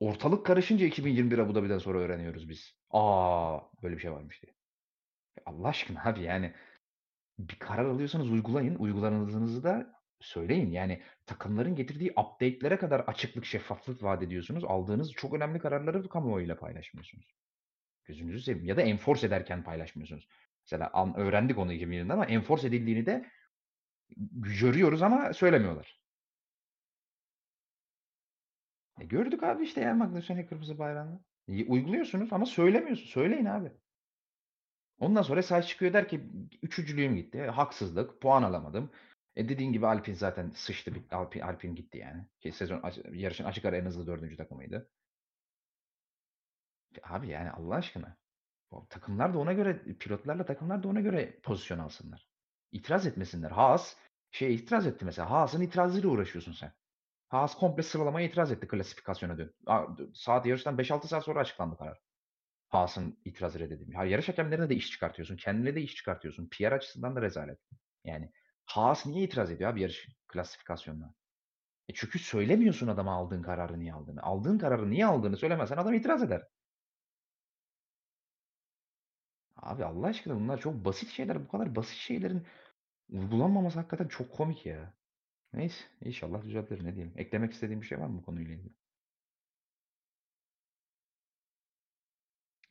[0.00, 2.74] ortalık karışınca 2021 Abu Dhabi'den sonra öğreniyoruz biz.
[2.90, 4.52] Aa böyle bir şey varmış diye.
[5.38, 6.54] E Allah aşkına abi yani
[7.38, 8.74] bir karar alıyorsanız uygulayın.
[8.74, 10.70] Uyguladığınızı da söyleyin.
[10.70, 14.64] Yani takımların getirdiği update'lere kadar açıklık, şeffaflık vaat ediyorsunuz.
[14.64, 17.34] Aldığınız çok önemli kararları kamuoyuyla paylaşmıyorsunuz.
[18.04, 18.66] Gözünüzü seveyim.
[18.66, 20.28] Ya da enforce ederken paylaşmıyorsunuz.
[20.64, 23.30] Mesela an, öğrendik onu 2020'de ama enforce edildiğini de
[24.60, 26.00] görüyoruz ama söylemiyorlar.
[29.00, 31.20] E gördük abi işte yani Magnussen'e kırmızı bayrağını.
[31.48, 33.06] E, uyguluyorsunuz ama söylemiyorsun.
[33.06, 33.72] Söyleyin abi.
[34.98, 36.20] Ondan sonra Sainz çıkıyor der ki
[36.62, 37.42] üçüncülüğüm gitti.
[37.42, 38.20] Haksızlık.
[38.20, 38.90] Puan alamadım.
[39.36, 40.92] E dediğin gibi Alpin zaten sıçtı.
[41.10, 42.26] Alpin, Alpin gitti yani.
[42.40, 42.82] Ki sezon
[43.12, 44.90] yarışın açık ara en hızlı dördüncü takımıydı.
[47.02, 48.16] Abi yani Allah aşkına.
[48.88, 52.28] Takımlar da ona göre, pilotlarla takımlar da ona göre pozisyon alsınlar.
[52.72, 53.50] İtiraz etmesinler.
[53.50, 53.96] Haas
[54.30, 55.30] şey itiraz etti mesela.
[55.30, 56.72] Haas'ın itirazıyla uğraşıyorsun sen.
[57.28, 59.54] Haas komple sıralamaya itiraz etti klasifikasyona dön.
[60.14, 61.98] Saat yarıştan 5-6 saat sonra açıklandı karar.
[62.68, 64.00] Haas'ın itirazı reddedilmiyor.
[64.00, 65.36] Ha, yarış hakemlerine de iş çıkartıyorsun.
[65.36, 66.48] Kendine de iş çıkartıyorsun.
[66.52, 67.58] PR açısından da rezalet.
[68.04, 68.32] Yani
[68.64, 71.14] Haas niye itiraz ediyor abi yarış klasifikasyonuna?
[71.88, 74.22] E çünkü söylemiyorsun adama aldığın kararı niye aldığını.
[74.22, 76.42] Aldığın kararı niye aldığını söylemezsen adam itiraz eder.
[79.56, 81.44] Abi Allah aşkına bunlar çok basit şeyler.
[81.44, 82.46] Bu kadar basit şeylerin
[83.10, 84.94] uygulanmaması hakikaten çok komik ya.
[85.56, 87.14] Neyse inşallah düzeltir ne diyeyim.
[87.16, 88.72] Eklemek istediğim bir şey var mı bu konuyla ilgili?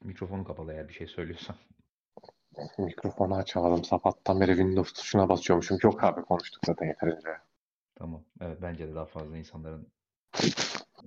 [0.04, 1.56] Mikrofonu kapalı eğer bir şey söylüyorsan.
[2.78, 3.84] Mikrofonu açamadım.
[3.84, 5.78] Sabahtan beri Windows tuşuna basıyormuşum.
[5.84, 7.30] Yok abi konuştuk zaten yeterince.
[7.96, 8.24] Tamam.
[8.42, 9.88] Evet bence de daha fazla insanların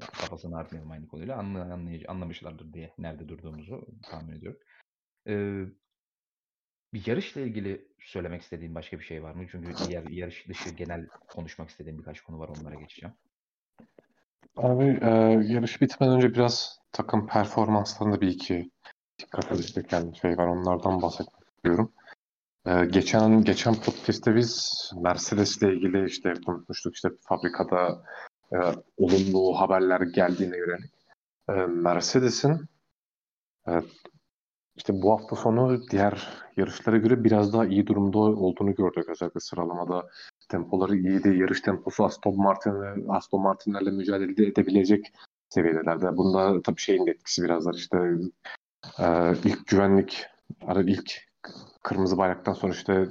[0.00, 1.36] kafasını artmayalım aynı konuyla.
[1.36, 4.60] Anlı, anlayıcı, anlamışlardır diye nerede durduğumuzu tahmin ediyorum.
[5.28, 5.64] Ee,
[6.92, 9.46] bir yarışla ilgili söylemek istediğin başka bir şey var mı?
[9.50, 12.48] Çünkü diğer yarış dışı genel konuşmak istediğim birkaç konu var.
[12.48, 13.14] Onlara geçeceğim.
[14.56, 15.10] Abi e,
[15.52, 18.70] yarış bitmeden önce biraz takım performanslarında bir iki
[19.18, 19.90] dikkat edecek
[20.22, 20.46] şey var.
[20.46, 21.92] Onlardan bahsetmek istiyorum.
[22.68, 24.72] Ee, geçen geçen podcast'te biz
[25.02, 28.02] Mercedes'le ilgili işte konuşmuştuk işte fabrikada
[28.52, 28.56] e,
[28.96, 30.92] olumlu haberler geldiğine yönelik.
[31.48, 32.68] E, Mercedes'in
[33.68, 33.72] e,
[34.78, 39.08] işte bu hafta sonu diğer yarışlara göre biraz daha iyi durumda olduğunu gördük.
[39.08, 40.08] Özellikle sıralamada
[40.48, 41.28] tempoları iyiydi.
[41.28, 45.12] Yarış temposu Aston Martin ve Aston Martin'lerle mücadele edebilecek
[45.48, 46.16] seviyelerde.
[46.16, 47.98] Bunda tabii şeyin etkisi biraz var işte
[48.98, 50.26] e, ilk güvenlik
[50.84, 51.28] ilk
[51.82, 53.08] kırmızı bayraktan sonra işte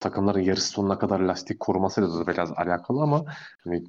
[0.00, 3.24] takımların yarış sonuna kadar lastik korumasıyla da biraz alakalı ama
[3.64, 3.84] hani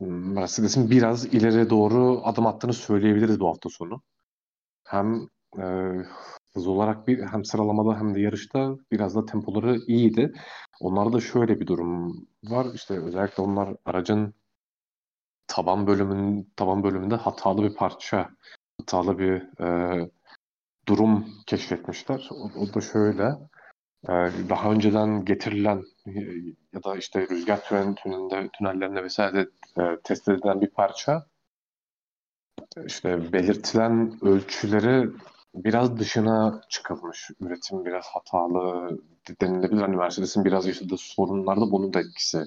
[0.00, 4.02] Mercedes'in biraz ileri doğru adım attığını söyleyebiliriz bu hafta sonu.
[4.84, 5.64] Hem e,
[6.56, 10.32] hız olarak bir hem sıralamada hem de yarışta biraz da tempoları iyiydi.
[10.80, 12.66] Onlarda şöyle bir durum var.
[12.74, 14.34] İşte özellikle onlar aracın
[15.46, 18.30] taban bölümünün taban bölümünde hatalı bir parça,
[18.80, 20.10] hatalı bir e,
[20.88, 22.28] durum keşfetmişler.
[22.30, 23.24] O, o da şöyle.
[24.08, 24.12] E,
[24.48, 25.84] daha önceden getirilen
[26.72, 29.48] ya da işte rüzgar tünel, tünelinde, tünellerinde vesaire
[29.78, 31.26] e, test edilen bir parça
[32.86, 35.10] işte belirtilen ölçüleri
[35.64, 37.30] biraz dışına çıkılmış.
[37.40, 38.90] Üretim biraz hatalı
[39.40, 39.80] denilebilir.
[39.80, 42.44] Hani Mercedes'in biraz yaşadığı sorunlarda bunun da etkisi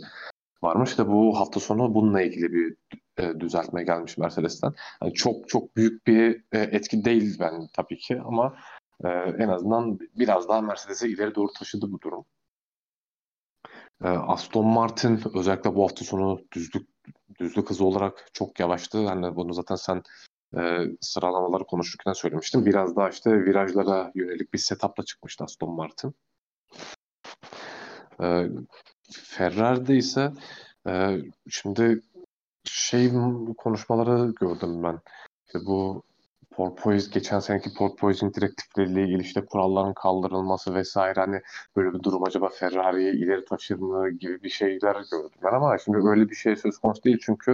[0.63, 0.89] varmış.
[0.89, 2.75] İşte bu hafta sonu bununla ilgili bir
[3.17, 4.73] e, düzeltme gelmiş Mercedes'ten.
[5.01, 8.55] Yani çok çok büyük bir e, etki değil ben tabii ki ama
[9.03, 9.07] e,
[9.39, 12.25] en azından biraz daha Mercedes'i ileri doğru taşıdı bu durum.
[14.03, 16.89] E, Aston Martin özellikle bu hafta sonu düzlük
[17.39, 19.07] düzlük hızı olarak çok yavaştı.
[19.07, 20.03] Hani bunu zaten sen
[20.57, 20.61] e,
[21.01, 22.65] sıralamaları konuşurken söylemiştim.
[22.65, 26.15] Biraz daha işte virajlara yönelik bir setupla çıkmıştı Aston Martin.
[28.21, 28.47] E,
[29.11, 30.31] Ferrari'de ise
[30.87, 31.17] e,
[31.49, 32.01] şimdi
[32.63, 33.11] şey
[33.57, 34.99] konuşmaları gördüm ben.
[35.45, 36.03] İşte bu
[36.51, 41.41] porpoise geçen seneki porpoising direktifleriyle ilgili işte kuralların kaldırılması vesaire hani
[41.75, 45.97] böyle bir durum acaba Ferrari'yi ileri taşır mı gibi bir şeyler gördüm ben ama şimdi
[45.97, 47.53] öyle bir şey söz konusu değil çünkü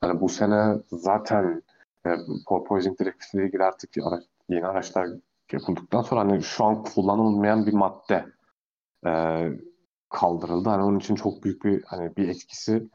[0.00, 1.62] hani bu sene zaten
[2.06, 2.10] e,
[2.48, 5.08] porpoising direktifiyle ilgili artık araç, yeni araçlar
[5.52, 8.26] yapıldıktan sonra hani şu an kullanılmayan bir madde
[9.06, 9.12] e,
[10.08, 10.68] kaldırıldı.
[10.68, 12.88] Hani onun için çok büyük bir hani bir etkisi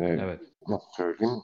[0.00, 0.40] e, Evet.
[0.68, 1.34] nasıl söyleyeyim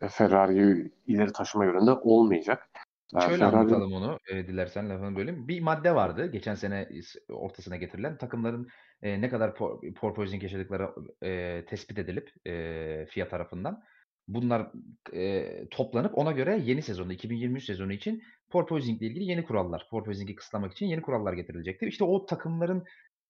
[0.00, 2.68] e, Ferrari'yi ileri taşıma yönünde olmayacak.
[3.16, 5.48] E, Şöyle Ferrari- anlatalım onu, e, dilersen lafını böleyim.
[5.48, 6.88] Bir madde vardı geçen sene
[7.28, 8.68] ortasına getirilen takımların
[9.02, 10.90] e, ne kadar por- porpoising yaşadıkları
[11.22, 13.82] e, tespit edilip e, FIA tarafından
[14.28, 14.70] bunlar
[15.12, 20.34] e, toplanıp ona göre yeni sezonda 2023 sezonu için porpoising ile ilgili yeni kurallar, porpoising'i
[20.34, 21.86] kısıtlamak için yeni kurallar getirilecekti.
[21.86, 22.84] İşte o takımların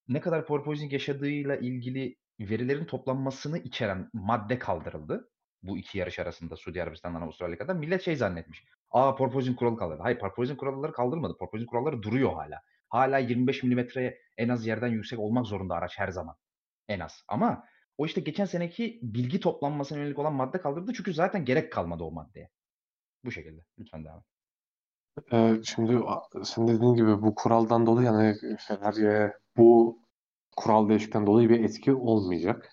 [0.07, 5.29] ne kadar porpoising yaşadığıyla ilgili verilerin toplanmasını içeren madde kaldırıldı.
[5.63, 7.75] Bu iki yarış arasında Suudi Arabistan'dan Avustralya'ya kadar.
[7.75, 8.63] Millet şey zannetmiş.
[8.91, 10.01] Aa porpoising kuralı kaldırdı.
[10.01, 11.37] Hayır porpoising kuralları kaldırılmadı.
[11.37, 12.61] Porpoising kuralları duruyor hala.
[12.89, 16.35] Hala 25 milimetreye en az yerden yüksek olmak zorunda araç her zaman.
[16.87, 17.23] En az.
[17.27, 17.63] Ama
[17.97, 20.93] o işte geçen seneki bilgi toplanmasına yönelik olan madde kaldırıldı.
[20.93, 22.49] Çünkü zaten gerek kalmadı o maddeye.
[23.25, 23.61] Bu şekilde.
[23.79, 24.23] Lütfen devam.
[25.31, 25.99] Ee, şimdi
[26.43, 29.99] senin dediğin gibi bu kuraldan dolayı yani Ferrari'ye bu
[30.57, 32.69] kural değişikten dolayı bir etki olmayacak.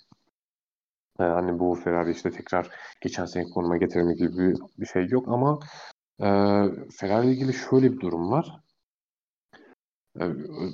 [1.21, 2.71] Ee, hani bu Ferrari işte tekrar
[3.01, 5.59] geçen seneki konuma getirme gibi bir şey yok ama
[6.21, 6.27] e,
[6.97, 8.64] Ferrari ile ilgili şöyle bir durum var.
[10.21, 10.25] E,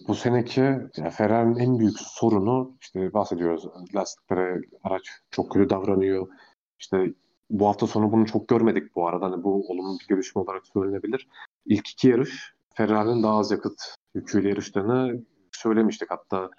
[0.08, 0.60] bu seneki
[0.96, 3.68] yani Ferrari'nin en büyük sorunu işte bahsediyoruz.
[3.94, 6.28] Lastiklere araç çok kötü davranıyor.
[6.78, 7.14] İşte
[7.50, 9.26] bu hafta sonu bunu çok görmedik bu arada.
[9.26, 11.28] Hani bu olumlu bir gelişme olarak söylenebilir.
[11.66, 16.10] İlk iki yarış Ferrari'nin daha az yakıt yüküyle yarıştığını söylemiştik.
[16.10, 16.50] Hatta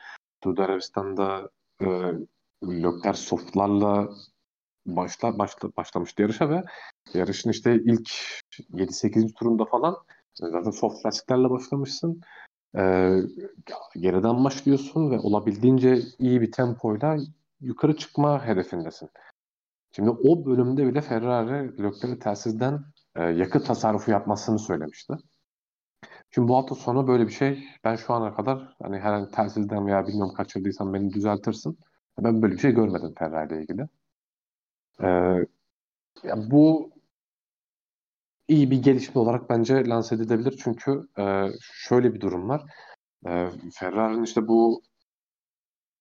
[0.44, 1.50] Suudi Arabistan'da
[1.82, 1.86] e,
[2.64, 4.10] Leclerc softlarla
[4.86, 6.64] başla, başla, başlamıştı yarışa ve
[7.14, 8.10] yarışın işte ilk
[8.74, 9.34] 7-8.
[9.34, 9.98] turunda falan
[10.34, 12.22] zaten soft lastiklerle başlamışsın.
[12.78, 13.18] Ee,
[13.96, 17.18] geriden başlıyorsun ve olabildiğince iyi bir tempoyla
[17.62, 19.10] yukarı çıkma hedefindesin.
[19.96, 22.80] Şimdi o bölümde bile Ferrari Leclerc'e telsizden
[23.16, 25.14] e, yakıt tasarrufu yapmasını söylemişti.
[26.32, 30.08] Şimdi bu hafta sonu böyle bir şey ben şu ana kadar hani herhangi telsizden veya
[30.08, 31.80] bilmiyorum kaçırdıysam beni düzeltirsin.
[32.20, 33.88] Ben böyle bir şey görmedim Ferrari ile ilgili.
[35.04, 35.08] Ee,
[36.24, 36.92] ya bu
[38.52, 40.60] iyi bir gelişme olarak bence lanse edilebilir.
[40.64, 42.64] Çünkü e, şöyle bir durum var.
[43.28, 44.82] E, Ferrari'nin işte bu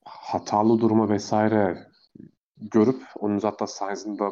[0.04, 1.86] hatalı durumu vesaire
[2.56, 4.30] görüp onun hatta Sainz'ın da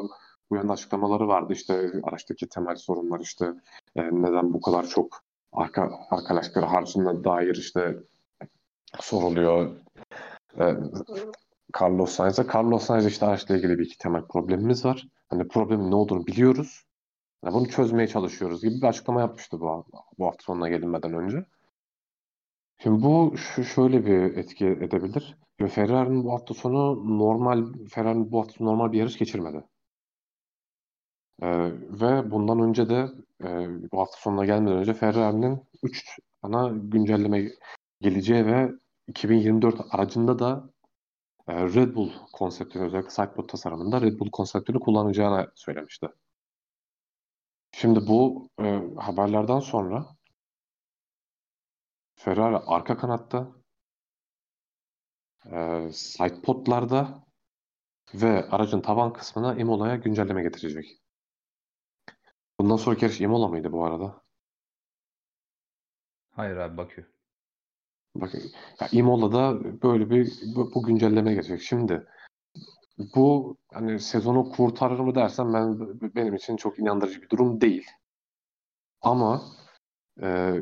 [0.51, 1.53] bu yönde açıklamaları vardı.
[1.53, 3.53] İşte araçtaki temel sorunlar işte
[3.97, 5.21] e, neden bu kadar çok
[5.53, 7.97] arka, arka lastikleri harcına dair işte
[9.01, 9.77] soruluyor.
[10.61, 10.77] E,
[11.81, 12.47] Carlos Sainz'e.
[12.55, 15.09] Carlos Sainz işte araçla ilgili bir iki temel problemimiz var.
[15.29, 16.88] Hani problemin ne olduğunu biliyoruz.
[17.45, 19.87] Yani bunu çözmeye çalışıyoruz gibi bir açıklama yapmıştı bu,
[20.19, 21.47] bu hafta sonuna gelinmeden önce.
[22.83, 25.37] Şimdi bu şu şöyle bir etki edebilir.
[25.59, 29.65] Şimdi Ferrari'nin bu hafta sonu normal Ferrari'nin bu hafta normal bir yarış geçirmedi.
[31.43, 33.09] Ee, ve bundan önce de
[33.45, 33.47] e,
[33.93, 37.49] bu hafta sonuna gelmeden önce Ferrari'nin 3 ana güncelleme
[38.01, 38.73] geleceği ve
[39.09, 40.71] 2024 aracında da
[41.49, 46.09] e, Red Bull konseptini özellikle sidepod tasarımında Red Bull konseptini kullanacağını söylemişti.
[47.73, 50.07] Şimdi bu e, haberlerden sonra
[52.15, 53.49] Ferrari arka kanatta
[55.53, 57.25] e, sidepodlarda
[58.15, 61.01] ve aracın tavan kısmına Imola'ya güncelleme getirecek.
[62.61, 64.23] Bundan sonraki yarış Imola mıydı bu arada?
[66.31, 67.13] Hayır abi Bakü.
[68.15, 68.43] Bakın
[68.81, 71.63] ya Imola'da böyle bir bu, bu güncelleme gelecek.
[71.63, 72.07] Şimdi
[72.99, 75.79] bu hani sezonu kurtarır mı dersen ben
[76.15, 77.87] benim için çok inandırıcı bir durum değil.
[79.03, 79.43] Ama
[80.23, 80.55] e,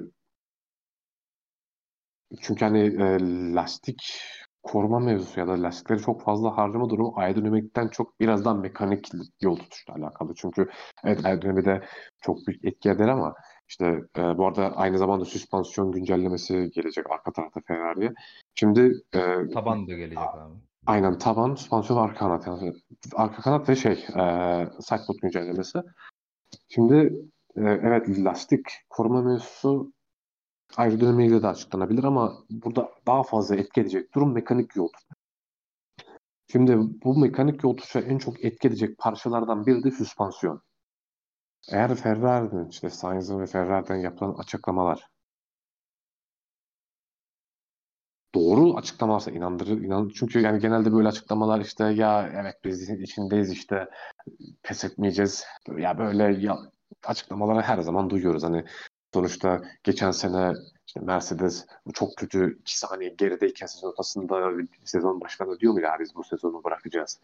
[2.41, 3.19] çünkü hani e,
[3.55, 4.21] lastik
[4.63, 9.57] koruma mevzusu ya da lastikleri çok fazla harcama durumu aerodinamikten çok biraz daha mekanik yol
[9.57, 10.35] tutuşla alakalı.
[10.35, 10.69] Çünkü
[11.05, 11.85] evet aerodinamide
[12.23, 13.35] çok büyük etki eder ama
[13.69, 18.13] işte e, bu arada aynı zamanda süspansiyon güncellemesi gelecek arka tarafta Ferrari'ye.
[18.55, 20.66] Şimdi e, Taban da gelecek abi.
[20.87, 22.47] Aynen taban, süspansiyon, arka kanat.
[22.47, 22.73] Yani
[23.15, 24.23] arka kanat ve şey e,
[24.81, 25.83] sidepod güncellemesi.
[26.69, 26.97] Şimdi
[27.57, 29.93] e, evet lastik koruma mevzusu
[30.77, 34.89] aerodinamiğiyle de açıklanabilir ama burada daha fazla etki edecek durum mekanik yol.
[36.53, 40.63] Şimdi bu mekanik yol en çok etki edecek parçalardan biri de süspansiyon.
[41.73, 45.09] Eğer Ferrari'nin işte Sainz'ın ve Ferrari'den yapılan açıklamalar
[48.37, 50.17] doğru açıklamarsa inandırır, inandırır.
[50.19, 53.89] Çünkü yani genelde böyle açıklamalar işte ya evet biz içindeyiz işte
[54.63, 55.45] pes etmeyeceğiz.
[55.77, 56.59] Ya böyle ya,
[57.05, 58.43] açıklamaları her zaman duyuyoruz.
[58.43, 58.65] Hani
[59.15, 60.53] sonuçta geçen sene
[60.87, 64.51] işte Mercedes çok kötü 2 saniye gerideyken sezon ortasında
[64.85, 67.21] sezon başlarında diyor mu ya biz bu sezonu bırakacağız.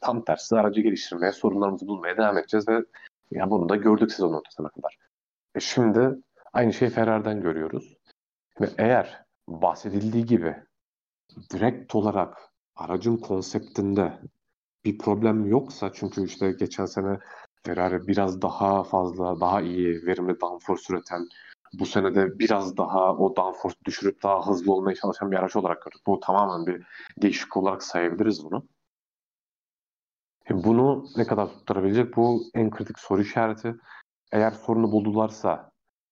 [0.00, 2.84] Tam tersi aracı geliştirmeye, sorunlarımızı bulmaya devam edeceğiz ve
[3.30, 4.96] Ya bunu da gördük sezon ortasına kadar.
[5.54, 6.18] E şimdi
[6.52, 7.96] aynı şeyi Ferrari'den görüyoruz.
[8.60, 10.56] Ve eğer bahsedildiği gibi
[11.52, 12.38] direkt olarak
[12.76, 14.18] aracın konseptinde
[14.84, 17.18] bir problem yoksa çünkü işte geçen sene
[17.66, 21.28] Ferrari biraz daha fazla, daha iyi, verimli downforce üreten,
[21.72, 25.82] bu sene de biraz daha o downforce düşürüp daha hızlı olmaya çalışan bir araç olarak
[25.82, 26.00] gördük.
[26.06, 26.86] Bu tamamen bir
[27.22, 28.66] değişik olarak sayabiliriz bunu.
[30.50, 32.16] E bunu ne kadar tutturabilecek?
[32.16, 33.74] Bu en kritik soru işareti.
[34.32, 35.70] Eğer sorunu buldularsa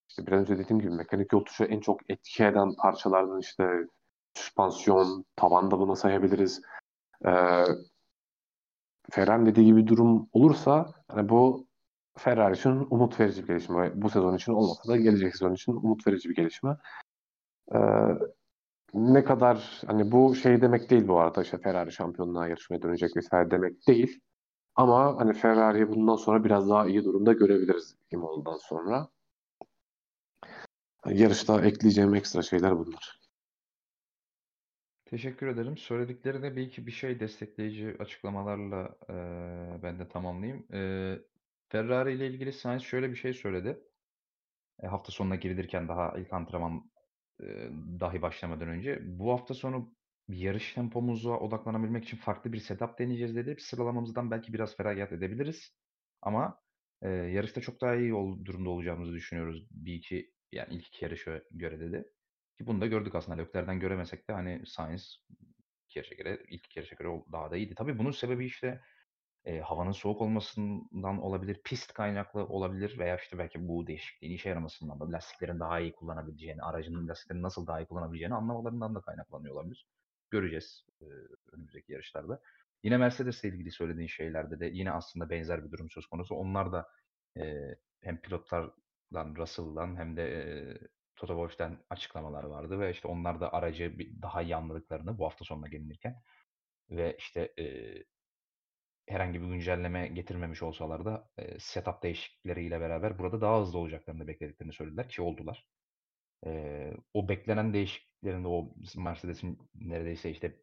[0.08, 3.86] işte biraz önce dediğim gibi mekanik yol tuşu en çok etki eden parçalardan işte
[4.34, 6.62] süspansiyon, tavan da buna sayabiliriz.
[7.26, 7.64] Ee,
[9.10, 11.66] Ferrari dediği gibi durum olursa hani bu
[12.18, 13.92] Ferrari için umut verici bir gelişme.
[13.94, 16.76] Bu sezon için olmasa da gelecek sezon için umut verici bir gelişme.
[17.74, 17.78] Ee,
[18.94, 23.50] ne kadar hani bu şey demek değil bu arada işte Ferrari şampiyonluğa yarışmaya dönecek vesaire
[23.50, 24.20] demek değil.
[24.74, 29.08] Ama hani Ferrari'yi bundan sonra biraz daha iyi durumda görebiliriz Imola'dan sonra.
[31.12, 33.18] Yarışta ekleyeceğim ekstra şeyler bunlar.
[35.04, 35.76] Teşekkür ederim.
[35.76, 40.66] Söylediklerine belki bir şey destekleyici açıklamalarla eee, ben de tamamlayayım.
[40.72, 41.22] Eee,
[41.68, 43.80] Ferrari ile ilgili Sainz şöyle bir şey söyledi.
[44.82, 46.90] E, hafta sonuna girilirken daha ilk antrenman
[47.40, 47.70] eee,
[48.00, 48.98] dahi başlamadan önce.
[49.04, 49.94] Bu hafta sonu
[50.28, 53.56] yarış tempomuza odaklanabilmek için farklı bir setup deneyeceğiz dedi.
[53.58, 55.72] Sıralamamızdan belki biraz feragat edebiliriz.
[56.22, 56.60] Ama
[57.02, 59.66] eee, yarışta çok daha iyi ol- durumda olacağımızı düşünüyoruz.
[59.70, 62.05] Bir iki yani ilk iki yarışa göre dedi.
[62.59, 63.43] Ki bunu da gördük aslında.
[63.43, 65.27] Leclerc'den göremesek de hani Sainz
[65.94, 67.74] yarışa göre ilk iki yarışa göre daha da iyiydi.
[67.74, 68.81] Tabii bunun sebebi işte
[69.47, 75.01] Eee, havanın soğuk olmasından olabilir, pist kaynaklı olabilir veya, işte, belki bu değişikliğin işe yaramasından
[75.01, 79.86] da lastiklerin daha iyi kullanabileceğini, aracın lastiklerini nasıl daha iyi kullanabileceğini anlamalarından da kaynaklanıyor olabilir.
[80.31, 81.09] Göreceğiz, eee,
[81.52, 82.40] önümüzdeki yarışlarda.
[82.82, 86.35] Yine Mercedes'le ilgili söylediğin şeylerde de yine aslında benzer bir durum söz konusu.
[86.35, 86.86] Onlar da,
[87.36, 88.73] eee, hem pilotlardan,
[89.14, 90.78] Russell'dan hem de, eee,
[91.16, 95.68] Toto Wolff'ten açıklamalar vardı ve, işte, onlar da aracı daha iyi anladıklarını bu hafta sonuna
[95.68, 96.22] gelinirken
[96.90, 98.04] ve, işte, eee
[99.08, 104.72] herhangi bir güncelleme getirmemiş olsalar da, eee, setup değişiklikleriyle beraber burada daha hızlı olacaklarını beklediklerini
[104.72, 105.66] söylediler ki oldular.
[106.46, 110.62] Eee, o beklenen değişikliklerin de o Mercedes'in neredeyse işte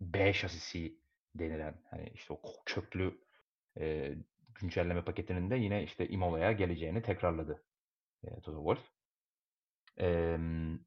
[0.00, 1.00] B şasisi
[1.36, 3.20] denilen, hani, işte, o köklü,
[3.80, 4.18] eee,
[4.60, 7.64] güncelleme paketinin de yine, işte, Imola'ya geleceğini tekrarladı,
[8.22, 8.90] eee, Toto Wolff.
[9.96, 10.84] Emm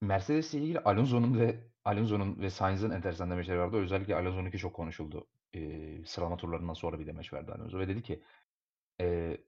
[0.00, 3.76] Mercedes'le ilgili Alonso'nun ve Alonso'nun ve Sainz'ın enteresan demeçleri vardı.
[3.76, 5.28] Özellikle Alonso'nunki çok konuşuldu.
[5.52, 8.22] Eee, sıralama turlarından sonra bir demeç verdi Alonso ve dedi ki,
[9.00, 9.44] eee,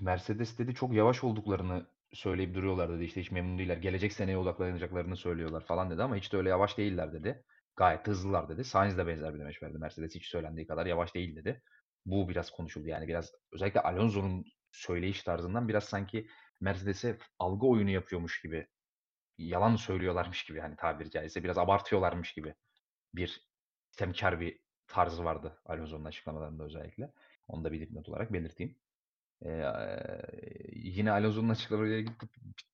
[0.00, 3.04] Mercedes dedi çok yavaş olduklarını söyleyip duruyorlar dedi.
[3.04, 3.76] İşte hiç memnun değiller.
[3.76, 7.44] Gelecek seneye odaklanacaklarını söylüyorlar falan dedi ama hiç de öyle yavaş değiller dedi.
[7.76, 8.64] Gayet hızlılar dedi.
[8.64, 9.78] Sainz de benzer bir demeç verdi.
[9.78, 11.62] Mercedes hiç söylendiği kadar yavaş değil dedi.
[12.06, 12.88] Bu biraz konuşuldu.
[12.88, 16.28] Yani biraz özellikle Alonso'nun söyleyiş tarzından biraz sanki
[16.60, 18.66] Mercedes'e algı oyunu yapıyormuş gibi
[19.38, 22.54] yalan söylüyorlarmış gibi hani tabiri caizse biraz abartıyorlarmış gibi
[23.14, 23.48] bir
[23.96, 27.12] temkar bir tarzı vardı Alonso'nun açıklamalarında özellikle.
[27.48, 28.78] Onu da bir dipnot olarak belirteyim.
[29.44, 29.72] Eee,
[30.72, 32.16] yine Alonso'nun açıklamalarıyla ilgili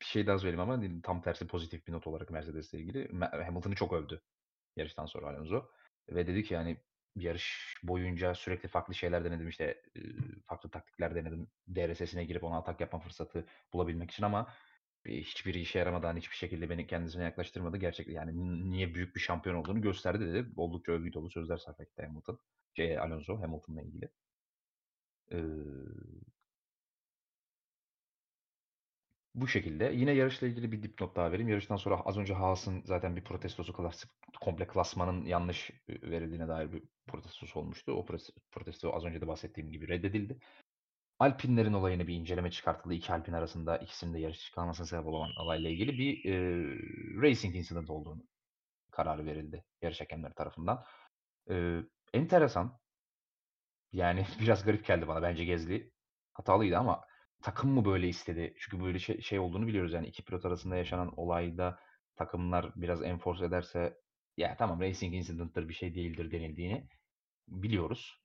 [0.01, 3.19] bir şey daha söyleyeyim ama tam tersi pozitif bir not olarak Mercedes'le ilgili.
[3.21, 4.23] Hamilton'ı çok övdü
[4.77, 5.71] yarıştan sonra Alonso
[6.09, 6.85] ve dedi ki yani
[7.17, 9.83] yarış boyunca sürekli farklı şeyler denedim işte
[10.47, 14.53] farklı taktikler denedim DRS'sine girip ona atak yapma fırsatı bulabilmek için ama
[15.05, 17.77] hiçbir işe yaramadan hiçbir şekilde beni kendisine yaklaştırmadı.
[17.77, 20.53] Gerçekten yani niye büyük bir şampiyon olduğunu gösterdi dedi.
[20.57, 22.39] Oldukça övgü dolu sözler sarf etti Hamilton.
[22.77, 24.09] Şey, Alonso Hamilton'la ilgili.
[29.35, 29.85] Bu şekilde.
[29.95, 31.49] Yine yarışla ilgili bir dipnot daha vereyim.
[31.49, 34.05] Yarıştan sonra az önce Haas'ın zaten bir protestosu klas,
[34.41, 37.93] komple klasmanın yanlış verildiğine dair bir protestosu olmuştu.
[37.93, 38.07] O
[38.53, 40.39] protesto az önce de bahsettiğim gibi reddedildi.
[41.19, 42.95] Alpinlerin olayını bir inceleme çıkartıldı.
[42.95, 46.35] İki Alpin arasında ikisinin de yarış çıkarmasına sebep olan olayla ilgili bir e,
[47.23, 48.23] racing incident olduğunu
[48.91, 50.85] kararı verildi yarış hakemleri tarafından.
[51.51, 51.81] E,
[52.13, 52.79] enteresan.
[53.93, 55.23] Yani biraz garip geldi bana.
[55.23, 55.93] Bence Gezli
[56.33, 57.05] hatalıydı ama
[57.45, 58.55] takım mı böyle istedi?
[58.59, 59.93] Çünkü böyle şey, şey olduğunu biliyoruz.
[59.93, 61.79] Yani iki pilot arasında yaşanan olayda
[62.17, 63.99] takımlar biraz enforce ederse
[64.37, 66.89] ya tamam racing incident'tır bir şey değildir denildiğini
[67.49, 68.25] biliyoruz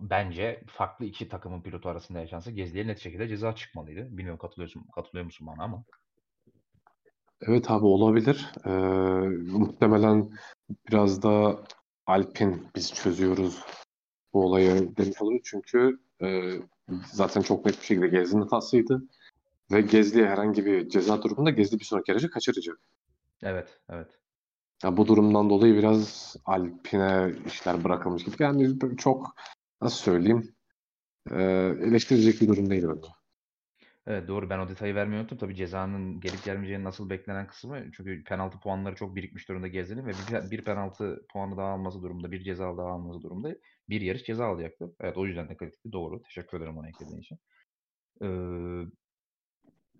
[0.00, 4.00] bence farklı iki takımın pilotu arasında yaşansa Gezli'ye net şekilde ceza çıkmalıydı.
[4.10, 5.84] Bilmiyorum katılıyorsun, katılıyor musun bana ama.
[7.40, 8.52] Evet abi olabilir.
[8.64, 8.70] Ee,
[9.52, 10.30] muhtemelen
[10.88, 11.64] biraz da
[12.06, 13.62] Alpin biz çözüyoruz
[14.32, 15.40] bu olayı demiş oluruz.
[15.44, 16.52] Çünkü e,
[17.12, 19.02] zaten çok net bir şekilde Gezli'nin hatasıydı.
[19.72, 22.78] Ve Gezli'ye herhangi bir ceza durumunda Gezli bir sonraki yarışı kaçıracak.
[23.42, 24.08] Evet, evet.
[24.84, 28.36] Ya bu durumdan dolayı biraz Alpine işler bırakılmış gibi.
[28.38, 29.36] Yani çok
[29.80, 30.56] nasıl söyleyeyim
[31.30, 31.42] e,
[31.82, 33.08] eleştirilecek bir durum değil bence.
[34.06, 34.50] Evet doğru.
[34.50, 35.38] Ben o detayı vermeyi unuttum.
[35.38, 40.10] Tabii cezanın gelip gelmeyeceğini nasıl beklenen kısmı çünkü penaltı puanları çok birikmiş durumda Gezdi'nin ve
[40.10, 43.54] bir, bir penaltı puanı daha alması durumda, bir ceza daha alması durumda
[43.88, 44.94] bir yarış ceza alacaktı.
[45.00, 45.92] Evet o yüzden de kritikti.
[45.92, 46.22] Doğru.
[46.22, 47.38] Teşekkür ederim onu eklediğin için.
[48.22, 48.26] Ee,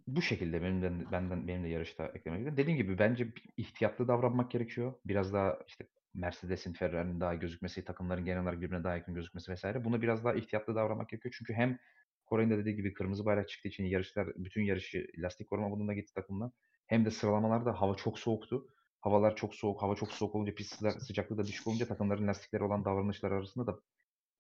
[0.07, 2.57] bu şekilde benim de, benden benim de yarışta eklemek istedim.
[2.57, 4.93] Dediğim gibi bence ihtiyatlı davranmak gerekiyor.
[5.05, 9.85] Biraz daha işte Mercedes'in, Ferrari'nin daha gözükmesi, takımların genel olarak birbirine daha yakın gözükmesi vesaire.
[9.85, 11.35] Buna biraz daha ihtiyatlı davranmak gerekiyor.
[11.39, 11.79] Çünkü hem
[12.27, 16.15] Koray'ın da dediği gibi kırmızı bayrak çıktığı için yarışlar, bütün yarışı lastik koruma modunda gitti
[16.15, 16.51] takımlar.
[16.87, 18.67] Hem de sıralamalarda hava çok soğuktu.
[19.01, 22.85] Havalar çok soğuk, hava çok soğuk olunca pist sıcaklığı da düşük olunca takımların lastikleri olan
[22.85, 23.81] davranışlar arasında da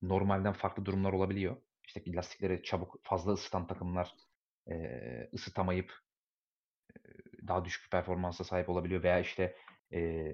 [0.02, 1.56] normalden farklı durumlar olabiliyor.
[1.86, 4.14] İşte lastikleri çabuk fazla ısıtan takımlar
[4.70, 4.74] e,
[5.34, 5.92] ısıtamayıp
[6.96, 6.98] e,
[7.48, 9.56] daha düşük bir performansa sahip olabiliyor veya işte
[9.92, 10.32] e,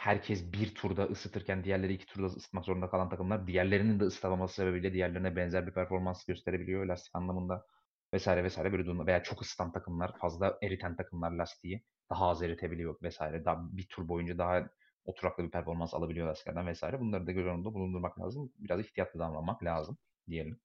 [0.00, 4.92] herkes bir turda ısıtırken diğerleri iki turda ısıtmak zorunda kalan takımlar diğerlerinin de ısıtamaması sebebiyle
[4.92, 7.66] diğerlerine benzer bir performans gösterebiliyor lastik anlamında
[8.14, 9.06] vesaire vesaire böyle durumda.
[9.06, 13.44] Veya çok ısıtan takımlar fazla eriten takımlar lastiği daha az eritebiliyor vesaire.
[13.44, 14.70] Daha bir tur boyunca daha
[15.04, 17.00] oturaklı bir performans alabiliyor lastiklerden vesaire.
[17.00, 18.52] Bunları da göz önünde bulundurmak lazım.
[18.58, 19.98] Biraz ihtiyatlı davranmak lazım
[20.28, 20.60] diyelim.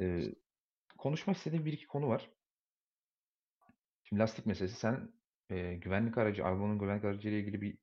[0.00, 0.22] Ee,
[0.98, 2.30] konuşmak istediğim bir iki konu var.
[4.04, 4.76] Şimdi lastik meselesi.
[4.76, 5.12] Sen
[5.50, 7.78] e, güvenlik aracı, Albon'un güvenlik aracı ile ilgili bir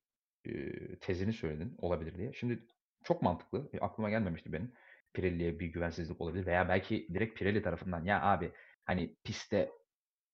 [1.01, 2.33] tezini söyledin olabilir diye.
[2.33, 2.65] Şimdi
[3.03, 3.69] çok mantıklı.
[3.73, 4.71] E, aklıma gelmemişti benim.
[5.13, 8.51] Pirelli'ye bir güvensizlik olabilir veya belki direkt Pirelli tarafından ya abi
[8.85, 9.71] hani pistte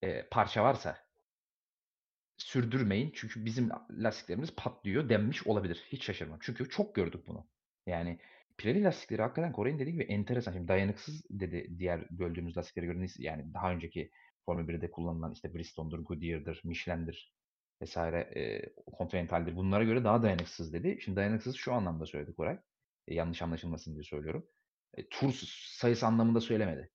[0.02, 0.98] e, parça varsa
[2.38, 5.84] sürdürmeyin çünkü bizim lastiklerimiz patlıyor denmiş olabilir.
[5.88, 6.40] Hiç şaşırmam.
[6.41, 7.48] Çünkü çok gördük bunu.
[7.88, 8.19] Yani
[8.57, 10.53] Pirelli lastikleri hakikaten Koray'ın dediği gibi enteresan.
[10.53, 14.11] Şimdi dayanıksız dedi diğer böldüğümüz lastiklere göre yani daha önceki
[14.45, 17.34] Formula 1'de kullanılan işte Bridgestone'dur, Goodyear'dır, Michelin'dir
[17.81, 19.55] vesaire e, Continental'dir.
[19.55, 20.97] Bunlara göre daha dayanıksız dedi.
[21.01, 22.59] Şimdi dayanıksız şu anlamda söyledi Koray.
[23.07, 24.47] E, yanlış anlaşılmasın diye söylüyorum.
[24.93, 25.33] E, tur
[25.67, 26.91] sayısı anlamında söylemedi.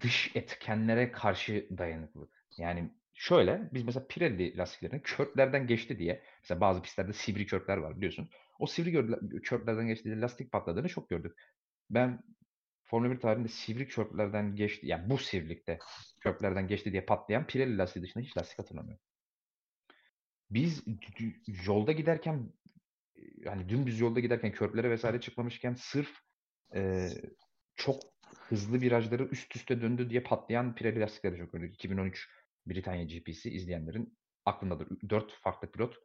[0.00, 2.46] Dış etkenlere karşı dayanıklılık.
[2.56, 7.96] Yani şöyle biz mesela Pirelli lastiklerinin körtlerden geçti diye mesela bazı pistlerde sivri körtler var
[7.96, 8.30] biliyorsun.
[8.58, 8.92] O sivri
[9.42, 11.38] körtlerden geçti diye lastik patladığını çok gördük.
[11.90, 12.22] Ben
[12.84, 14.86] Formula 1 tarihinde sivri körplerden geçti.
[14.86, 15.78] Yani bu sivrilikte
[16.20, 19.04] körplerden geçti diye patlayan Pirelli lastiği dışında hiç lastik hatırlamıyorum.
[20.50, 20.84] Biz
[21.66, 22.52] yolda giderken
[23.36, 26.10] yani dümdüz yolda giderken körplere vesaire çıkmamışken sırf
[26.74, 27.08] e,
[27.76, 28.02] çok
[28.38, 31.74] hızlı virajları üst üste döndü diye patlayan Pirelli lastikleri çok gördük.
[31.74, 32.30] 2013
[32.66, 34.88] Britanya GP'si izleyenlerin aklındadır.
[35.08, 35.96] Dört farklı pilot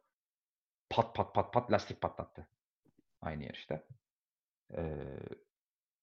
[0.90, 2.48] pat pat pat pat lastik patlattı.
[3.20, 3.86] Aynı yarışta.
[4.76, 4.82] Ee,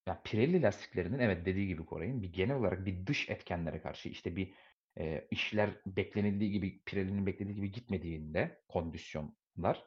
[0.07, 4.35] ya Pirelli lastiklerinin evet dediği gibi Koray'ın bir genel olarak bir dış etkenlere karşı işte
[4.35, 4.53] bir
[4.99, 9.83] e, işler beklenildiği gibi Pirelli'nin beklediği gibi gitmediğinde kondisyonlar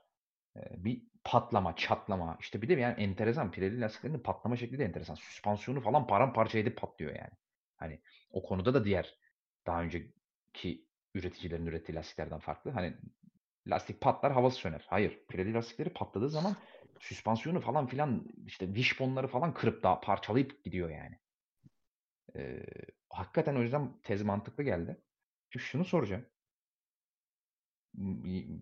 [0.56, 5.14] e, bir patlama, çatlama işte bir de yani enteresan Pirelli lastiklerinin patlama şekli de enteresan.
[5.14, 7.32] Süspansiyonu falan paramparça edip patlıyor yani.
[7.76, 8.00] Hani
[8.30, 9.14] o konuda da diğer
[9.66, 12.70] daha önceki üreticilerin ürettiği lastiklerden farklı.
[12.70, 12.94] Hani
[13.66, 14.86] lastik patlar havası söner.
[14.88, 15.20] Hayır.
[15.28, 16.56] Pirelli lastikleri patladığı zaman
[17.00, 21.18] süspansiyonu falan filan işte wishbone'ları falan kırıp daha parçalayıp gidiyor yani.
[22.36, 22.66] Ee,
[23.10, 25.02] hakikaten o yüzden tez mantıklı geldi.
[25.50, 26.26] Şimdi şunu soracağım.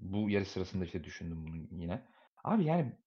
[0.02, 2.02] Bu yarış sırasında işte düşündüm bunu yine.
[2.44, 2.98] Abi yani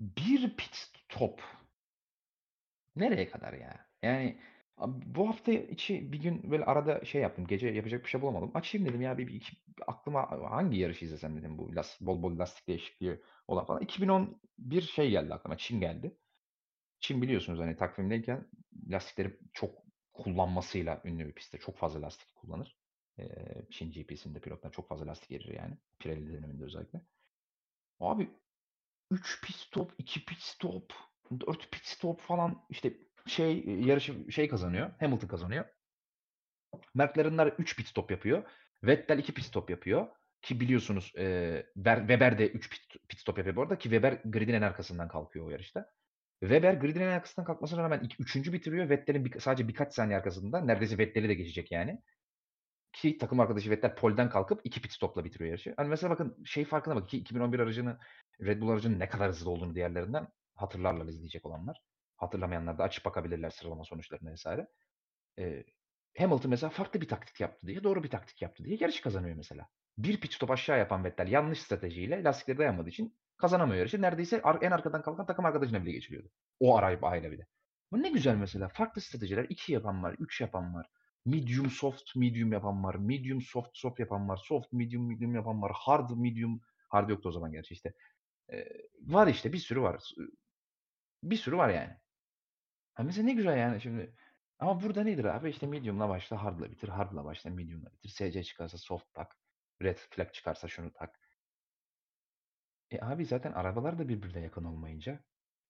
[0.00, 1.42] bir pit stop
[2.96, 3.86] nereye kadar ya?
[4.02, 4.38] Yani
[4.86, 7.46] bu hafta içi bir gün böyle arada şey yaptım.
[7.46, 8.50] Gece yapacak bir şey bulamadım.
[8.54, 9.56] Açayım dedim ya bir, bir iki,
[9.86, 13.82] aklıma hangi yarış izlesem dedim bu las, bol bol lastik değişikliği olan falan.
[13.82, 15.56] 2011 şey geldi aklıma.
[15.56, 16.16] Çin geldi.
[17.00, 18.48] Çin biliyorsunuz hani takvimdeyken
[18.90, 19.87] lastikleri çok
[20.18, 21.58] kullanmasıyla ünlü bir pistte.
[21.58, 22.76] Çok fazla lastik kullanır.
[23.18, 23.26] Ee,
[23.70, 25.78] Çin GP'sinde pilotlar çok fazla lastik verir yani.
[25.98, 27.00] Pirelli döneminde özellikle.
[28.00, 28.30] Abi
[29.10, 30.92] 3 pit stop, 2 pit stop,
[31.40, 32.92] 4 pit stop falan işte
[33.26, 34.90] şey yarışı şey kazanıyor.
[35.00, 35.64] Hamilton kazanıyor.
[36.94, 38.50] McLaren'lar 3 pit stop yapıyor.
[38.82, 40.06] Vettel 2 pit stop yapıyor.
[40.42, 43.78] Ki biliyorsunuz e, Weber de 3 pit, pit stop yapıyor bu arada.
[43.78, 45.90] Ki Weber gridin en arkasından kalkıyor o yarışta.
[46.40, 48.52] Weber gridin en arkasından kalkmasına rağmen 3.
[48.52, 48.88] bitiriyor.
[48.88, 50.60] Vettel'in bir, sadece birkaç saniye arkasında.
[50.60, 52.02] Neredeyse Vettel'i de geçecek yani.
[52.92, 55.74] Ki takım arkadaşı Vettel polden kalkıp 2 pit stopla bitiriyor yarışı.
[55.76, 57.08] Hani mesela bakın şey farkına bak.
[57.08, 57.98] Ki 2011 aracını
[58.40, 61.82] Red Bull aracının ne kadar hızlı olduğunu diğerlerinden hatırlarlar izleyecek olanlar.
[62.16, 64.68] Hatırlamayanlar da açıp bakabilirler sıralama sonuçlarına vesaire.
[65.38, 65.64] Ee,
[66.18, 69.68] Hamilton mesela farklı bir taktik yaptı diye, doğru bir taktik yaptı diye yarışı kazanıyor mesela.
[69.98, 74.02] Bir pit stop aşağı yapan Vettel yanlış stratejiyle lastikleri dayanmadığı için kazanamıyor yarışı.
[74.02, 76.28] Neredeyse en arkadan kalkan takım arkadaşına bile geçiriyordu.
[76.60, 77.46] O arayla bile.
[77.92, 78.68] Bu ne güzel mesela.
[78.68, 79.46] Farklı stratejiler.
[79.48, 80.86] iki yapan var, üç yapan var.
[81.26, 82.94] Medium soft medium yapan var.
[82.94, 84.36] Medium soft soft yapan var.
[84.36, 85.72] Soft medium medium yapan var.
[85.74, 87.92] Hard medium hard yoktu o zaman gerçi işte.
[88.52, 88.64] Ee,
[89.00, 90.14] var işte bir sürü var
[91.22, 91.96] Bir sürü var yani.
[92.94, 94.14] Ha mesela ne güzel yani şimdi.
[94.58, 95.50] Ama burada nedir abi?
[95.50, 96.88] İşte medium'la başla, hard'la bitir.
[96.88, 98.08] Hard'la başla, medium'la bitir.
[98.08, 99.36] SC çıkarsa soft tak.
[99.82, 101.20] Red flag çıkarsa şunu tak.
[102.90, 105.20] E abi zaten arabalar da birbirine yakın olmayınca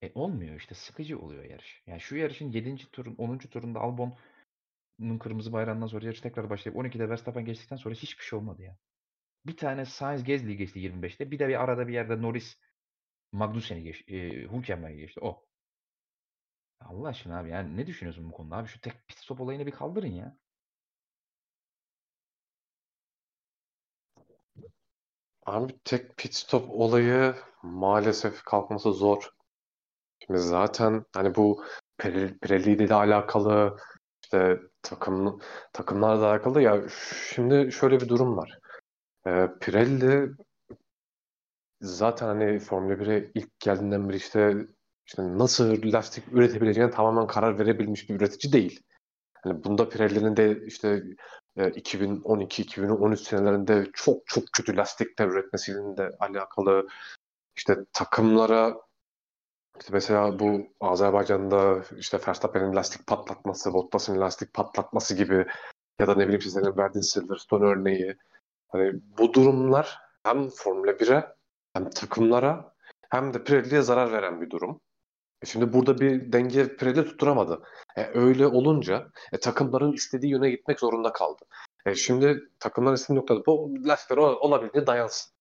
[0.02, 1.82] e olmuyor işte sıkıcı oluyor yarış.
[1.86, 2.76] Yani şu yarışın 7.
[2.92, 3.38] turun 10.
[3.38, 8.62] turunda Albon'un kırmızı bayrağından sonra yarış tekrar başlayıp 12'de Verstappen geçtikten sonra hiçbir şey olmadı
[8.62, 8.76] ya.
[9.46, 11.30] Bir tane Sainz Gasly geçti 25'te.
[11.30, 12.58] Bir de bir arada bir yerde Norris
[13.32, 14.16] Magnussen'i geçti.
[14.16, 15.20] E, Hülkenberg'i geçti.
[15.20, 15.46] O.
[16.80, 18.68] Allah aşkına abi yani ne düşünüyorsun bu konuda abi?
[18.68, 20.38] Şu tek pit stop olayını bir kaldırın ya.
[25.48, 29.30] Abi tek pit stop olayı maalesef kalkması zor.
[30.26, 31.64] Şimdi zaten hani bu
[31.98, 33.76] Pre- Pirelli ile alakalı
[34.24, 35.40] işte takım
[35.72, 36.82] takımlarla alakalı ya
[37.32, 38.58] şimdi şöyle bir durum var.
[39.26, 40.30] Ee, Pirelli
[41.80, 44.54] zaten hani Formula 1'e ilk geldiğinden beri işte
[45.06, 48.80] işte nasıl lastik üretebileceğine tamamen karar verebilmiş bir üretici değil.
[49.42, 51.02] Hani bunda Pirelli'nin de işte
[51.56, 56.86] 2012-2013 senelerinde çok çok kötü lastikler üretmesiyle de alakalı
[57.56, 58.76] işte takımlara
[59.80, 65.46] işte mesela bu Azerbaycan'da işte Verstappen'in lastik patlatması, Bottas'ın lastik patlatması gibi
[66.00, 68.16] ya da ne bileyim sizlerin verdiğin Silverstone örneği.
[68.68, 71.34] Hani bu durumlar hem Formula 1'e
[71.72, 72.74] hem takımlara
[73.10, 74.80] hem de Pirelli'ye zarar veren bir durum.
[75.42, 77.62] E şimdi burada bir denge Pirelli tutturamadı.
[77.96, 81.44] E öyle olunca e, takımların istediği yöne gitmek zorunda kaldı.
[81.86, 85.32] E şimdi takımların istediği noktada bu lastikler olabildiğince dayansın.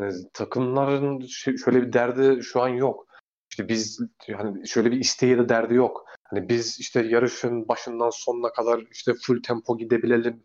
[0.00, 1.26] Yani takımların
[1.64, 3.06] şöyle bir derdi şu an yok.
[3.50, 4.00] İşte biz
[4.36, 6.04] hani şöyle bir isteği de derdi yok.
[6.24, 10.42] Hani biz işte yarışın başından sonuna kadar işte full tempo gidebilelim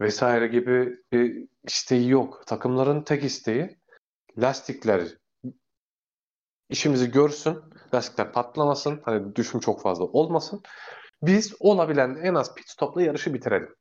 [0.00, 2.42] vesaire gibi bir isteği yok.
[2.46, 3.78] Takımların tek isteği
[4.38, 5.02] lastikler
[6.68, 7.62] işimizi görsün,
[7.94, 10.62] lastikler patlamasın, hani düşüm çok fazla olmasın.
[11.22, 13.74] Biz olabilen en az pit stopla yarışı bitirelim.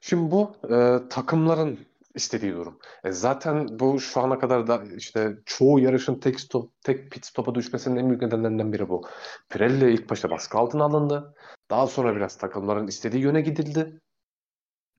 [0.00, 2.78] Şimdi bu e, takımların istediği durum.
[3.04, 7.54] E, zaten bu şu ana kadar da işte çoğu yarışın tek stop, tek pit stopa
[7.54, 9.02] düşmesinin en büyük nedenlerinden biri bu.
[9.48, 11.34] Pirelli ilk başta baskı altına alındı.
[11.70, 14.00] Daha sonra biraz takımların istediği yöne gidildi.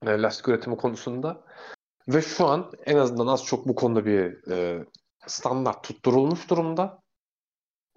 [0.05, 1.43] E, lastik üretimi konusunda.
[2.07, 4.85] Ve şu an en azından az çok bu konuda bir e,
[5.27, 7.01] standart tutturulmuş durumda.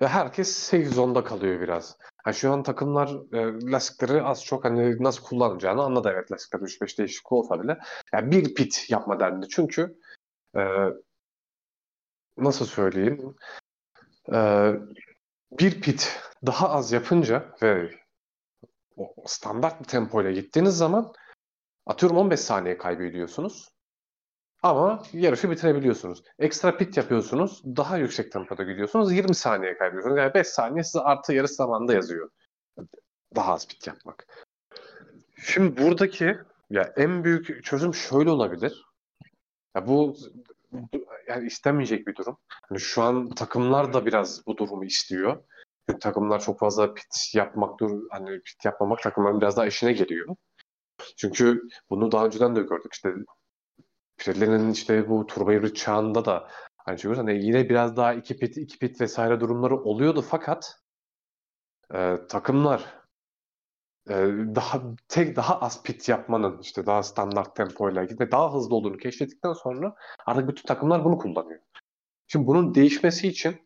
[0.01, 1.97] Ve herkes safe zone'da kalıyor biraz.
[2.27, 6.11] Yani şu an takımlar e, lastikleri az çok hani nasıl kullanacağını anladı.
[6.12, 7.78] Evet lastikler 3-5 değişik olsa bile.
[8.12, 9.48] Yani bir pit yapma derdinde.
[9.48, 9.98] Çünkü
[10.57, 10.62] e,
[12.36, 13.35] nasıl söyleyeyim
[14.32, 14.73] e,
[15.52, 17.90] bir pit daha az yapınca ve
[18.97, 21.12] o standart bir tempoyla gittiğiniz zaman
[21.86, 23.69] atıyorum 15 saniye kaybediyorsunuz.
[24.62, 26.23] Ama yarışı bitirebiliyorsunuz.
[26.39, 27.62] Ekstra pit yapıyorsunuz.
[27.65, 29.12] Daha yüksek tempoda gidiyorsunuz.
[29.12, 30.19] 20 saniye kaybediyorsunuz.
[30.19, 32.31] Yani 5 saniye size artı yarış zamanında yazıyor.
[33.37, 34.27] Daha az pit yapmak.
[35.43, 36.39] Şimdi buradaki
[36.70, 38.85] ya en büyük çözüm şöyle olabilir.
[39.77, 40.16] Ya bu
[41.28, 42.37] yani istemeyecek bir durum.
[42.70, 45.43] Yani şu an takımlar da biraz bu durumu istiyor.
[45.89, 50.37] Çünkü takımlar çok fazla pit yapmak dur hani pit yapmamak takımların biraz daha işine geliyor.
[51.16, 52.93] Çünkü bunu daha önceden de gördük.
[52.93, 53.15] İşte
[54.20, 58.56] Pirelli'nin işte bu turbo hibrit çağında da hani şey hani yine biraz daha iki pit
[58.56, 60.80] iki pit vesaire durumları oluyordu fakat
[61.94, 62.84] e, takımlar
[64.09, 64.14] e,
[64.55, 69.52] daha tek daha az pit yapmanın işte daha standart tempoyla gitme daha hızlı olduğunu keşfettikten
[69.52, 69.94] sonra
[70.26, 71.60] artık bütün takımlar bunu kullanıyor.
[72.26, 73.56] Şimdi bunun değişmesi için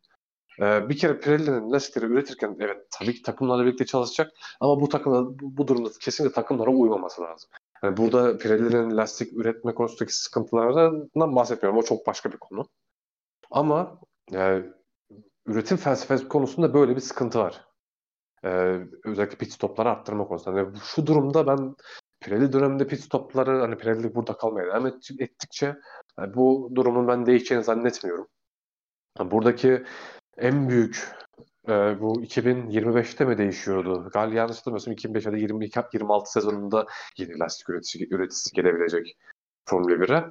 [0.60, 5.24] e, bir kere Pirelli'nin lastikleri üretirken evet tabii ki takımlarla birlikte çalışacak ama bu takımlar
[5.24, 7.50] bu, bu durumda kesinlikle takımlara uymaması lazım.
[7.84, 11.78] Yani burada Pirelli'nin lastik üretme konusundaki sıkıntılarından bahsetmiyorum.
[11.78, 12.68] O çok başka bir konu.
[13.50, 14.00] Ama
[14.30, 14.66] yani,
[15.46, 17.64] üretim felsefesi konusunda böyle bir sıkıntı var.
[18.44, 20.58] Ee, özellikle pit stopları arttırma konusunda.
[20.58, 21.76] Yani şu durumda ben
[22.20, 24.86] Pirelli döneminde pit stopları hani Pirelli burada kalmaya devam
[25.18, 25.76] ettikçe
[26.18, 28.28] yani bu durumun ben değişeceğini zannetmiyorum.
[29.18, 29.84] Yani buradaki
[30.36, 31.08] en büyük
[31.68, 34.10] e, bu 2025'te mi değişiyordu?
[34.12, 36.86] Galiba yanlış hatırlamıyorsam 2025 ya da 22, 26 sezonunda
[37.16, 39.16] yeni lastik üreticisi, üreticisi gelebilecek
[39.68, 40.24] Formula 1'e.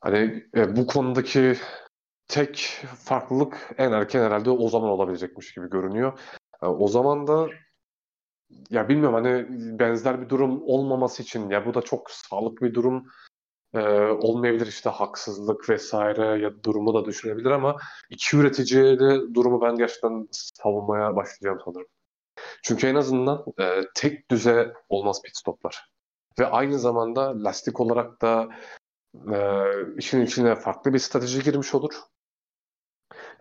[0.00, 1.56] Hani e, bu konudaki
[2.28, 6.18] tek farklılık en erken herhalde o zaman olabilecekmiş gibi görünüyor.
[6.62, 7.48] E, o zaman da
[8.70, 9.46] ya bilmiyorum hani
[9.78, 13.06] benzer bir durum olmaması için ya bu da çok sağlıklı bir durum
[13.74, 17.76] e, olmayabilir işte haksızlık vesaire ya durumu da düşünebilir ama
[18.10, 21.86] iki üreticiyle durumu ben gerçekten savunmaya başlayacağım sanırım.
[22.62, 25.90] Çünkü en azından e, tek düze olmaz pit stoplar.
[26.38, 28.48] Ve aynı zamanda lastik olarak da
[29.32, 29.38] e,
[29.96, 31.94] işin içine farklı bir strateji girmiş olur.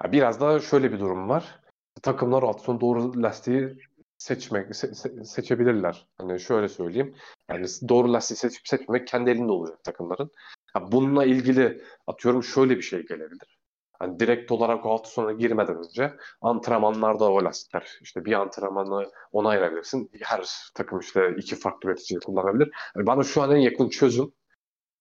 [0.03, 1.60] Biraz da şöyle bir durum var.
[2.01, 3.77] Takımlar hafta sonu doğru lastiği
[4.19, 6.07] seçmek se- se- seçebilirler.
[6.17, 7.15] Hani şöyle söyleyeyim.
[7.49, 10.31] Yani doğru lastiği seçip seçmemek kendi elinde olacak takımların.
[10.73, 13.59] Ha, bununla ilgili atıyorum şöyle bir şey gelebilir.
[13.99, 19.49] Hani direkt olarak o hafta sonuna girmeden önce antrenmanlarda o lastikler işte bir antrenmanı ona
[19.49, 20.11] ayırabilirsin.
[20.21, 22.71] Her takım işte iki farklı üreticiyi kullanabilir.
[22.95, 24.33] Yani bana şu an en yakın çözüm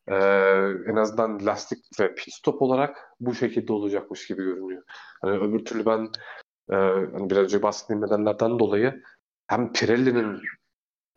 [0.08, 0.14] ee,
[0.86, 4.82] en azından lastik ve pit stop olarak bu şekilde olacakmış gibi görünüyor.
[5.22, 6.08] Hani öbür türlü ben
[6.70, 6.74] e,
[7.12, 9.02] hani biraz önce bahsettiğim nedenlerden dolayı
[9.46, 10.40] hem Pirelli'nin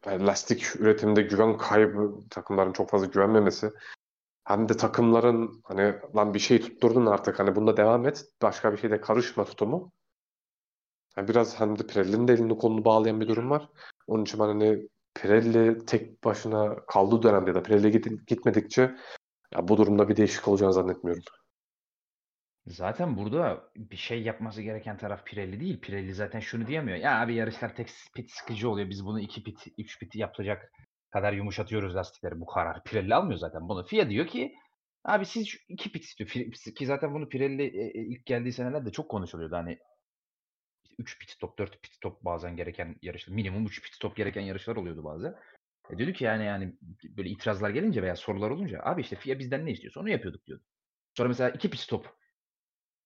[0.06, 3.72] yani lastik üretiminde güven kaybı, takımların çok fazla güvenmemesi
[4.44, 8.78] hem de takımların hani lan bir şey tutturdun artık hani bunda devam et başka bir
[8.78, 9.92] şeyde karışma tutumu.
[11.18, 13.70] Yani biraz hem de Pirelli'nin de elini kolunu bağlayan bir durum var.
[14.08, 18.96] Onun için hani Pirelli tek başına kaldığı dönemde ya da Pirelli git- gitmedikçe
[19.54, 21.24] ya bu durumda bir değişik olacağını zannetmiyorum.
[22.72, 25.82] Zaten burada bir şey yapması gereken taraf Pirelli değil.
[25.82, 26.98] Pirelli zaten şunu diyemiyor.
[26.98, 28.90] Ya abi yarışlar tek pit sıkıcı oluyor.
[28.90, 30.72] Biz bunu iki pit, üç pit yapacak
[31.12, 32.40] kadar yumuşatıyoruz lastikleri.
[32.40, 33.86] Bu karar Pirelli almıyor zaten bunu.
[33.86, 34.54] FIA diyor ki
[35.04, 36.30] abi siz şu iki pit istiyor.
[36.76, 39.56] Ki zaten bunu Pirelli e, e, ilk geldiği senelerde çok konuşuluyordu.
[39.56, 39.80] Hani
[40.98, 43.36] 3 pit stop, 4 pit stop bazen gereken yarışlar.
[43.36, 45.36] Minimum 3 pit stop gereken yarışlar oluyordu bazen.
[45.90, 46.74] E dedi ki yani yani
[47.18, 50.64] böyle itirazlar gelince veya sorular olunca abi işte FIA bizden ne istiyorsa onu yapıyorduk diyordu.
[51.18, 52.21] Sonra mesela 2 pit stop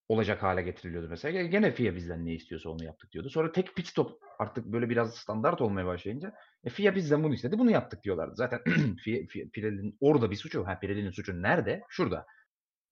[0.07, 1.43] olacak hale getiriliyordu mesela.
[1.43, 3.29] Gene FIA bizden ne istiyorsa onu yaptık diyordu.
[3.29, 6.33] Sonra tek pit stop artık böyle biraz standart olmaya başlayınca
[6.63, 7.59] e, FIA bizden bunu istedi.
[7.59, 8.35] Bunu yaptık diyorlardı.
[8.35, 8.59] Zaten
[9.03, 9.21] FIA,
[9.53, 10.67] Pirelli'nin orada bir suçu.
[10.67, 11.81] Ha Pirelli'nin suçu nerede?
[11.89, 12.25] Şurada.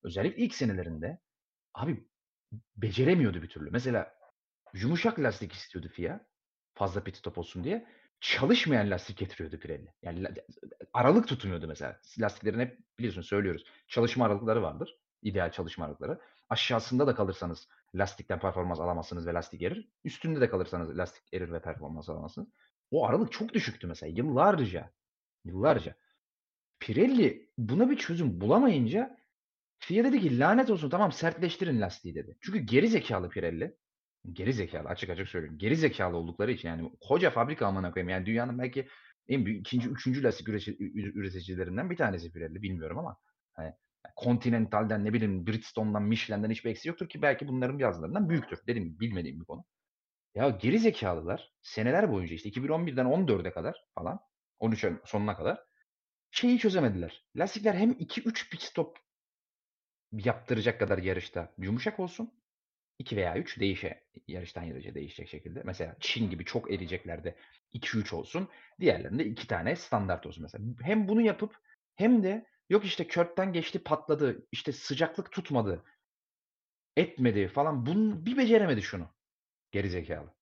[0.03, 1.19] Özellikle ilk senelerinde
[1.73, 2.07] abi
[2.77, 3.69] beceremiyordu bir türlü.
[3.71, 4.13] Mesela
[4.73, 6.25] yumuşak lastik istiyordu FIA.
[6.73, 7.87] Fazla pit stop olsun diye.
[8.19, 9.93] Çalışmayan lastik getiriyordu Pirelli.
[10.01, 10.27] Yani
[10.93, 11.99] aralık tutmuyordu mesela.
[12.19, 13.63] Lastiklerin hep biliyorsun söylüyoruz.
[13.87, 14.97] Çalışma aralıkları vardır.
[15.21, 16.19] İdeal çalışma aralıkları.
[16.53, 19.89] Aşağısında da kalırsanız lastikten performans alamazsınız ve lastik erir.
[20.03, 22.47] Üstünde de kalırsanız lastik erir ve performans alamazsınız.
[22.91, 24.13] O aralık çok düşüktü mesela.
[24.15, 24.91] Yıllarca.
[25.45, 25.95] Yıllarca.
[26.79, 29.17] Pirelli buna bir çözüm bulamayınca
[29.79, 32.37] FIA dedi ki lanet olsun tamam sertleştirin lastiği dedi.
[32.41, 33.77] Çünkü geri zekalı Pirelli.
[34.33, 35.57] Geri zekalı açık açık söylüyorum.
[35.57, 38.09] Geri zekalı oldukları için yani koca fabrika amına koyayım.
[38.09, 38.87] Yani dünyanın belki
[39.27, 43.17] en büyük ikinci, üçüncü lastik üreticilerinden bir tanesi Pirelli bilmiyorum ama
[43.53, 43.73] hani
[44.17, 48.59] Continental'den ne bileyim Bridgestone'dan Michelin'den hiçbir eksi yoktur ki belki bunların bazılarından büyüktür.
[48.67, 49.65] Dedim bilmediğim bir konu.
[50.35, 54.19] Ya geri zekalılar seneler boyunca işte 2011'den 14'e kadar falan
[54.59, 55.59] 13 sonuna kadar
[56.31, 57.25] şeyi çözemediler.
[57.35, 58.97] Lastikler hem 2-3 pit stop
[60.11, 62.33] yaptıracak kadar yarışta yumuşak olsun.
[62.99, 65.61] 2 veya 3 değişe yarıştan yarışa değişecek şekilde.
[65.65, 67.35] Mesela Çin gibi çok eriyeceklerde
[67.73, 68.49] 2-3 olsun.
[68.79, 70.65] Diğerlerinde 2 tane standart olsun mesela.
[70.81, 71.55] Hem bunu yapıp
[71.95, 74.47] hem de yok işte körtten geçti patladı.
[74.51, 75.83] işte sıcaklık tutmadı.
[76.97, 77.85] Etmedi falan.
[77.85, 79.07] Bunu bir beceremedi şunu.
[79.71, 80.33] Geri zekalı.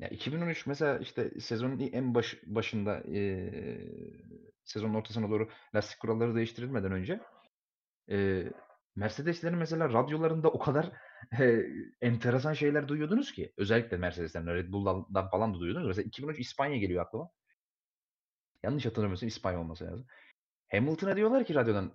[0.00, 3.50] Ya 2013 mesela işte sezonun en baş, başında e,
[4.64, 7.20] sezonun ortasına doğru lastik kuralları değiştirilmeden önce
[8.10, 8.44] e,
[8.96, 10.92] Mercedes'lerin mesela radyolarında o kadar
[11.40, 11.62] e,
[12.00, 13.52] enteresan şeyler duyuyordunuz ki.
[13.56, 15.88] Özellikle Mercedes'ten, Red Bull'dan falan da duyuyordunuz.
[15.88, 17.30] Mesela 2013 İspanya geliyor aklıma.
[18.62, 20.06] Yanlış hatırlamıyorsam İspanya olması lazım.
[20.70, 21.92] Hamilton'a diyorlar ki radyodan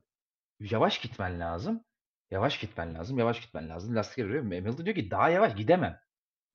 [0.60, 1.84] yavaş gitmen lazım.
[2.32, 3.20] Yavaş gitmen lazım.
[3.20, 3.96] Yavaş gitmen lazım.
[3.96, 6.00] Lastikleri görüyor Hamilton diyor ki daha yavaş gidemem.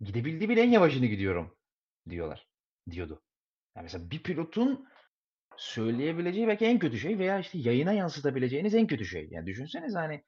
[0.01, 1.57] Gidebildiği bile en yavaşını gidiyorum
[2.09, 2.49] diyorlar.
[2.91, 3.23] Diyordu.
[3.77, 4.89] Yani mesela bir pilotun
[5.57, 9.29] söyleyebileceği belki en kötü şey veya işte yayına yansıtabileceğiniz en kötü şey.
[9.31, 10.25] Yani düşünseniz hani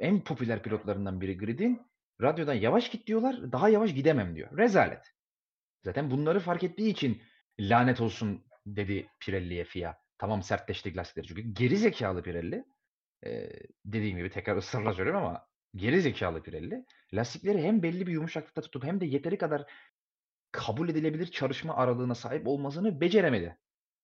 [0.00, 1.82] en popüler pilotlarından biri Grid'in
[2.22, 4.58] radyodan yavaş git diyorlar, daha yavaş gidemem diyor.
[4.58, 5.12] Rezalet.
[5.82, 7.22] Zaten bunları fark ettiği için
[7.60, 10.03] lanet olsun dedi Pirelli'ye FIA.
[10.18, 12.64] Tamam sertleştik lastikleri çünkü geri zekalı Pirelli.
[13.26, 13.50] Ee,
[13.84, 15.46] dediğim gibi tekrar ısrarla söylüyorum ama
[15.76, 16.84] geri zekalı Pirelli.
[17.14, 19.64] Lastikleri hem belli bir yumuşaklıkta tutup hem de yeteri kadar
[20.52, 23.58] kabul edilebilir çalışma aralığına sahip olmasını beceremedi.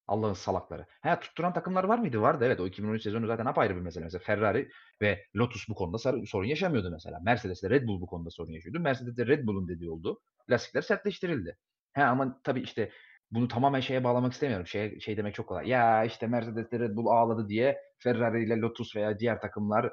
[0.07, 0.87] Allah'ın salakları.
[1.03, 2.21] Ha tutturan takımlar var mıydı?
[2.21, 2.61] Vardı evet.
[2.61, 4.05] O 2013 sezonu zaten apayrı bir mesele.
[4.05, 4.69] Mesela Ferrari
[5.03, 7.21] ve Lotus bu konuda sorun yaşamıyordu mesela.
[7.21, 8.81] Mercedes ile Red Bull bu konuda sorun yaşıyordu.
[8.81, 10.21] Mercedes de Red Bull'un dediği oldu.
[10.51, 11.57] Lastikler sertleştirildi.
[11.93, 12.91] Ha ama tabii işte
[13.31, 14.67] bunu tamamen şeye bağlamak istemiyorum.
[14.67, 15.69] Şey, şey demek çok kolay.
[15.69, 19.93] Ya işte Mercedes Red Bull ağladı diye Ferrari ile Lotus veya diğer takımlar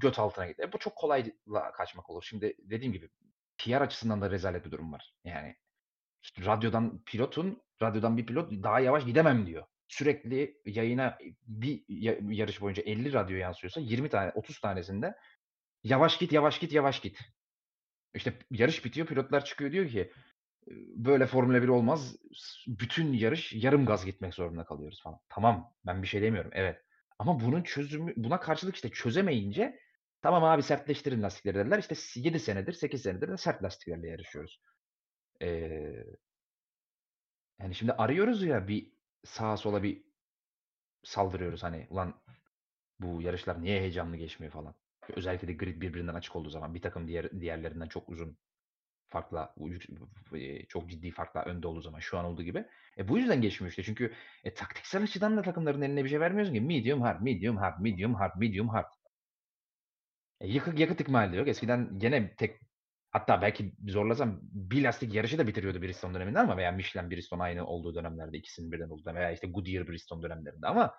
[0.00, 0.62] göt altına gitti.
[0.62, 1.32] E, bu çok kolay
[1.74, 2.22] kaçmak olur.
[2.22, 3.10] Şimdi dediğim gibi
[3.58, 5.14] PR açısından da rezalet bir durum var.
[5.24, 5.56] Yani
[6.22, 9.64] işte radyodan pilotun, radyodan bir pilot daha yavaş gidemem diyor.
[9.88, 11.84] Sürekli yayına bir
[12.34, 15.14] yarış boyunca 50 radyo yansıyorsa 20 tane, 30 tanesinde
[15.84, 17.18] yavaş git, yavaş git, yavaş git.
[18.14, 20.12] İşte yarış bitiyor, pilotlar çıkıyor diyor ki
[20.96, 22.16] böyle Formula 1 olmaz.
[22.66, 25.18] Bütün yarış yarım gaz gitmek zorunda kalıyoruz falan.
[25.28, 26.50] Tamam, ben bir şey demiyorum.
[26.54, 26.82] Evet.
[27.18, 29.78] Ama bunun çözümü buna karşılık işte çözemeyince
[30.22, 31.78] Tamam abi sertleştirin lastikleri dediler.
[31.78, 34.60] İşte 7 senedir, 8 senedir de sert lastiklerle yarışıyoruz.
[35.40, 36.06] Eee
[37.60, 38.92] yani şimdi arıyoruz ya bir
[39.24, 40.04] sağa sola bir
[41.04, 42.22] saldırıyoruz hani ulan
[43.00, 44.74] bu yarışlar niye heyecanlı geçmiyor falan.
[45.16, 48.38] Özellikle de grid birbirinden açık olduğu zaman bir takım diğer diğerlerinden çok uzun
[49.12, 49.54] farkla
[50.68, 52.64] çok ciddi farkla önde olduğu zaman şu an olduğu gibi.
[52.98, 53.74] E bu yüzden geçmiyor.
[53.84, 54.12] Çünkü
[54.44, 56.60] e, taktiksel açıdan da takımların eline bir şey vermiyorsun ki.
[56.60, 58.92] Medium hard, medium hard, medium hard, medium hard.
[60.40, 61.48] E, yakıt, yakıt ikmali yok.
[61.48, 62.60] Eskiden gene tek
[63.10, 67.66] hatta belki zorlasam bir lastik yarışı da bitiriyordu Bridgestone döneminde ama veya Michelin Bridgestone aynı
[67.66, 70.94] olduğu dönemlerde ikisinin birden olduğu veya işte Goodyear Bridgestone dönemlerinde ama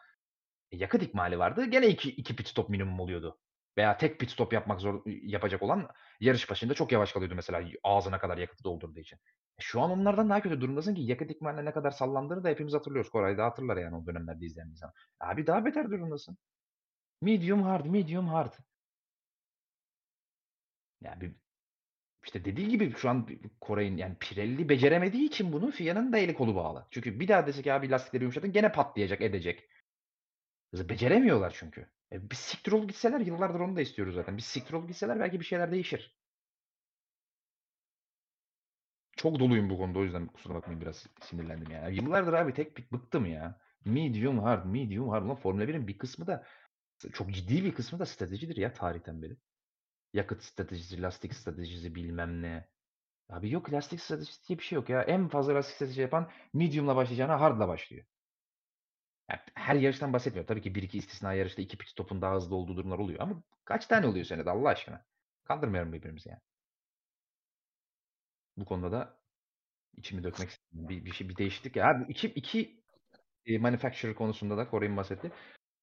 [0.71, 1.65] e, yakıt ikmali vardı.
[1.65, 3.39] Gene iki, iki pit stop minimum oluyordu.
[3.77, 5.87] Veya tek pit stop yapmak zor yapacak olan
[6.19, 9.17] yarış başında çok yavaş kalıyordu mesela ağzına kadar yakıtı doldurduğu için.
[9.57, 12.73] E, şu an onlardan daha kötü durumdasın ki yakıt ikmaline ne kadar sallandığını da hepimiz
[12.73, 13.11] hatırlıyoruz.
[13.11, 14.91] Koray da hatırlar yani o dönemlerde izleyen insan.
[15.19, 16.37] Abi daha beter durumdasın.
[17.21, 18.53] Medium hard, medium hard.
[21.01, 21.35] Ya bir
[22.25, 23.27] işte dediği gibi şu an
[23.61, 26.87] Koray'ın yani Pirelli beceremediği için bunu FIA'nın da eli kolu bağlı.
[26.91, 29.69] Çünkü bir daha desek abi lastikleri yumuşatın gene patlayacak edecek.
[30.73, 31.89] Beceremiyorlar çünkü.
[32.13, 34.37] E, bir siktir olup gitseler yıllardır onu da istiyoruz zaten.
[34.37, 36.17] Bir siktir olup gitseler belki bir şeyler değişir.
[39.17, 41.95] Çok doluyum bu konuda o yüzden kusura bakmayın biraz sinirlendim yani.
[41.95, 43.61] Yıllardır abi tek pik bıktım ya.
[43.85, 45.25] Medium hard, medium hard.
[45.25, 46.47] Ulan Formula 1'in bir kısmı da
[47.13, 49.37] çok ciddi bir kısmı da stratejidir ya tarihten beri.
[50.13, 52.69] Yakıt stratejisi, lastik stratejisi bilmem ne.
[53.29, 55.01] Abi yok lastik stratejisi diye bir şey yok ya.
[55.03, 58.05] En fazla lastik strateji yapan medium'la başlayacağına hard'la başlıyor.
[59.55, 60.47] Her yarıştan bahsetmiyorum.
[60.47, 63.43] Tabii ki bir iki istisna yarışta iki pit stop'un daha hızlı olduğu durumlar oluyor ama
[63.65, 65.05] kaç tane oluyor senede Allah aşkına?
[65.43, 66.41] Kandırmayalım birbirimizi yani.
[68.57, 69.17] Bu konuda da
[69.97, 70.89] içimi dökmek istedim.
[70.89, 71.89] Bir, bir şey bir değişiklik ya.
[71.89, 72.83] Abi iki, iki
[73.45, 75.31] e, manufacturer konusunda da Koray'ın bahsetti.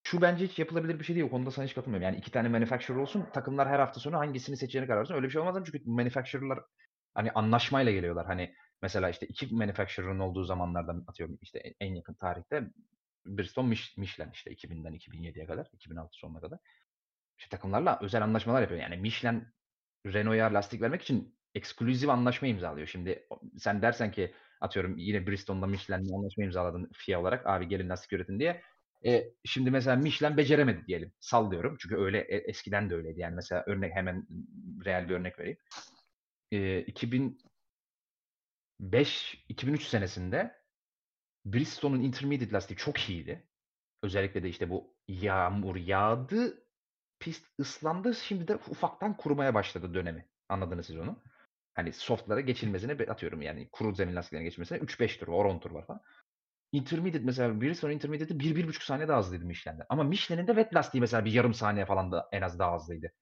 [0.02, 1.26] Şu bence hiç yapılabilir bir şey değil.
[1.26, 2.04] O konuda sana hiç katılmıyorum.
[2.04, 3.26] Yani iki tane manufacturer olsun.
[3.34, 5.14] Takımlar her hafta sonu hangisini seçeceğine karar.
[5.14, 6.58] Öyle bir şey olmaz çünkü manufacturer'lar
[7.14, 8.26] hani anlaşmayla geliyorlar.
[8.26, 12.70] Hani mesela işte iki manufacturer'ın olduğu zamanlardan atıyorum işte en yakın tarihte
[13.26, 16.59] Bridgestone Michelin işte 2000'den 2007'ye kadar, 2006 sonuna kadar.
[17.38, 18.80] İşte takımlarla özel anlaşmalar yapıyor.
[18.80, 19.48] Yani Michelin
[20.06, 22.86] Renault'a lastik vermek için ekskluzif anlaşma imzalıyor.
[22.86, 23.26] Şimdi
[23.59, 28.38] sen dersen ki atıyorum yine Bridgestone'da Michelin'le anlaşma imzaladın FIA olarak abi gelin lastik üretin
[28.38, 28.62] diye.
[29.06, 31.12] E, şimdi mesela Michelin beceremedi diyelim.
[31.20, 31.76] Sallıyorum.
[31.80, 33.20] Çünkü öyle e, eskiden de öyleydi.
[33.20, 34.26] Yani mesela örnek hemen
[34.84, 35.59] real bir örnek vereyim.
[36.52, 40.60] E, 2005 2003 senesinde
[41.44, 43.48] Bridgestone'un intermediate lastiği çok iyiydi.
[44.02, 46.64] Özellikle de işte bu yağmur yağdı,
[47.20, 50.28] pist ıslandı, şimdi de ufaktan kurumaya başladı dönemi.
[50.48, 51.22] Anladınız siz onu.
[51.74, 55.86] Hani softlara geçilmesine atıyorum yani kuru zemin lastiklerine geçilmesine 3-5 tur var, 10 tur var
[55.86, 56.02] falan.
[56.72, 59.86] Intermediate mesela Bridgestone Intermediate'i 1-1,5 saniye daha hızlıydı Michelin'den.
[59.88, 63.12] Ama Michelin'in de wet lastiği mesela bir yarım saniye falan da en az daha hızlıydı.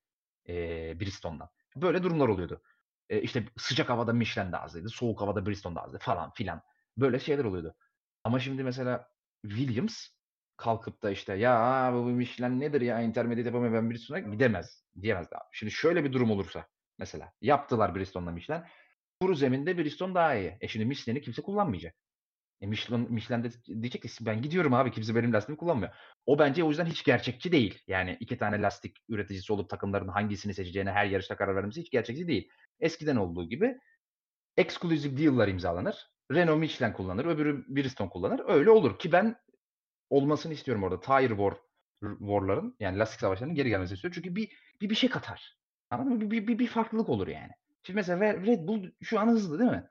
[0.48, 1.48] Ee, Bridgestone'dan.
[1.76, 2.62] Böyle durumlar oluyordu.
[3.08, 6.62] Ee, işte sıcak havada Michelin daha hızlıydı, soğuk havada Bridgestone daha hızlıydı falan filan.
[6.96, 7.74] Böyle şeyler oluyordu.
[8.24, 9.08] Ama şimdi mesela
[9.42, 10.08] Williams
[10.56, 14.84] kalkıp da işte ya bu Michelin nedir ya intermediate yapamıyor ben Bridgestone'a gidemez.
[15.02, 15.44] Diyemez abi.
[15.52, 16.66] Şimdi şöyle bir durum olursa
[16.98, 18.62] mesela yaptılar Bridgestone'la Michelin.
[19.20, 20.56] Kuru zeminde Bridgestone daha iyi.
[20.60, 21.94] E şimdi Michelin'i kimse kullanmayacak.
[22.60, 23.50] E Michelin, Michelin de
[23.82, 25.92] diyecek ki ben gidiyorum abi kimse benim lastiğimi kullanmıyor.
[26.26, 27.82] O bence o yüzden hiç gerçekçi değil.
[27.86, 32.28] Yani iki tane lastik üreticisi olup takımların hangisini seçeceğine her yarışta karar vermesi hiç gerçekçi
[32.28, 32.50] değil.
[32.80, 33.78] Eskiden olduğu gibi
[34.56, 36.10] exclusive deal'lar imzalanır.
[36.32, 38.42] Renault Michelin kullanır, öbürü Bridgestone kullanır.
[38.46, 39.36] Öyle olur ki ben
[40.10, 41.00] olmasını istiyorum orada.
[41.00, 41.54] Tire War
[42.18, 44.20] War'ların yani lastik savaşlarının geri gelmesini istiyorum.
[44.22, 45.58] Çünkü bir bir, bir şey katar.
[45.90, 46.30] Anladın mı?
[46.30, 47.52] Bir, bir, bir, farklılık olur yani.
[47.82, 49.88] Şimdi mesela Red Bull şu an hızlı değil mi?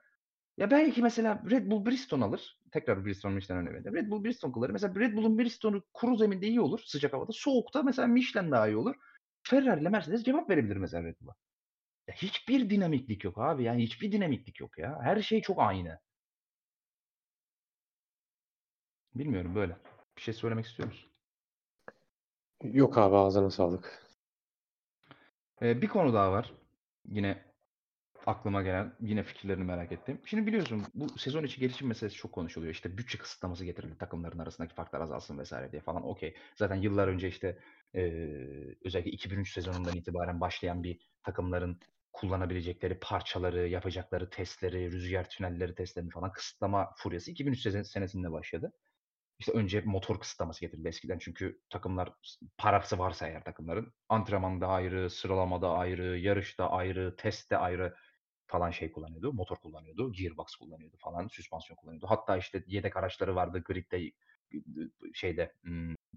[0.56, 2.58] Ya belki mesela Red Bull Bridgestone alır.
[2.72, 3.94] Tekrar Bridgestone Michelin örneği verelim.
[3.94, 4.70] Red Bull Bridgestone kullanır.
[4.70, 6.80] Mesela Red Bull'un Bridgestone'u kuru zeminde iyi olur.
[6.84, 7.32] Sıcak havada.
[7.32, 8.94] Soğukta mesela Michelin daha iyi olur.
[9.42, 11.34] Ferrari ile Mercedes cevap verebilir mesela Red Bull'a.
[12.08, 13.64] Ya hiçbir dinamiklik yok abi.
[13.64, 14.98] Yani hiçbir dinamiklik yok ya.
[15.02, 15.98] Her şey çok aynı.
[19.14, 19.76] Bilmiyorum böyle.
[20.16, 21.10] Bir şey söylemek istiyor musun?
[22.62, 24.08] Yok abi ağzına sağlık.
[25.62, 26.52] Ee, bir konu daha var.
[27.08, 27.44] Yine
[28.26, 30.20] aklıma gelen, yine fikirlerini merak ettim.
[30.24, 32.72] Şimdi biliyorsun bu sezon içi gelişim meselesi çok konuşuluyor.
[32.72, 36.06] İşte bütçe kısıtlaması getirildi takımların arasındaki farklar azalsın vesaire diye falan.
[36.06, 36.34] Okey.
[36.56, 37.58] Zaten yıllar önce işte
[37.94, 38.00] e,
[38.84, 41.80] özellikle 2003 sezonundan itibaren başlayan bir takımların
[42.12, 48.72] kullanabilecekleri parçaları, yapacakları testleri, rüzgar tünelleri testlerini falan kısıtlama furyası 2003 senesinde başladı.
[49.38, 52.12] İşte önce motor kısıtlaması getirildi eskiden çünkü takımlar
[52.58, 57.94] parası varsa eğer takımların antrenmanda ayrı, sıralamada ayrı, yarışta ayrı, testte ayrı
[58.46, 59.32] falan şey kullanıyordu.
[59.32, 62.06] Motor kullanıyordu, gearbox kullanıyordu falan, süspansiyon kullanıyordu.
[62.06, 64.12] Hatta işte yedek araçları vardı gridde
[65.14, 65.52] şeyde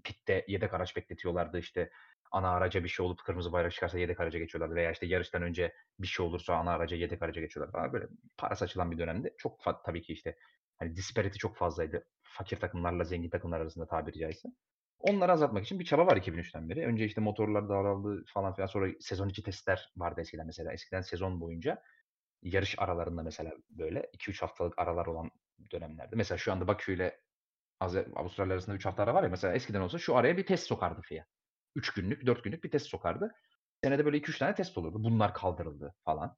[0.04, 1.90] pitte yedek araç bekletiyorlardı işte
[2.30, 5.74] ana araca bir şey olup kırmızı bayrak çıkarsa yedek araca geçiyorlar veya işte yarıştan önce
[5.98, 9.60] bir şey olursa ana araca yedek araca geçiyorlar falan böyle para saçılan bir dönemde çok
[9.84, 10.36] tabii ki işte
[10.82, 12.06] hani disparity çok fazlaydı.
[12.22, 14.48] Fakir takımlarla zengin takımlar arasında tabiri caizse.
[14.98, 16.86] Onları azaltmak için bir çaba var 2003'ten beri.
[16.86, 18.66] Önce işte motorlar daraldı falan filan.
[18.66, 20.72] Sonra sezon içi testler vardı eskiden mesela.
[20.72, 21.82] Eskiden sezon boyunca
[22.42, 25.30] yarış aralarında mesela böyle 2-3 haftalık aralar olan
[25.72, 26.16] dönemlerde.
[26.16, 27.20] Mesela şu anda Bakü ile
[28.16, 31.00] Avustralya arasında 3 hafta ara var ya mesela eskiden olsa şu araya bir test sokardı
[31.02, 31.24] FIA.
[31.76, 33.34] 3 günlük, 4 günlük bir test sokardı.
[33.84, 35.04] Senede böyle 2-3 tane test olurdu.
[35.04, 36.36] Bunlar kaldırıldı falan.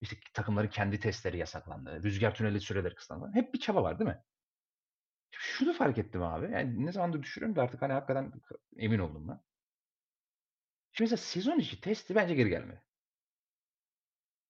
[0.00, 2.02] İşte takımların kendi testleri yasaklandı.
[2.02, 3.30] Rüzgar tüneli süreleri kısıtlandı.
[3.34, 4.22] Hep bir çaba var değil mi?
[5.30, 6.52] Şunu fark ettim abi.
[6.52, 8.32] Yani ne zamandır düşürüyorum da artık hani hakikaten
[8.76, 9.40] emin oldum ben.
[10.92, 12.80] Şimdi mesela sezon içi testi bence geri gelmeli.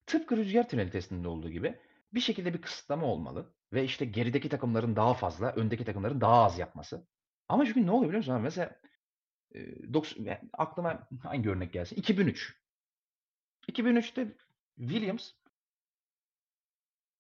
[0.06, 1.81] Tıpkı rüzgar tüneli testinde olduğu gibi
[2.14, 3.55] bir şekilde bir kısıtlama olmalı.
[3.73, 7.06] Ve işte gerideki takımların daha fazla, öndeki takımların daha az yapması.
[7.48, 8.40] Ama çünkü ne oluyor biliyor musun?
[8.43, 8.81] Mesela
[9.55, 9.60] e,
[9.93, 11.97] doks- yani aklıma hangi örnek gelsin?
[11.97, 12.62] 2003.
[13.68, 14.36] 2003'te
[14.78, 15.32] Williams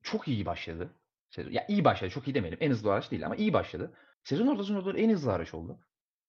[0.02, 0.94] çok iyi başladı.
[1.30, 1.50] Sezon.
[1.50, 2.10] Ya iyi başladı.
[2.10, 2.58] Çok iyi demeyelim.
[2.62, 3.92] En hızlı araç değil ama iyi başladı.
[4.24, 5.80] Sezon ortasında olduğu en hızlı araç oldu.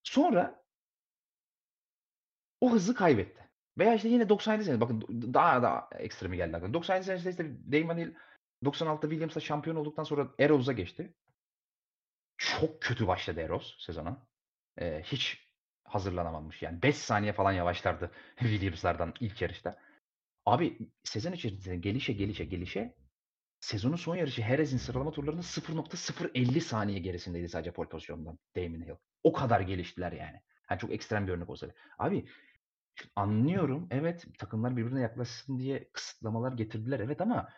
[0.03, 0.63] Sonra
[2.61, 3.49] o hızı kaybetti.
[3.77, 5.01] Veya işte yine 97 sene bakın
[5.33, 6.73] daha da ekstremi geldi aklıma.
[6.73, 8.13] 97 senesinde işte Damon Hill
[8.63, 11.13] 96'da Williams'la şampiyon olduktan sonra Eros'a geçti.
[12.37, 14.27] Çok kötü başladı Eros sezona.
[14.77, 15.49] Ee, hiç
[15.83, 16.61] hazırlanamamış.
[16.61, 19.79] Yani 5 saniye falan yavaşlardı Williams'lardan ilk yarışta.
[20.47, 22.95] Abi sezon içerisinde gelişe gelişe gelişe
[23.59, 28.95] sezonun son yarışı Herez'in sıralama turlarında 0.050 saniye gerisindeydi sadece pole pozisyonundan Damon Hill.
[29.23, 30.41] O kadar geliştiler yani.
[30.69, 31.67] Yani çok ekstrem bir örnek olsa.
[31.99, 32.25] Abi
[33.15, 33.87] anlıyorum.
[33.91, 36.99] Evet takımlar birbirine yaklaşsın diye kısıtlamalar getirdiler.
[36.99, 37.49] Evet ama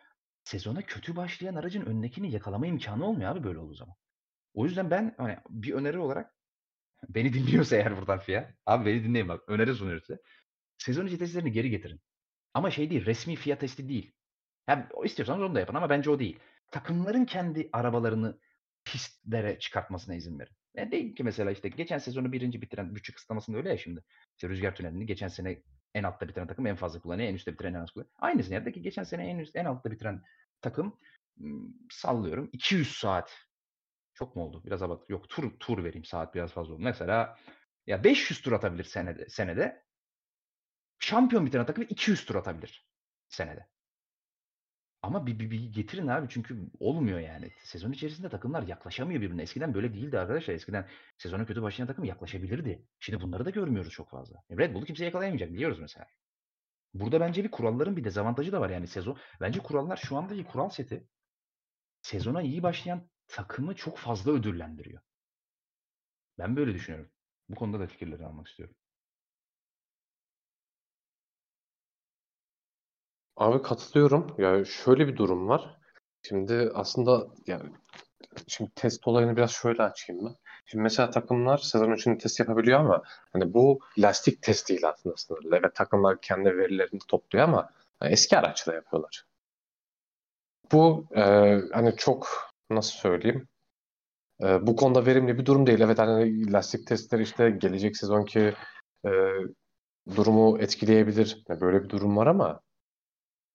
[0.43, 3.95] sezona kötü başlayan aracın öndekini yakalama imkanı olmuyor abi böyle olduğu zaman.
[4.53, 6.35] O yüzden ben hani bir öneri olarak
[7.09, 8.53] beni dinliyorsa eğer buradan FIA.
[8.65, 9.43] Abi beni dinleyin bak.
[9.47, 10.19] Öneri sunuyoruz size.
[10.77, 12.01] Sezon içi testlerini geri getirin.
[12.53, 13.05] Ama şey değil.
[13.05, 14.11] Resmi FIA testi değil.
[14.93, 16.39] O istiyorsanız onu da yapın ama bence o değil.
[16.71, 18.39] Takımların kendi arabalarını
[18.85, 20.53] pistlere çıkartmasına izin verin.
[20.75, 24.03] Yani değil ki mesela işte geçen sezonu birinci bitiren bütçe kısıtlamasında öyle ya şimdi.
[24.37, 25.63] İşte rüzgar tünelini geçen sene
[25.93, 27.29] en altta bitiren takım en fazla kullanıyor.
[27.29, 28.13] En üstte bitiren en az kullanıyor.
[28.19, 30.23] Aynısı nerede ki geçen sene en üst en altta bitiren
[30.61, 30.97] takım
[31.41, 33.37] ım, sallıyorum 200 saat.
[34.13, 34.63] Çok mu oldu?
[34.65, 35.09] Biraz abart.
[35.09, 36.81] Yok tur tur vereyim saat biraz fazla oldu.
[36.83, 37.37] Mesela
[37.87, 39.83] ya 500 tur atabilir senede senede.
[40.99, 42.87] Şampiyon bitiren takım 200 tur atabilir
[43.27, 43.67] senede.
[45.01, 47.51] Ama bir, bir, bir getirin abi çünkü olmuyor yani.
[47.63, 49.41] Sezon içerisinde takımlar yaklaşamıyor birbirine.
[49.41, 50.53] Eskiden böyle değildi arkadaşlar.
[50.53, 52.85] Eskiden sezona kötü başlayan takım yaklaşabilirdi.
[52.99, 54.43] Şimdi bunları da görmüyoruz çok fazla.
[54.51, 56.07] Red Bull'u kimse yakalayamayacak biliyoruz mesela.
[56.93, 59.17] Burada bence bir kuralların bir dezavantajı da var yani sezon.
[59.41, 61.07] Bence kurallar şu andaki kural seti
[62.01, 65.01] sezona iyi başlayan takımı çok fazla ödüllendiriyor.
[66.37, 67.11] Ben böyle düşünüyorum.
[67.49, 68.75] Bu konuda da fikirleri almak istiyorum.
[73.39, 74.35] Abi katılıyorum.
[74.37, 75.77] Ya şöyle bir durum var.
[76.23, 77.69] Şimdi aslında yani
[78.47, 80.35] şimdi test olayını biraz şöyle açayım ben.
[80.65, 83.03] Şimdi mesela takımlar sezon içinde test yapabiliyor ama
[83.33, 85.55] hani bu lastik test değil aslında sınırlı.
[85.55, 89.25] Evet takımlar kendi verilerini topluyor ama hani eski araçla yapıyorlar.
[90.71, 91.21] Bu e,
[91.73, 92.27] hani çok
[92.69, 93.47] nasıl söyleyeyim
[94.41, 95.81] e, bu konuda verimli bir durum değil.
[95.81, 98.53] Evet hani lastik testleri işte gelecek sezonki
[99.05, 99.11] e,
[100.15, 101.43] durumu etkileyebilir.
[101.49, 102.61] Yani böyle bir durum var ama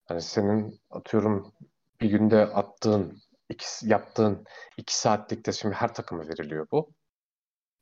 [0.06, 1.52] Hani senin atıyorum
[2.00, 4.44] bir günde attığın, iki, yaptığın
[4.76, 6.90] iki saatlikte şimdi her takıma veriliyor bu.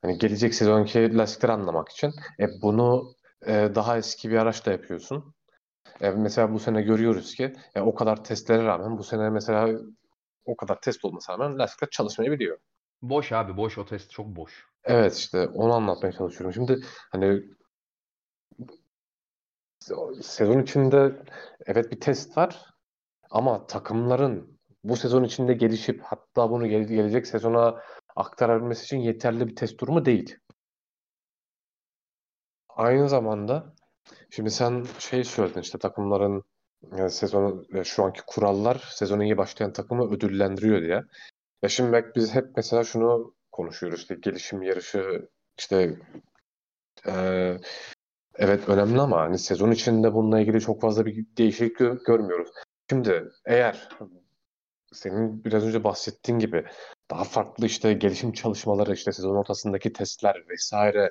[0.03, 2.12] Hani gelecek sezonki lastikleri anlamak için.
[2.40, 3.15] E bunu
[3.47, 5.35] e, daha eski bir araçla yapıyorsun.
[6.01, 9.78] E, mesela bu sene görüyoruz ki e, o kadar testlere rağmen bu sene mesela
[10.44, 12.59] o kadar test olmasına rağmen lastikler çalışmayabiliyor.
[13.03, 14.66] Boş abi boş o test çok boş.
[14.85, 16.53] Evet işte onu anlatmaya çalışıyorum.
[16.53, 17.43] Şimdi hani
[20.22, 21.22] sezon içinde
[21.66, 22.66] evet bir test var
[23.30, 27.82] ama takımların bu sezon içinde gelişip hatta bunu gele- gelecek sezona
[28.16, 30.36] aktarabilmesi için yeterli bir test durumu değil.
[32.68, 33.74] Aynı zamanda
[34.30, 36.44] şimdi sen şey söyledin işte takımların
[36.98, 41.02] e, sezonu e, şu anki kurallar sezonu iyi başlayan takımı ödüllendiriyor diye.
[41.62, 45.28] Ya şimdi biz hep mesela şunu konuşuyoruz işte gelişim yarışı
[45.59, 45.96] işte
[47.06, 47.56] e,
[48.38, 52.50] evet önemli ama hani sezon içinde bununla ilgili çok fazla bir değişiklik gö- görmüyoruz.
[52.90, 53.88] Şimdi eğer
[54.92, 56.64] senin biraz önce bahsettiğin gibi
[57.10, 61.10] daha farklı işte gelişim çalışmaları işte sezon ortasındaki testler vesaire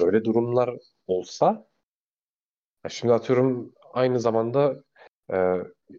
[0.00, 0.70] böyle durumlar
[1.06, 1.66] olsa
[2.88, 4.74] şimdi atıyorum aynı zamanda
[5.32, 5.56] e,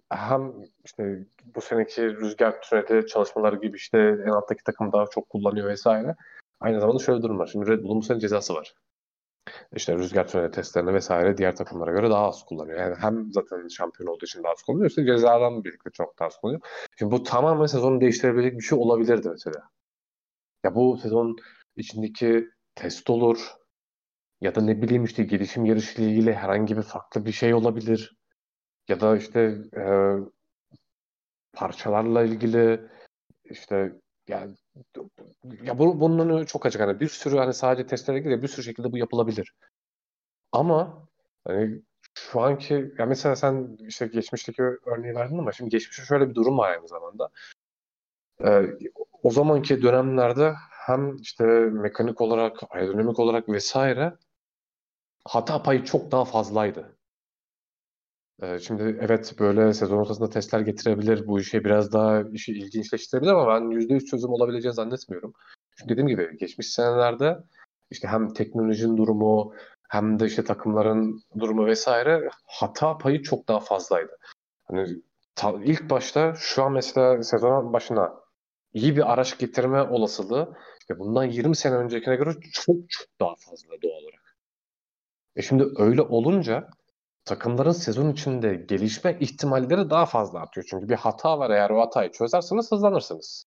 [0.09, 0.53] hem
[0.85, 1.25] işte
[1.55, 6.15] bu seneki rüzgar tüneli çalışmaları gibi işte en alttaki takım daha çok kullanıyor vesaire.
[6.59, 7.47] Aynı zamanda şöyle durum var.
[7.47, 8.73] Şimdi Red Bull'un bu sene cezası var.
[9.75, 12.79] İşte rüzgar tüneli testlerini vesaire diğer takımlara göre daha az kullanıyor.
[12.79, 14.89] Yani hem zaten şampiyon olduğu için daha az kullanıyor.
[14.89, 16.61] İşte cezadan birlikte çok daha az kullanıyor.
[16.99, 19.69] Şimdi bu tamamen sezonu değiştirebilecek bir şey olabilirdi mesela.
[20.63, 21.37] Ya bu sezon
[21.75, 23.51] içindeki test olur
[24.41, 28.17] ya da ne bileyim işte gelişim yarışı ile ilgili herhangi bir farklı bir şey olabilir.
[28.87, 29.83] Ya da işte e,
[31.53, 32.89] parçalarla ilgili
[33.45, 33.93] işte
[34.27, 34.55] yani
[35.63, 36.81] ya bu, bunun çok açık.
[36.81, 39.53] Hani bir sürü hani sadece testlere ilgili bir sürü şekilde bu yapılabilir.
[40.51, 41.07] Ama
[41.47, 41.81] hani
[42.13, 46.57] şu anki ya mesela sen işte geçmişteki örneği verdin ama şimdi geçmişte şöyle bir durum
[46.57, 47.29] var aynı zamanda.
[48.45, 48.77] Ee,
[49.23, 54.13] o zamanki dönemlerde hem işte mekanik olarak, aerodinamik olarak vesaire
[55.25, 56.97] hata payı çok daha fazlaydı.
[58.41, 61.27] Ee, şimdi evet böyle sezon ortasında testler getirebilir.
[61.27, 65.33] Bu işe biraz daha işi ilginçleştirebilir ama ben %100 çözüm olabileceğini zannetmiyorum.
[65.77, 67.37] Çünkü dediğim gibi geçmiş senelerde
[67.91, 69.53] işte hem teknolojinin durumu
[69.89, 74.17] hem de işte takımların durumu vesaire hata payı çok daha fazlaydı.
[74.63, 74.87] Hani
[75.35, 78.13] ta, ilk başta şu an mesela sezon başına
[78.73, 83.69] iyi bir araç getirme olasılığı işte bundan 20 sene öncekine göre çok çok daha fazla
[83.83, 84.35] doğal olarak.
[85.35, 86.67] E şimdi öyle olunca
[87.25, 90.67] takımların sezon içinde gelişme ihtimalleri daha fazla artıyor.
[90.69, 93.45] Çünkü bir hata var eğer o hatayı çözerseniz hızlanırsınız.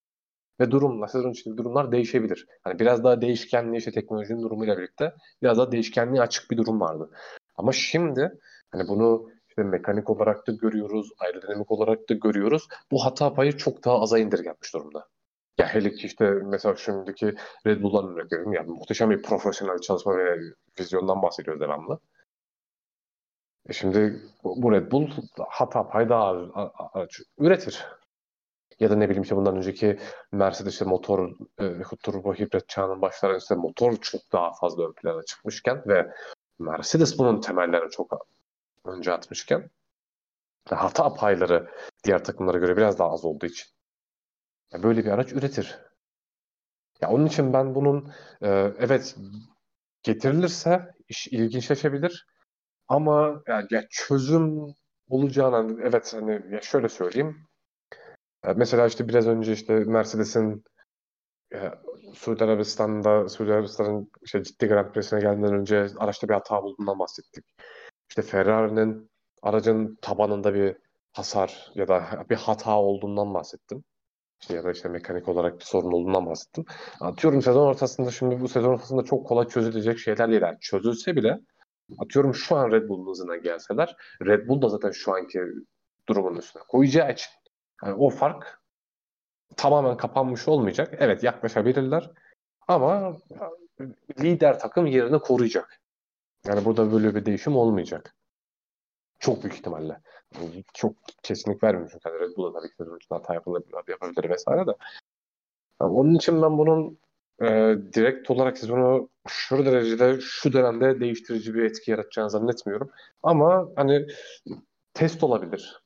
[0.61, 2.47] Ve durumla, sezon içinde durumlar değişebilir.
[2.63, 7.11] Hani biraz daha değişkenliği işte teknolojinin durumuyla birlikte biraz daha değişkenliği açık bir durum vardı.
[7.57, 8.33] Ama şimdi
[8.71, 12.69] hani bunu işte mekanik olarak da görüyoruz, aerodinamik olarak da görüyoruz.
[12.91, 15.09] Bu hata payı çok daha aza indirgenmiş durumda.
[15.59, 17.35] Ya hele ki işte mesela şimdiki
[17.67, 18.53] Red Bull'dan örnek veriyorum.
[18.53, 20.39] Yani muhteşem bir profesyonel çalışma ve
[20.81, 21.99] vizyondan bahsediyoruz devamlı.
[23.69, 25.11] E şimdi bu Red Bull
[25.49, 26.35] hata payı daha
[26.95, 27.09] az
[27.39, 27.87] üretir.
[28.81, 29.99] Ya da ne bileyim işte bundan önceki
[30.33, 31.31] Mercedes işte motor
[31.61, 36.15] e, turbo hibrit çağının başlarında işte motor çok daha fazla ön plana çıkmışken ve
[36.59, 38.27] Mercedes bunun temellerini çok
[38.85, 39.71] önce atmışken
[40.71, 41.71] hata payları
[42.05, 43.67] diğer takımlara göre biraz daha az olduğu için
[44.73, 45.79] ya böyle bir araç üretir.
[47.01, 48.13] Ya onun için ben bunun
[48.43, 49.17] e, evet
[50.03, 52.27] getirilirse iş ilginçleşebilir
[52.89, 54.75] ama yani ya çözüm
[55.09, 57.47] olacağını evet hani ya şöyle söyleyeyim
[58.57, 60.65] Mesela işte biraz önce işte Mercedes'in
[62.15, 67.45] Suudi Arabistan'da Suudi Arabistan'ın işte ciddi Grand Prix'sine gelmeden önce araçta bir hata bulduğundan bahsettik.
[68.09, 69.11] İşte Ferrari'nin
[69.43, 70.77] aracın tabanında bir
[71.13, 73.85] hasar ya da bir hata olduğundan bahsettim.
[74.41, 76.65] İşte ya da işte mekanik olarak bir sorun olduğundan bahsettim.
[77.01, 80.43] Atıyorum sezon ortasında şimdi bu sezon ortasında çok kolay çözülecek şeyler değil.
[80.43, 81.41] Yani çözülse bile
[81.99, 85.43] atıyorum şu an Red Bull'un hızına gelseler Red Bull da zaten şu anki
[86.09, 87.31] durumun üstüne koyacağı için
[87.85, 88.61] yani o fark
[89.57, 90.95] tamamen kapanmış olmayacak.
[90.99, 92.11] Evet yaklaşabilirler
[92.69, 93.19] ama
[94.21, 95.81] lider takım yerini koruyacak.
[96.47, 98.15] Yani burada böyle bir değişim olmayacak.
[99.19, 100.01] Çok büyük ihtimalle.
[100.75, 104.77] çok kesinlik vermiyorum çünkü hani Red Bull'a tabii ki hata yapılabilir, yapabilir vesaire de.
[105.81, 106.99] Yani onun için ben bunun
[107.43, 107.47] e,
[107.95, 112.91] direkt olarak sezonu şu derecede şu dönemde değiştirici bir etki yaratacağını zannetmiyorum.
[113.23, 114.07] Ama hani
[114.95, 115.83] test olabilir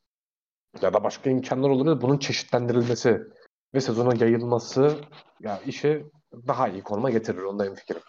[0.81, 2.01] ya da başka imkanlar olur.
[2.01, 3.21] Bunun çeşitlendirilmesi
[3.73, 4.95] ve sezona yayılması
[5.39, 6.05] ya işi
[6.47, 7.41] daha iyi konuma getirir.
[7.41, 8.01] Onda fikrim.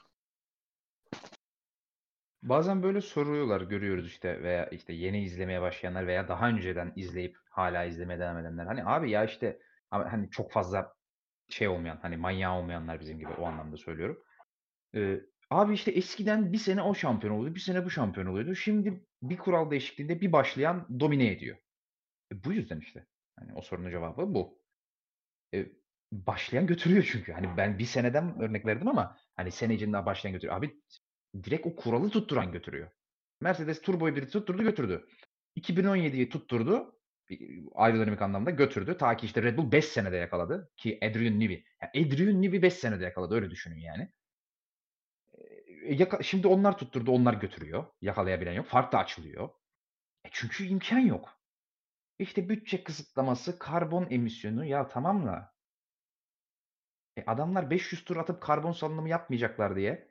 [2.42, 7.84] Bazen böyle soruyorlar görüyoruz işte veya işte yeni izlemeye başlayanlar veya daha önceden izleyip hala
[7.84, 8.66] izlemeye devam edenler.
[8.66, 9.58] Hani abi ya işte
[9.90, 10.94] hani çok fazla
[11.52, 14.24] şey olmayan hani manyağı olmayanlar bizim gibi o anlamda söylüyorum.
[14.94, 15.20] Ee,
[15.50, 18.54] abi işte eskiden bir sene o şampiyon oluyordu, bir sene bu şampiyon oluyordu.
[18.54, 21.56] Şimdi bir kural değişikliğinde bir başlayan domine ediyor.
[22.32, 23.06] E, bu yüzden işte.
[23.38, 24.60] Hani o sorunun cevabı bu.
[25.54, 25.66] E,
[26.12, 27.32] başlayan götürüyor çünkü.
[27.32, 30.58] Hani ben bir seneden örnek verdim ama hani sene içinde başlayan götürüyor.
[30.58, 30.80] Abi
[31.44, 32.90] direkt o kuralı tutturan götürüyor.
[33.40, 35.06] Mercedes turboyu bir tutturdu götürdü.
[35.56, 36.99] 2017'yi tutturdu
[37.74, 38.96] aerodinamik anlamda götürdü.
[38.98, 40.70] Ta ki işte Red Bull 5 senede yakaladı.
[40.76, 41.64] Ki Adrian Newey.
[41.82, 43.34] Yani Adrian Newey 5 senede yakaladı.
[43.34, 44.12] Öyle düşünün yani.
[45.84, 47.10] E, yaka- şimdi onlar tutturdu.
[47.12, 47.86] Onlar götürüyor.
[48.00, 48.66] Yakalayabilen yok.
[48.66, 49.48] Fark da açılıyor.
[50.24, 51.40] E çünkü imkan yok.
[52.18, 55.52] İşte bütçe kısıtlaması, karbon emisyonu ya tamam da
[57.16, 60.10] e adamlar 500 tur atıp karbon salınımı yapmayacaklar diye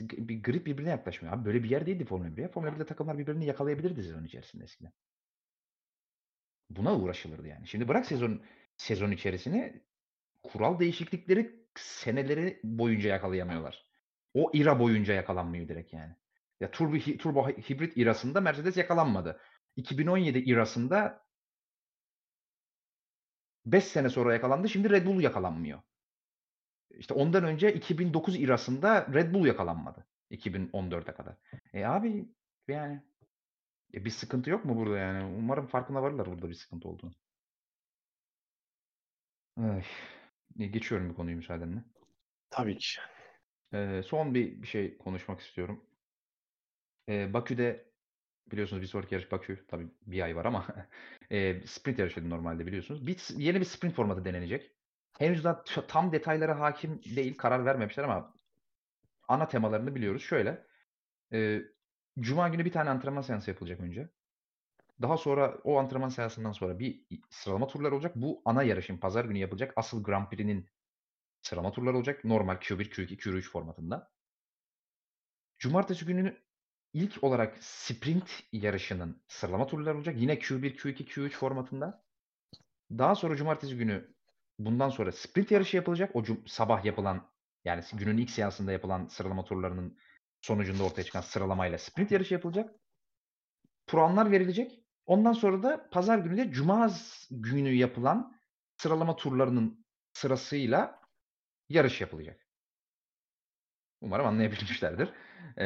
[0.00, 1.34] bir grip birbirine yaklaşmıyor.
[1.36, 2.48] Abi böyle bir yer değildi Formula 1.
[2.48, 4.92] Formula 1'de takımlar birbirini yakalayabilirdi sezon içerisinde eskiden.
[6.70, 7.68] Buna uğraşılırdı yani.
[7.68, 8.42] Şimdi bırak sezon
[8.76, 9.82] sezon içerisine
[10.42, 13.86] kural değişiklikleri seneleri boyunca yakalayamıyorlar.
[14.34, 16.16] O ira boyunca yakalanmıyor direkt yani.
[16.60, 19.40] Ya turbo, turbo hibrit irasında Mercedes yakalanmadı.
[19.76, 21.24] 2017 irasında
[23.66, 24.68] 5 sene sonra yakalandı.
[24.68, 25.80] Şimdi Red Bull yakalanmıyor.
[26.90, 30.06] İşte ondan önce 2009 irasında Red Bull yakalanmadı.
[30.30, 31.36] 2014'e kadar.
[31.72, 32.28] E abi
[32.68, 33.02] yani
[33.94, 35.24] e bir sıkıntı yok mu burada yani?
[35.38, 37.12] Umarım farkına varırlar burada bir sıkıntı olduğunu.
[39.56, 39.84] Ay.
[40.58, 41.84] E, geçiyorum bu konuyu müsaadenle.
[42.50, 43.00] Tabii ki.
[43.74, 45.84] Ee, son bir, bir şey konuşmak istiyorum.
[47.08, 47.92] Ee, Bakü'de
[48.52, 49.66] biliyorsunuz bir sonraki yarış Bakü.
[49.68, 50.66] Tabii bir ay var ama
[51.30, 53.06] e, sprint yarışıydı normalde biliyorsunuz.
[53.06, 54.70] Bir, yeni bir sprint formatı denenecek.
[55.18, 58.34] Henüz daha tam detaylara hakim değil, karar vermemişler ama
[59.28, 60.22] ana temalarını biliyoruz.
[60.22, 60.66] Şöyle,
[61.32, 61.62] e,
[62.20, 64.08] Cuma günü bir tane antrenman seansı yapılacak önce.
[65.02, 68.12] Daha sonra o antrenman seansından sonra bir sıralama turları olacak.
[68.16, 70.68] Bu ana yarışın pazar günü yapılacak asıl Grand Prix'nin
[71.42, 72.24] sıralama turları olacak.
[72.24, 74.10] Normal Q1, Q2, Q3 formatında.
[75.58, 76.42] Cumartesi günü
[76.92, 80.16] ilk olarak sprint yarışının sıralama turları olacak.
[80.18, 82.04] Yine Q1, Q2, Q3 formatında.
[82.90, 84.14] Daha sonra cumartesi günü
[84.58, 86.16] bundan sonra sprint yarışı yapılacak.
[86.16, 87.30] O sabah yapılan
[87.64, 89.98] yani günün ilk seansında yapılan sıralama turlarının
[90.44, 92.74] sonucunda ortaya çıkan sıralamayla sprint yarışı yapılacak.
[93.86, 94.80] Puanlar verilecek.
[95.06, 96.90] Ondan sonra da pazar günü de cuma
[97.30, 98.36] günü yapılan
[98.76, 101.00] sıralama turlarının sırasıyla
[101.68, 102.46] yarış yapılacak.
[104.00, 105.08] Umarım anlayabilmişlerdir.
[105.58, 105.64] Ee,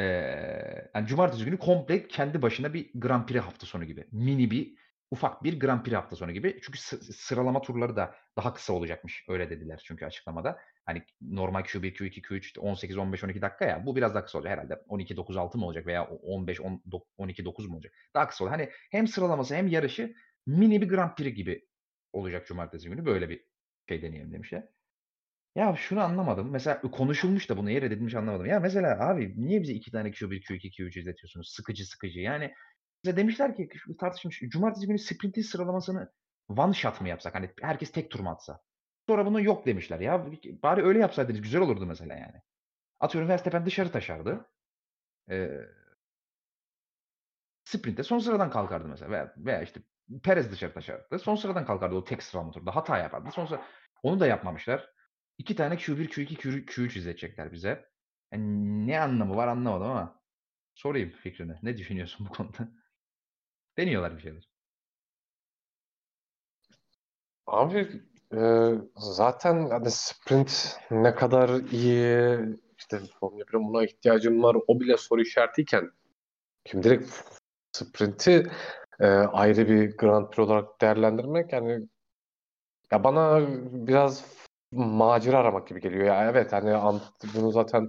[0.95, 4.07] yani cumartesi günü komple kendi başına bir Grand Prix hafta sonu gibi.
[4.11, 4.77] Mini bir
[5.11, 6.59] ufak bir Grand Prix hafta sonu gibi.
[6.63, 6.79] Çünkü
[7.13, 9.25] sıralama turları da daha kısa olacakmış.
[9.29, 10.59] Öyle dediler çünkü açıklamada.
[10.85, 13.85] Hani normal Q1, Q2, Q3 18, 15, 12 dakika ya.
[13.85, 14.75] Bu biraz daha kısa olacak herhalde.
[14.87, 16.83] 12, 9, 6 mı olacak veya 15, 10,
[17.17, 17.93] 12, 9 mu olacak?
[18.15, 18.59] Daha kısa olacak.
[18.59, 20.15] Hani hem sıralaması hem yarışı
[20.45, 21.69] mini bir Grand Prix gibi
[22.13, 23.05] olacak cumartesi günü.
[23.05, 23.45] Böyle bir
[23.89, 24.63] şey deneyelim demişler.
[25.55, 26.51] Ya şunu anlamadım.
[26.51, 28.45] Mesela konuşulmuş da bunu yer edilmiş anlamadım.
[28.45, 31.49] Ya mesela abi niye bize iki tane Q1, Q2, Q3 izletiyorsunuz?
[31.49, 32.19] Sıkıcı sıkıcı.
[32.19, 32.53] Yani
[33.03, 33.69] bize demişler ki
[33.99, 34.39] tartışmış.
[34.39, 36.11] Cumartesi günü sprintin sıralamasını
[36.47, 37.35] one shot mı yapsak?
[37.35, 38.61] Hani herkes tek tur mu atsa?
[39.07, 39.99] Sonra bunu yok demişler.
[39.99, 40.25] Ya
[40.63, 42.41] bari öyle yapsaydınız güzel olurdu mesela yani.
[42.99, 44.45] Atıyorum Verstappen dışarı taşardı.
[45.31, 45.49] Ee,
[47.63, 49.11] sprinte son sıradan kalkardı mesela.
[49.11, 49.81] Veya, veya işte
[50.23, 51.19] Perez dışarı taşardı.
[51.19, 52.75] Son sıradan kalkardı o tek sıralama turda.
[52.75, 53.29] Hata yapardı.
[53.31, 53.65] Son sıra...
[54.03, 54.89] Onu da yapmamışlar.
[55.37, 57.89] İki tane Q1, Q2, Q3, Q3 izletecekler bize.
[58.31, 60.21] Yani ne anlamı var anlamadım ama
[60.75, 61.55] sorayım fikrini.
[61.63, 62.71] Ne düşünüyorsun bu konuda?
[63.79, 64.49] Deniyorlar bir şeyler.
[67.47, 68.01] Abi
[68.33, 72.39] e, zaten hani sprint ne kadar iyi
[72.77, 75.91] işte Formula 1'in buna ihtiyacım var o bile soru işaretiyken
[76.65, 77.11] şimdi direkt
[77.71, 78.51] sprinti
[78.99, 81.87] e, ayrı bir Grand Prix olarak değerlendirmek yani
[82.91, 83.47] ya bana
[83.87, 84.25] biraz
[84.71, 86.05] macera aramak gibi geliyor.
[86.05, 86.99] Ya evet hani
[87.35, 87.87] bunu zaten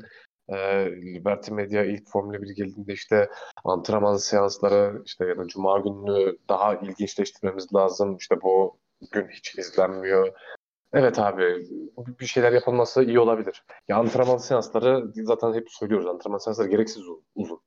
[0.50, 0.56] e,
[0.86, 3.30] Liberty Media ilk Formula 1 geldiğinde işte
[3.64, 8.16] antrenman seansları işte ya da Cuma gününü daha ilginçleştirmemiz lazım.
[8.16, 8.78] İşte bu
[9.12, 10.32] gün hiç izlenmiyor.
[10.92, 11.66] Evet abi
[12.20, 13.64] bir şeyler yapılması iyi olabilir.
[13.88, 17.02] Ya antrenman seansları zaten hep söylüyoruz antrenman seansları gereksiz
[17.34, 17.60] uzun.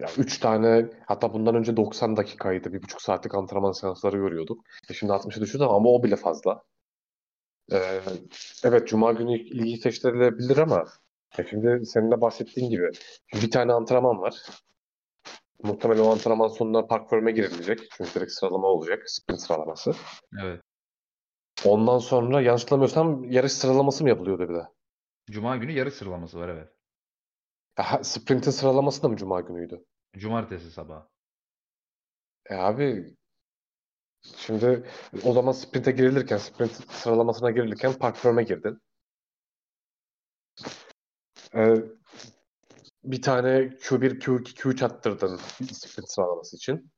[0.00, 2.72] Ya üç tane hatta bundan önce 90 dakikaydı.
[2.72, 4.64] Bir buçuk saatlik antrenman seansları görüyorduk.
[4.90, 6.62] E şimdi 60'a düşürdü ama o bile fazla.
[7.72, 8.00] Ee,
[8.64, 10.84] evet Cuma günü ilgi seçtirilebilir ama
[11.38, 12.90] e şimdi senin de bahsettiğin gibi
[13.34, 14.34] bir tane antrenman var.
[15.62, 17.80] Muhtemelen o antrenman sonunda park forma girilecek.
[17.90, 19.02] Çünkü direkt sıralama olacak.
[19.06, 19.94] Sprint sıralaması.
[20.42, 20.60] Evet.
[21.64, 24.62] Ondan sonra yanlış hatırlamıyorsam yarış sıralaması mı yapılıyordu bir de?
[25.30, 26.68] Cuma günü yarış sıralaması var evet.
[27.76, 29.84] Ha, sprintin sıralaması da mı Cuma günüydü?
[30.16, 31.08] Cumartesi sabahı.
[32.50, 33.16] E abi
[34.36, 34.84] Şimdi
[35.24, 38.80] o zaman sprinte girilirken, sprint sıralamasına girilirken park firm'e girdin.
[41.54, 41.74] Ee,
[43.04, 45.36] bir tane Q1, Q2, Q3 attırdın
[45.72, 46.90] sprint sıralaması için.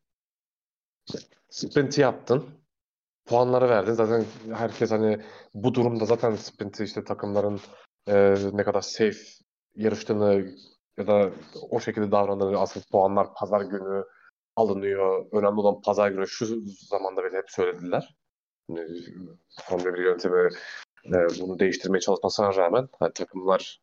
[1.50, 2.44] Sprint'i yaptın.
[3.26, 3.92] Puanları verdin.
[3.92, 4.24] Zaten
[4.54, 5.22] herkes hani
[5.54, 7.60] bu durumda zaten sprinti işte takımların
[8.06, 9.18] e, ne kadar safe
[9.74, 10.50] yarıştığını
[10.98, 11.30] ya da
[11.70, 14.04] o şekilde davrandığını asıl puanlar pazar günü
[14.56, 15.26] alınıyor.
[15.32, 18.16] Önemli olan pazar günü şu zamanda bile hep söylediler.
[18.68, 18.86] Hani,
[19.64, 20.48] Formula 1 yönetimi
[21.06, 23.80] e, bunu değiştirmeye çalışmasına rağmen hani, takımlar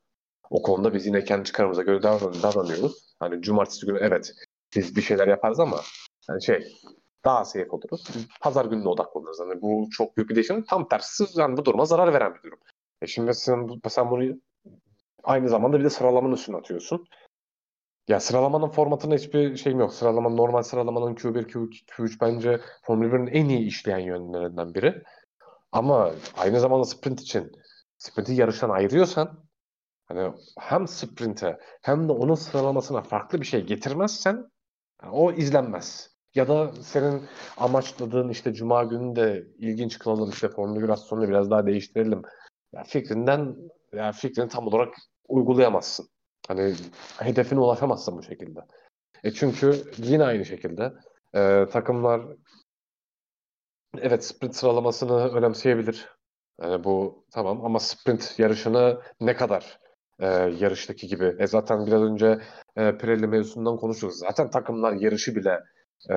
[0.49, 3.15] o konuda biz yine kendi çıkarımıza göre davranıyoruz.
[3.19, 4.33] Hani cumartesi günü evet
[4.75, 5.81] biz bir şeyler yaparız ama
[6.29, 6.73] yani şey
[7.25, 8.07] daha safe oluruz.
[8.41, 9.39] Pazar gününe odaklanırız.
[9.39, 10.63] Hani bu çok büyük bir değişim.
[10.63, 12.59] Tam tersi yani bu duruma zarar veren bir durum.
[13.01, 14.33] E şimdi sen, sen bunu
[15.23, 17.07] aynı zamanda bir de sıralamanın üstüne atıyorsun.
[18.07, 19.93] Ya sıralamanın formatına hiçbir şeyim yok.
[19.93, 25.03] Sıralama normal sıralamanın Q1, Q2, Q3 bence Formula 1'in en iyi işleyen yönlerinden biri.
[25.71, 27.51] Ama aynı zamanda sprint için
[27.97, 29.43] sprinti yarıştan ayırıyorsan
[30.05, 34.51] hani hem sprinte hem de onun sıralamasına farklı bir şey getirmezsen
[35.11, 36.17] o izlenmez.
[36.35, 37.23] Ya da senin
[37.57, 42.21] amaçladığın işte Cuma günü de ilginç kılalım işte formülasyonu biraz daha değiştirelim.
[42.73, 43.55] Ya fikrinden
[43.93, 44.95] ya fikrini tam olarak
[45.27, 46.09] uygulayamazsın.
[46.47, 46.73] Hani
[47.19, 48.59] hedefine ulaşamazsın bu şekilde.
[49.23, 50.93] E çünkü yine aynı şekilde
[51.35, 52.21] e, takımlar
[54.01, 56.09] evet sprint sıralamasını önemseyebilir.
[56.61, 59.79] Yani bu tamam ama sprint yarışını ne kadar
[60.19, 60.27] e,
[60.59, 61.35] yarıştaki gibi.
[61.39, 62.39] E zaten biraz önce
[62.77, 64.13] e, Pirelli mevzusundan konuştuk.
[64.13, 65.59] Zaten takımlar yarışı bile
[66.09, 66.15] e,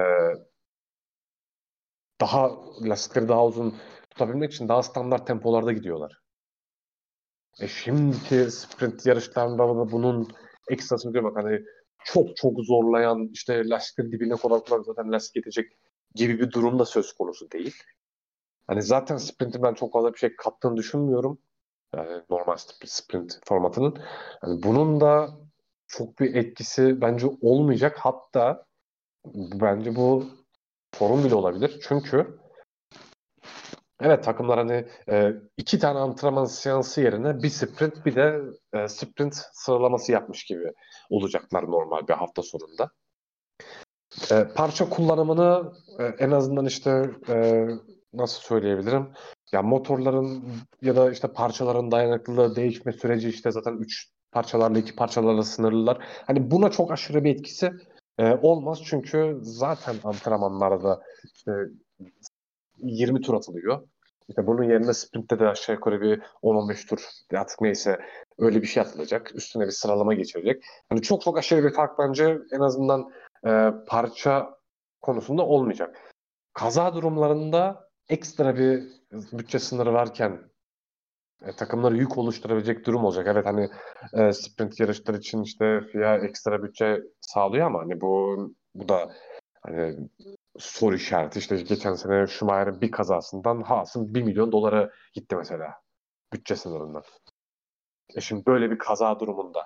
[2.20, 2.51] daha
[2.82, 3.74] lastikleri daha uzun
[4.11, 6.19] tutabilmek için daha standart tempolarda gidiyorlar.
[7.60, 10.28] E şimdiki sprint yarışlarında da bunun
[10.68, 11.60] ekstrasını görmek hani
[12.04, 15.72] çok çok zorlayan işte lastiklerin dibine kadar zaten lastik yetecek
[16.14, 17.76] gibi bir durum da söz konusu değil.
[18.66, 21.38] Hani zaten sprintin ben çok fazla bir şey kattığını düşünmüyorum.
[21.96, 23.98] Yani normal sprint formatının.
[24.42, 25.30] Yani bunun da
[25.86, 27.96] çok bir etkisi bence olmayacak.
[27.98, 28.66] Hatta
[29.34, 30.24] bence bu
[30.94, 31.80] sorun bile olabilir.
[31.82, 32.39] Çünkü
[34.01, 38.40] evet takımlar hani e, iki tane antrenman seansı yerine bir sprint bir de
[38.72, 40.72] e, sprint sıralaması yapmış gibi
[41.10, 42.90] olacaklar normal bir hafta sonunda.
[44.31, 47.66] E, parça kullanımını e, en azından işte e,
[48.12, 49.09] nasıl söyleyebilirim?
[49.52, 50.44] Ya motorların
[50.82, 55.98] ya da işte parçaların dayanıklılığı değişme süreci işte zaten 3 parçalarla 2 parçalarla sınırlılar.
[56.27, 57.72] Hani buna çok aşırı bir etkisi
[58.18, 61.02] e, olmaz çünkü zaten antrenmanlarda
[61.35, 61.52] işte
[62.82, 63.82] 20 tur atılıyor.
[64.28, 67.01] İşte bunun yerine sprintte de aşağı yukarı bir 10-15 tur
[67.35, 68.01] artık neyse
[68.39, 69.35] öyle bir şey atılacak.
[69.35, 70.65] Üstüne bir sıralama geçirecek.
[70.89, 73.11] Hani çok çok aşırı bir fark bence en azından
[73.47, 74.59] e, parça
[75.01, 75.98] konusunda olmayacak.
[76.55, 78.82] Kaza durumlarında ekstra bir
[79.12, 80.51] bütçe sınırı varken
[81.43, 83.27] e, takımlara yük oluşturabilecek durum olacak.
[83.31, 83.69] Evet hani
[84.15, 88.36] e, sprint yarışlar için işte FIA ekstra bütçe sağlıyor ama hani bu
[88.74, 89.12] bu da
[89.62, 89.97] hani
[90.60, 91.38] soru işareti.
[91.38, 95.80] İşte geçen sene Schumacher'in bir kazasından Haas'ın 1 milyon dolara gitti mesela
[96.32, 97.02] bütçe sınırından.
[98.16, 99.64] E şimdi böyle bir kaza durumunda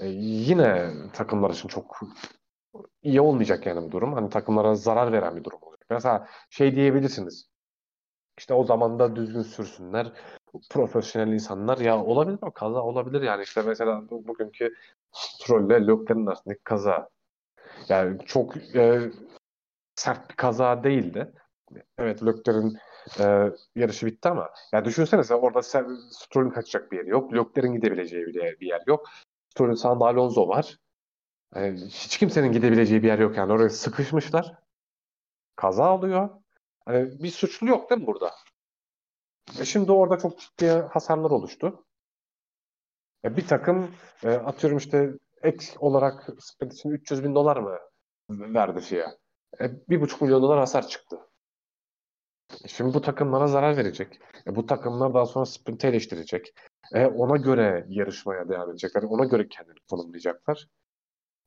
[0.00, 2.00] e, yine takımlar için çok
[3.02, 4.12] iyi olmayacak yani bu durum.
[4.12, 5.86] Hani takımlara zarar veren bir durum olacak.
[5.90, 7.48] Mesela şey diyebilirsiniz.
[8.38, 10.12] İşte o zaman da düzgün sürsünler.
[10.70, 14.74] Profesyonel insanlar ya olabilir o kaza olabilir yani işte mesela bu, bugünkü
[15.12, 17.08] Stroll ile Leclerc'in arasındaki kaza.
[17.88, 19.10] Yani çok e,
[19.96, 21.32] sert bir kaza değildi.
[21.98, 22.78] Evet Leclerc'in
[23.20, 27.32] e, yarışı bitti ama yani düşünsenize orada Stroll'ün kaçacak bir yeri yok.
[27.32, 29.10] Leclerc'in gidebileceği bir yer, bir yer yok.
[29.48, 30.78] Stroll'ün sağında Alonso var.
[31.54, 33.52] Yani hiç kimsenin gidebileceği bir yer yok yani.
[33.52, 34.54] Oraya sıkışmışlar.
[35.56, 36.30] Kaza oluyor.
[36.84, 38.34] Hani bir suçlu yok değil mi burada?
[39.60, 41.84] E şimdi orada çok ciddi hasarlar oluştu.
[43.24, 43.90] E bir takım
[44.24, 45.10] e, atıyorum işte
[45.42, 47.78] ek olarak sprint için 300 bin dolar mı
[48.30, 49.16] verdi FIA?
[49.60, 51.18] E, bir buçuk milyon dolar hasar çıktı.
[52.64, 54.20] E şimdi bu takımlara zarar verecek.
[54.46, 56.54] E, bu takımlar daha sonra sprinti eleştirecek.
[56.94, 59.02] E, ona göre yarışmaya devam edecekler.
[59.02, 60.68] Ona göre kendini konumlayacaklar.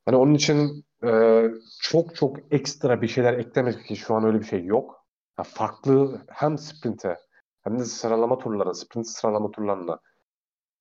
[0.05, 1.43] Hani onun için e,
[1.81, 5.05] çok çok ekstra bir şeyler eklemek ki şu an öyle bir şey yok.
[5.37, 7.17] Ya farklı hem sprinte
[7.61, 9.99] hem de sıralama turlarına, sprint sıralama turlarına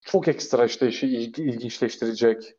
[0.01, 2.55] çok ekstra işte işi ilgi, ilginçleştirecek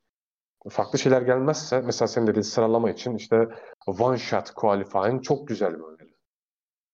[0.69, 3.49] farklı şeyler gelmezse mesela senin dediğin sıralama için işte
[3.87, 6.11] one shot qualifying çok güzel böyle.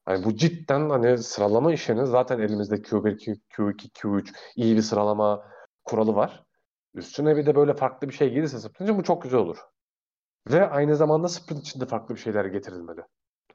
[0.08, 5.42] Yani bu cidden hani sıralama işini zaten elimizde Q1, Q2, Q3 iyi bir sıralama
[5.84, 6.44] kuralı var.
[6.94, 9.58] Üstüne bir de böyle farklı bir şey gelirse sprint bu çok güzel olur.
[10.50, 13.00] Ve aynı zamanda sprint için de farklı bir şeyler getirilmeli.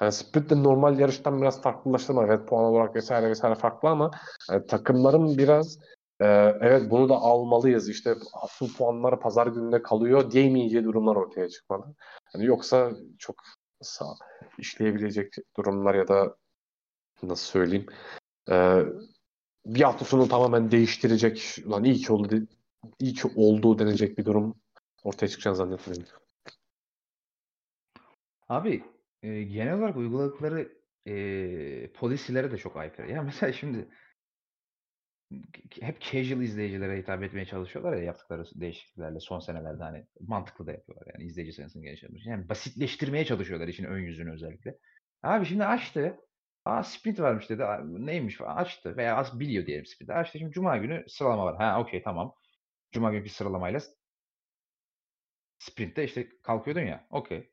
[0.01, 2.25] Yani sprint de normal yarıştan biraz farklılaştırma.
[2.25, 4.11] Evet puan olarak vesaire vesaire farklı ama
[4.51, 5.79] yani takımların biraz
[6.21, 6.25] e,
[6.61, 7.89] evet bunu da almalıyız.
[7.89, 11.95] İşte asıl puanlar pazar gününe kalıyor diyemeyeceği durumlar ortaya çıkmalı.
[12.33, 13.35] Yani yoksa çok
[13.81, 14.05] sağ
[14.57, 16.35] işleyebilecek durumlar ya da
[17.23, 17.85] nasıl söyleyeyim
[18.51, 18.83] e,
[19.65, 22.47] bir hafta sonu tamamen değiştirecek lan iyi ki oldu
[22.99, 24.55] iyi ki olduğu denecek bir durum
[25.03, 26.05] ortaya çıkacağını zannetmiyorum.
[28.49, 28.83] Abi
[29.23, 30.71] e, genel olarak uyguladıkları
[31.07, 33.11] e, polisilere de çok aykırı.
[33.11, 33.87] Ya mesela şimdi
[35.81, 41.07] hep casual izleyicilere hitap etmeye çalışıyorlar ya yaptıkları değişikliklerle son senelerde hani mantıklı da yapıyorlar
[41.13, 44.77] yani izleyici sayısını genişletmek Yani basitleştirmeye çalışıyorlar işin ön yüzünü özellikle.
[45.23, 46.17] Abi şimdi açtı.
[46.65, 47.63] Aa sprint varmış dedi.
[47.83, 50.09] Neymiş falan açtı veya az biliyor diyelim sprint.
[50.09, 51.57] Açtı şimdi cuma günü sıralama var.
[51.57, 52.35] Ha okey tamam.
[52.91, 53.79] Cuma günkü sıralamayla
[55.59, 57.07] sprintte işte kalkıyordun ya.
[57.09, 57.51] Okey.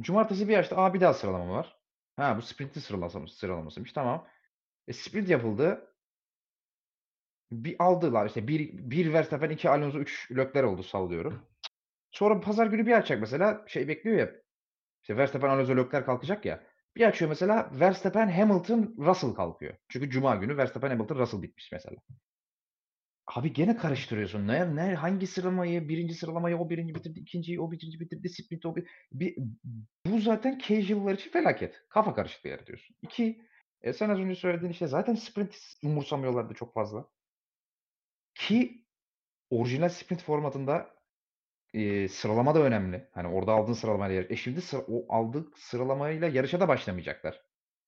[0.00, 0.76] Cumartesi bir açtı.
[0.76, 1.78] Aa bir daha sıralama var.
[2.16, 3.92] Ha bu sprintin sıralaması, sıralamasıymış.
[3.92, 4.28] Tamam.
[4.88, 5.91] E, sprint yapıldı.
[7.52, 11.46] Bir aldılar işte bir, bir Verstappen, iki Alonso, üç Lökler oldu sallıyorum.
[12.10, 14.30] Sonra pazar günü bir açacak mesela şey bekliyor ya.
[15.02, 16.62] İşte Verstappen, Alonso, Lökler kalkacak ya.
[16.96, 19.74] Bir açıyor mesela Verstappen, Hamilton, Russell kalkıyor.
[19.88, 21.96] Çünkü cuma günü Verstappen, Hamilton, Russell bitmiş mesela.
[23.26, 24.48] Abi gene karıştırıyorsun.
[24.48, 28.76] Ne, ne hangi sıralamayı, birinci sıralamayı o birinci bitirdi, ikinciyi o birinci bitirdi, sprint o
[28.76, 29.36] bir, bir
[30.06, 31.82] bu zaten casual'lar için felaket.
[31.88, 32.96] Kafa karışıklığı yaratıyorsun.
[33.02, 33.42] İki,
[33.82, 37.08] e, sen az önce söylediğin işte zaten sprint umursamıyorlardı çok fazla.
[38.42, 38.58] Ki
[39.50, 40.94] orijinal sprint formatında
[41.74, 43.10] e, sıralama da önemli.
[43.14, 44.30] Hani orada aldığın sıralamayla yarış.
[44.32, 47.42] E şimdi sıra, o aldık sıralamayla yarışa da başlamayacaklar.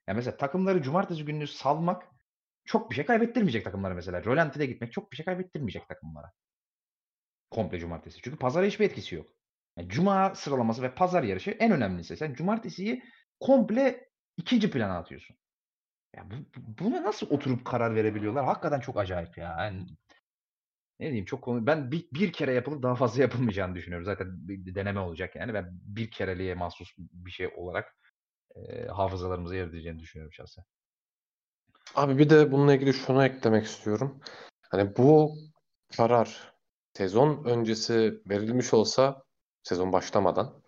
[0.09, 2.05] Yani mesela takımları cumartesi gününü salmak
[2.64, 4.24] çok bir şey kaybettirmeyecek takımlara mesela.
[4.24, 6.32] Rölanti'de gitmek çok bir şey kaybettirmeyecek takımlara.
[7.51, 8.20] Komple cumartesi.
[8.22, 9.26] Çünkü pazara hiçbir etkisi yok.
[9.76, 12.16] Yani cuma sıralaması ve pazar yarışı en önemlisi.
[12.16, 13.02] Sen cumartesiyi
[13.40, 15.36] komple ikinci plana atıyorsun.
[16.16, 18.44] Ya bu- buna nasıl oturup karar verebiliyorlar?
[18.44, 19.56] Hakikaten çok acayip ya.
[19.60, 19.86] Yani
[21.05, 24.05] ne diyeyim çok konu ben bir, bir kere yapılıp daha fazla yapılmayacağını düşünüyorum.
[24.05, 25.55] Zaten bir deneme olacak yani.
[25.55, 27.97] Ben bir kereliğe mahsus bir şey olarak
[28.56, 30.64] e, hafızalarımıza yer edeceğini düşünüyorum şahsen.
[31.94, 34.20] Abi bir de bununla ilgili şunu eklemek istiyorum.
[34.70, 35.35] Hani bu
[35.97, 36.55] karar
[36.93, 39.22] sezon öncesi verilmiş olsa
[39.62, 40.62] sezon başlamadan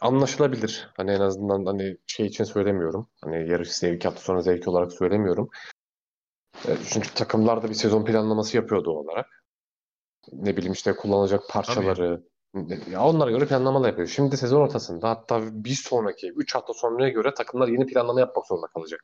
[0.00, 0.88] anlaşılabilir.
[0.96, 3.08] Hani en azından hani şey için söylemiyorum.
[3.24, 5.50] Hani yarış zevki hafta sonu zevki olarak söylemiyorum.
[6.68, 9.26] E, Çünkü takımlar da bir sezon planlaması yapıyor doğal olarak.
[10.32, 12.22] Ne bileyim işte kullanılacak parçaları
[12.90, 14.08] ya onlara göre planlamalar yapıyor.
[14.08, 18.66] Şimdi sezon ortasında hatta bir sonraki 3 hafta sonraya göre takımlar yeni planlama yapmak zorunda
[18.66, 19.00] kalacak.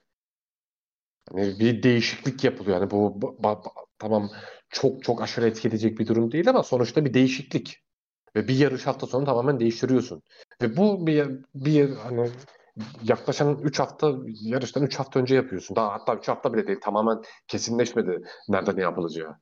[1.34, 2.80] Yani bir değişiklik yapılıyor.
[2.80, 4.30] Yani bu ba- ba- tamam
[4.68, 7.76] çok çok aşırı etki edecek bir durum değil ama sonuçta bir değişiklik.
[8.36, 10.22] Ve bir yarış hafta sonu tamamen değiştiriyorsun.
[10.62, 12.30] Ve bu bir, bir hani
[13.02, 14.12] yaklaşan 3 hafta
[14.42, 15.76] yarıştan 3 hafta önce yapıyorsun.
[15.76, 16.80] Daha hatta 3 hafta bile değil.
[16.80, 19.36] Tamamen kesinleşmedi nerede ne yapılacağı.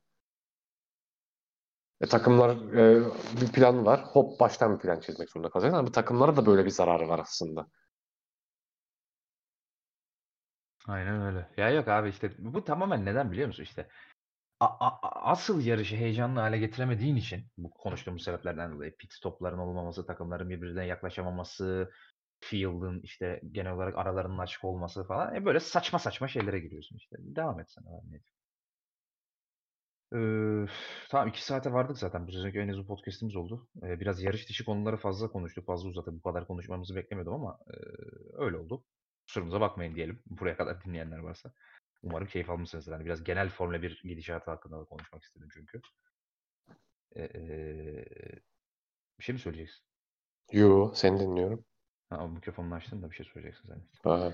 [2.01, 3.03] E, takımlar e,
[3.41, 4.01] bir plan var.
[4.03, 5.73] Hop baştan bir plan çizmek zorunda kalacak.
[5.73, 7.67] Ama takımlara da böyle bir zararı var aslında.
[10.87, 11.49] Aynen öyle.
[11.57, 13.87] Ya yok abi işte bu tamamen neden biliyor musun işte?
[14.59, 20.05] A- a- asıl yarışı heyecanlı hale getiremediğin için bu konuştuğumuz sebeplerden dolayı pit stopların olmaması,
[20.05, 21.91] takımların birbirine yaklaşamaması,
[22.39, 25.35] field'ın işte genel olarak aralarının açık olması falan.
[25.35, 27.15] E böyle saçma saçma şeylere giriyorsun işte.
[27.19, 27.83] Devam et sen.
[30.13, 30.67] Ee,
[31.09, 32.27] tamam iki saate vardık zaten.
[32.27, 33.67] Bu sezonki en uzun podcast'imiz oldu.
[33.83, 35.65] Ee, biraz yarış dışı konuları fazla konuştuk.
[35.65, 36.13] Fazla uzadı.
[36.13, 37.75] Bu kadar konuşmamızı beklemiyordum ama e,
[38.33, 38.83] öyle oldu.
[39.27, 40.23] Kusurumuza bakmayın diyelim.
[40.29, 41.53] Buraya kadar dinleyenler varsa.
[42.03, 42.91] Umarım keyif almışsınızdır.
[42.91, 45.81] Hani biraz genel Formula 1 gidişatı hakkında da konuşmak istedim çünkü.
[47.15, 48.05] Ee,
[49.19, 49.83] bir şey mi söyleyeceksin?
[50.51, 51.65] Yo, seni dinliyorum.
[52.09, 54.11] Ha, mikrofonunu açtın da bir şey söyleyeceksin sen.
[54.11, 54.33] Aha.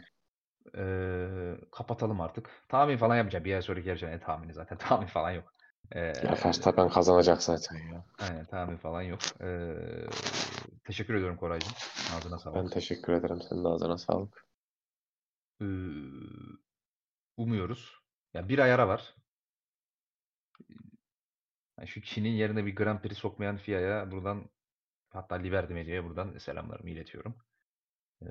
[0.78, 2.50] Ee, kapatalım artık.
[2.70, 3.46] Tahmin falan yapacağım.
[3.46, 4.78] Bir ay sonraki yarışın en tahmini zaten.
[4.88, 5.54] Tahmin falan yok.
[5.92, 8.06] Ee, Ya Verstappen kazanacak zaten ya.
[8.20, 9.20] aynen tahmin falan yok.
[9.42, 9.76] Ee,
[10.84, 11.74] teşekkür ediyorum Koraycığım.
[12.18, 12.58] Ağzına sağlık.
[12.64, 13.42] Ben teşekkür ederim.
[13.50, 14.46] Senin ağzına sağlık.
[15.62, 15.66] Ee,
[17.38, 18.00] umuyoruz.
[18.34, 19.16] Ya bir ay ara var.
[21.80, 24.50] Yani şu Çin'in yerine bir Grand Prix sokmayan FIA'ya buradan
[25.10, 27.36] hatta Liberty Media'ya buradan selamlarımı iletiyorum.
[28.22, 28.28] Ee,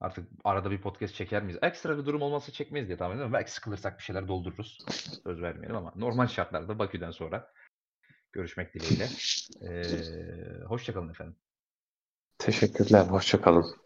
[0.00, 1.58] artık arada bir podcast çeker miyiz?
[1.62, 3.32] Ekstra bir durum olmazsa çekmeyiz diye tahmin ediyorum.
[3.32, 4.78] Belki sıkılırsak bir şeyler doldururuz.
[5.24, 7.52] Söz vermeyelim ama normal şartlarda Bakü'den sonra
[8.32, 9.08] görüşmek dileğiyle.
[9.62, 11.36] Ee, hoşçakalın efendim.
[12.38, 13.06] Teşekkürler.
[13.06, 13.83] Hoşça kalın.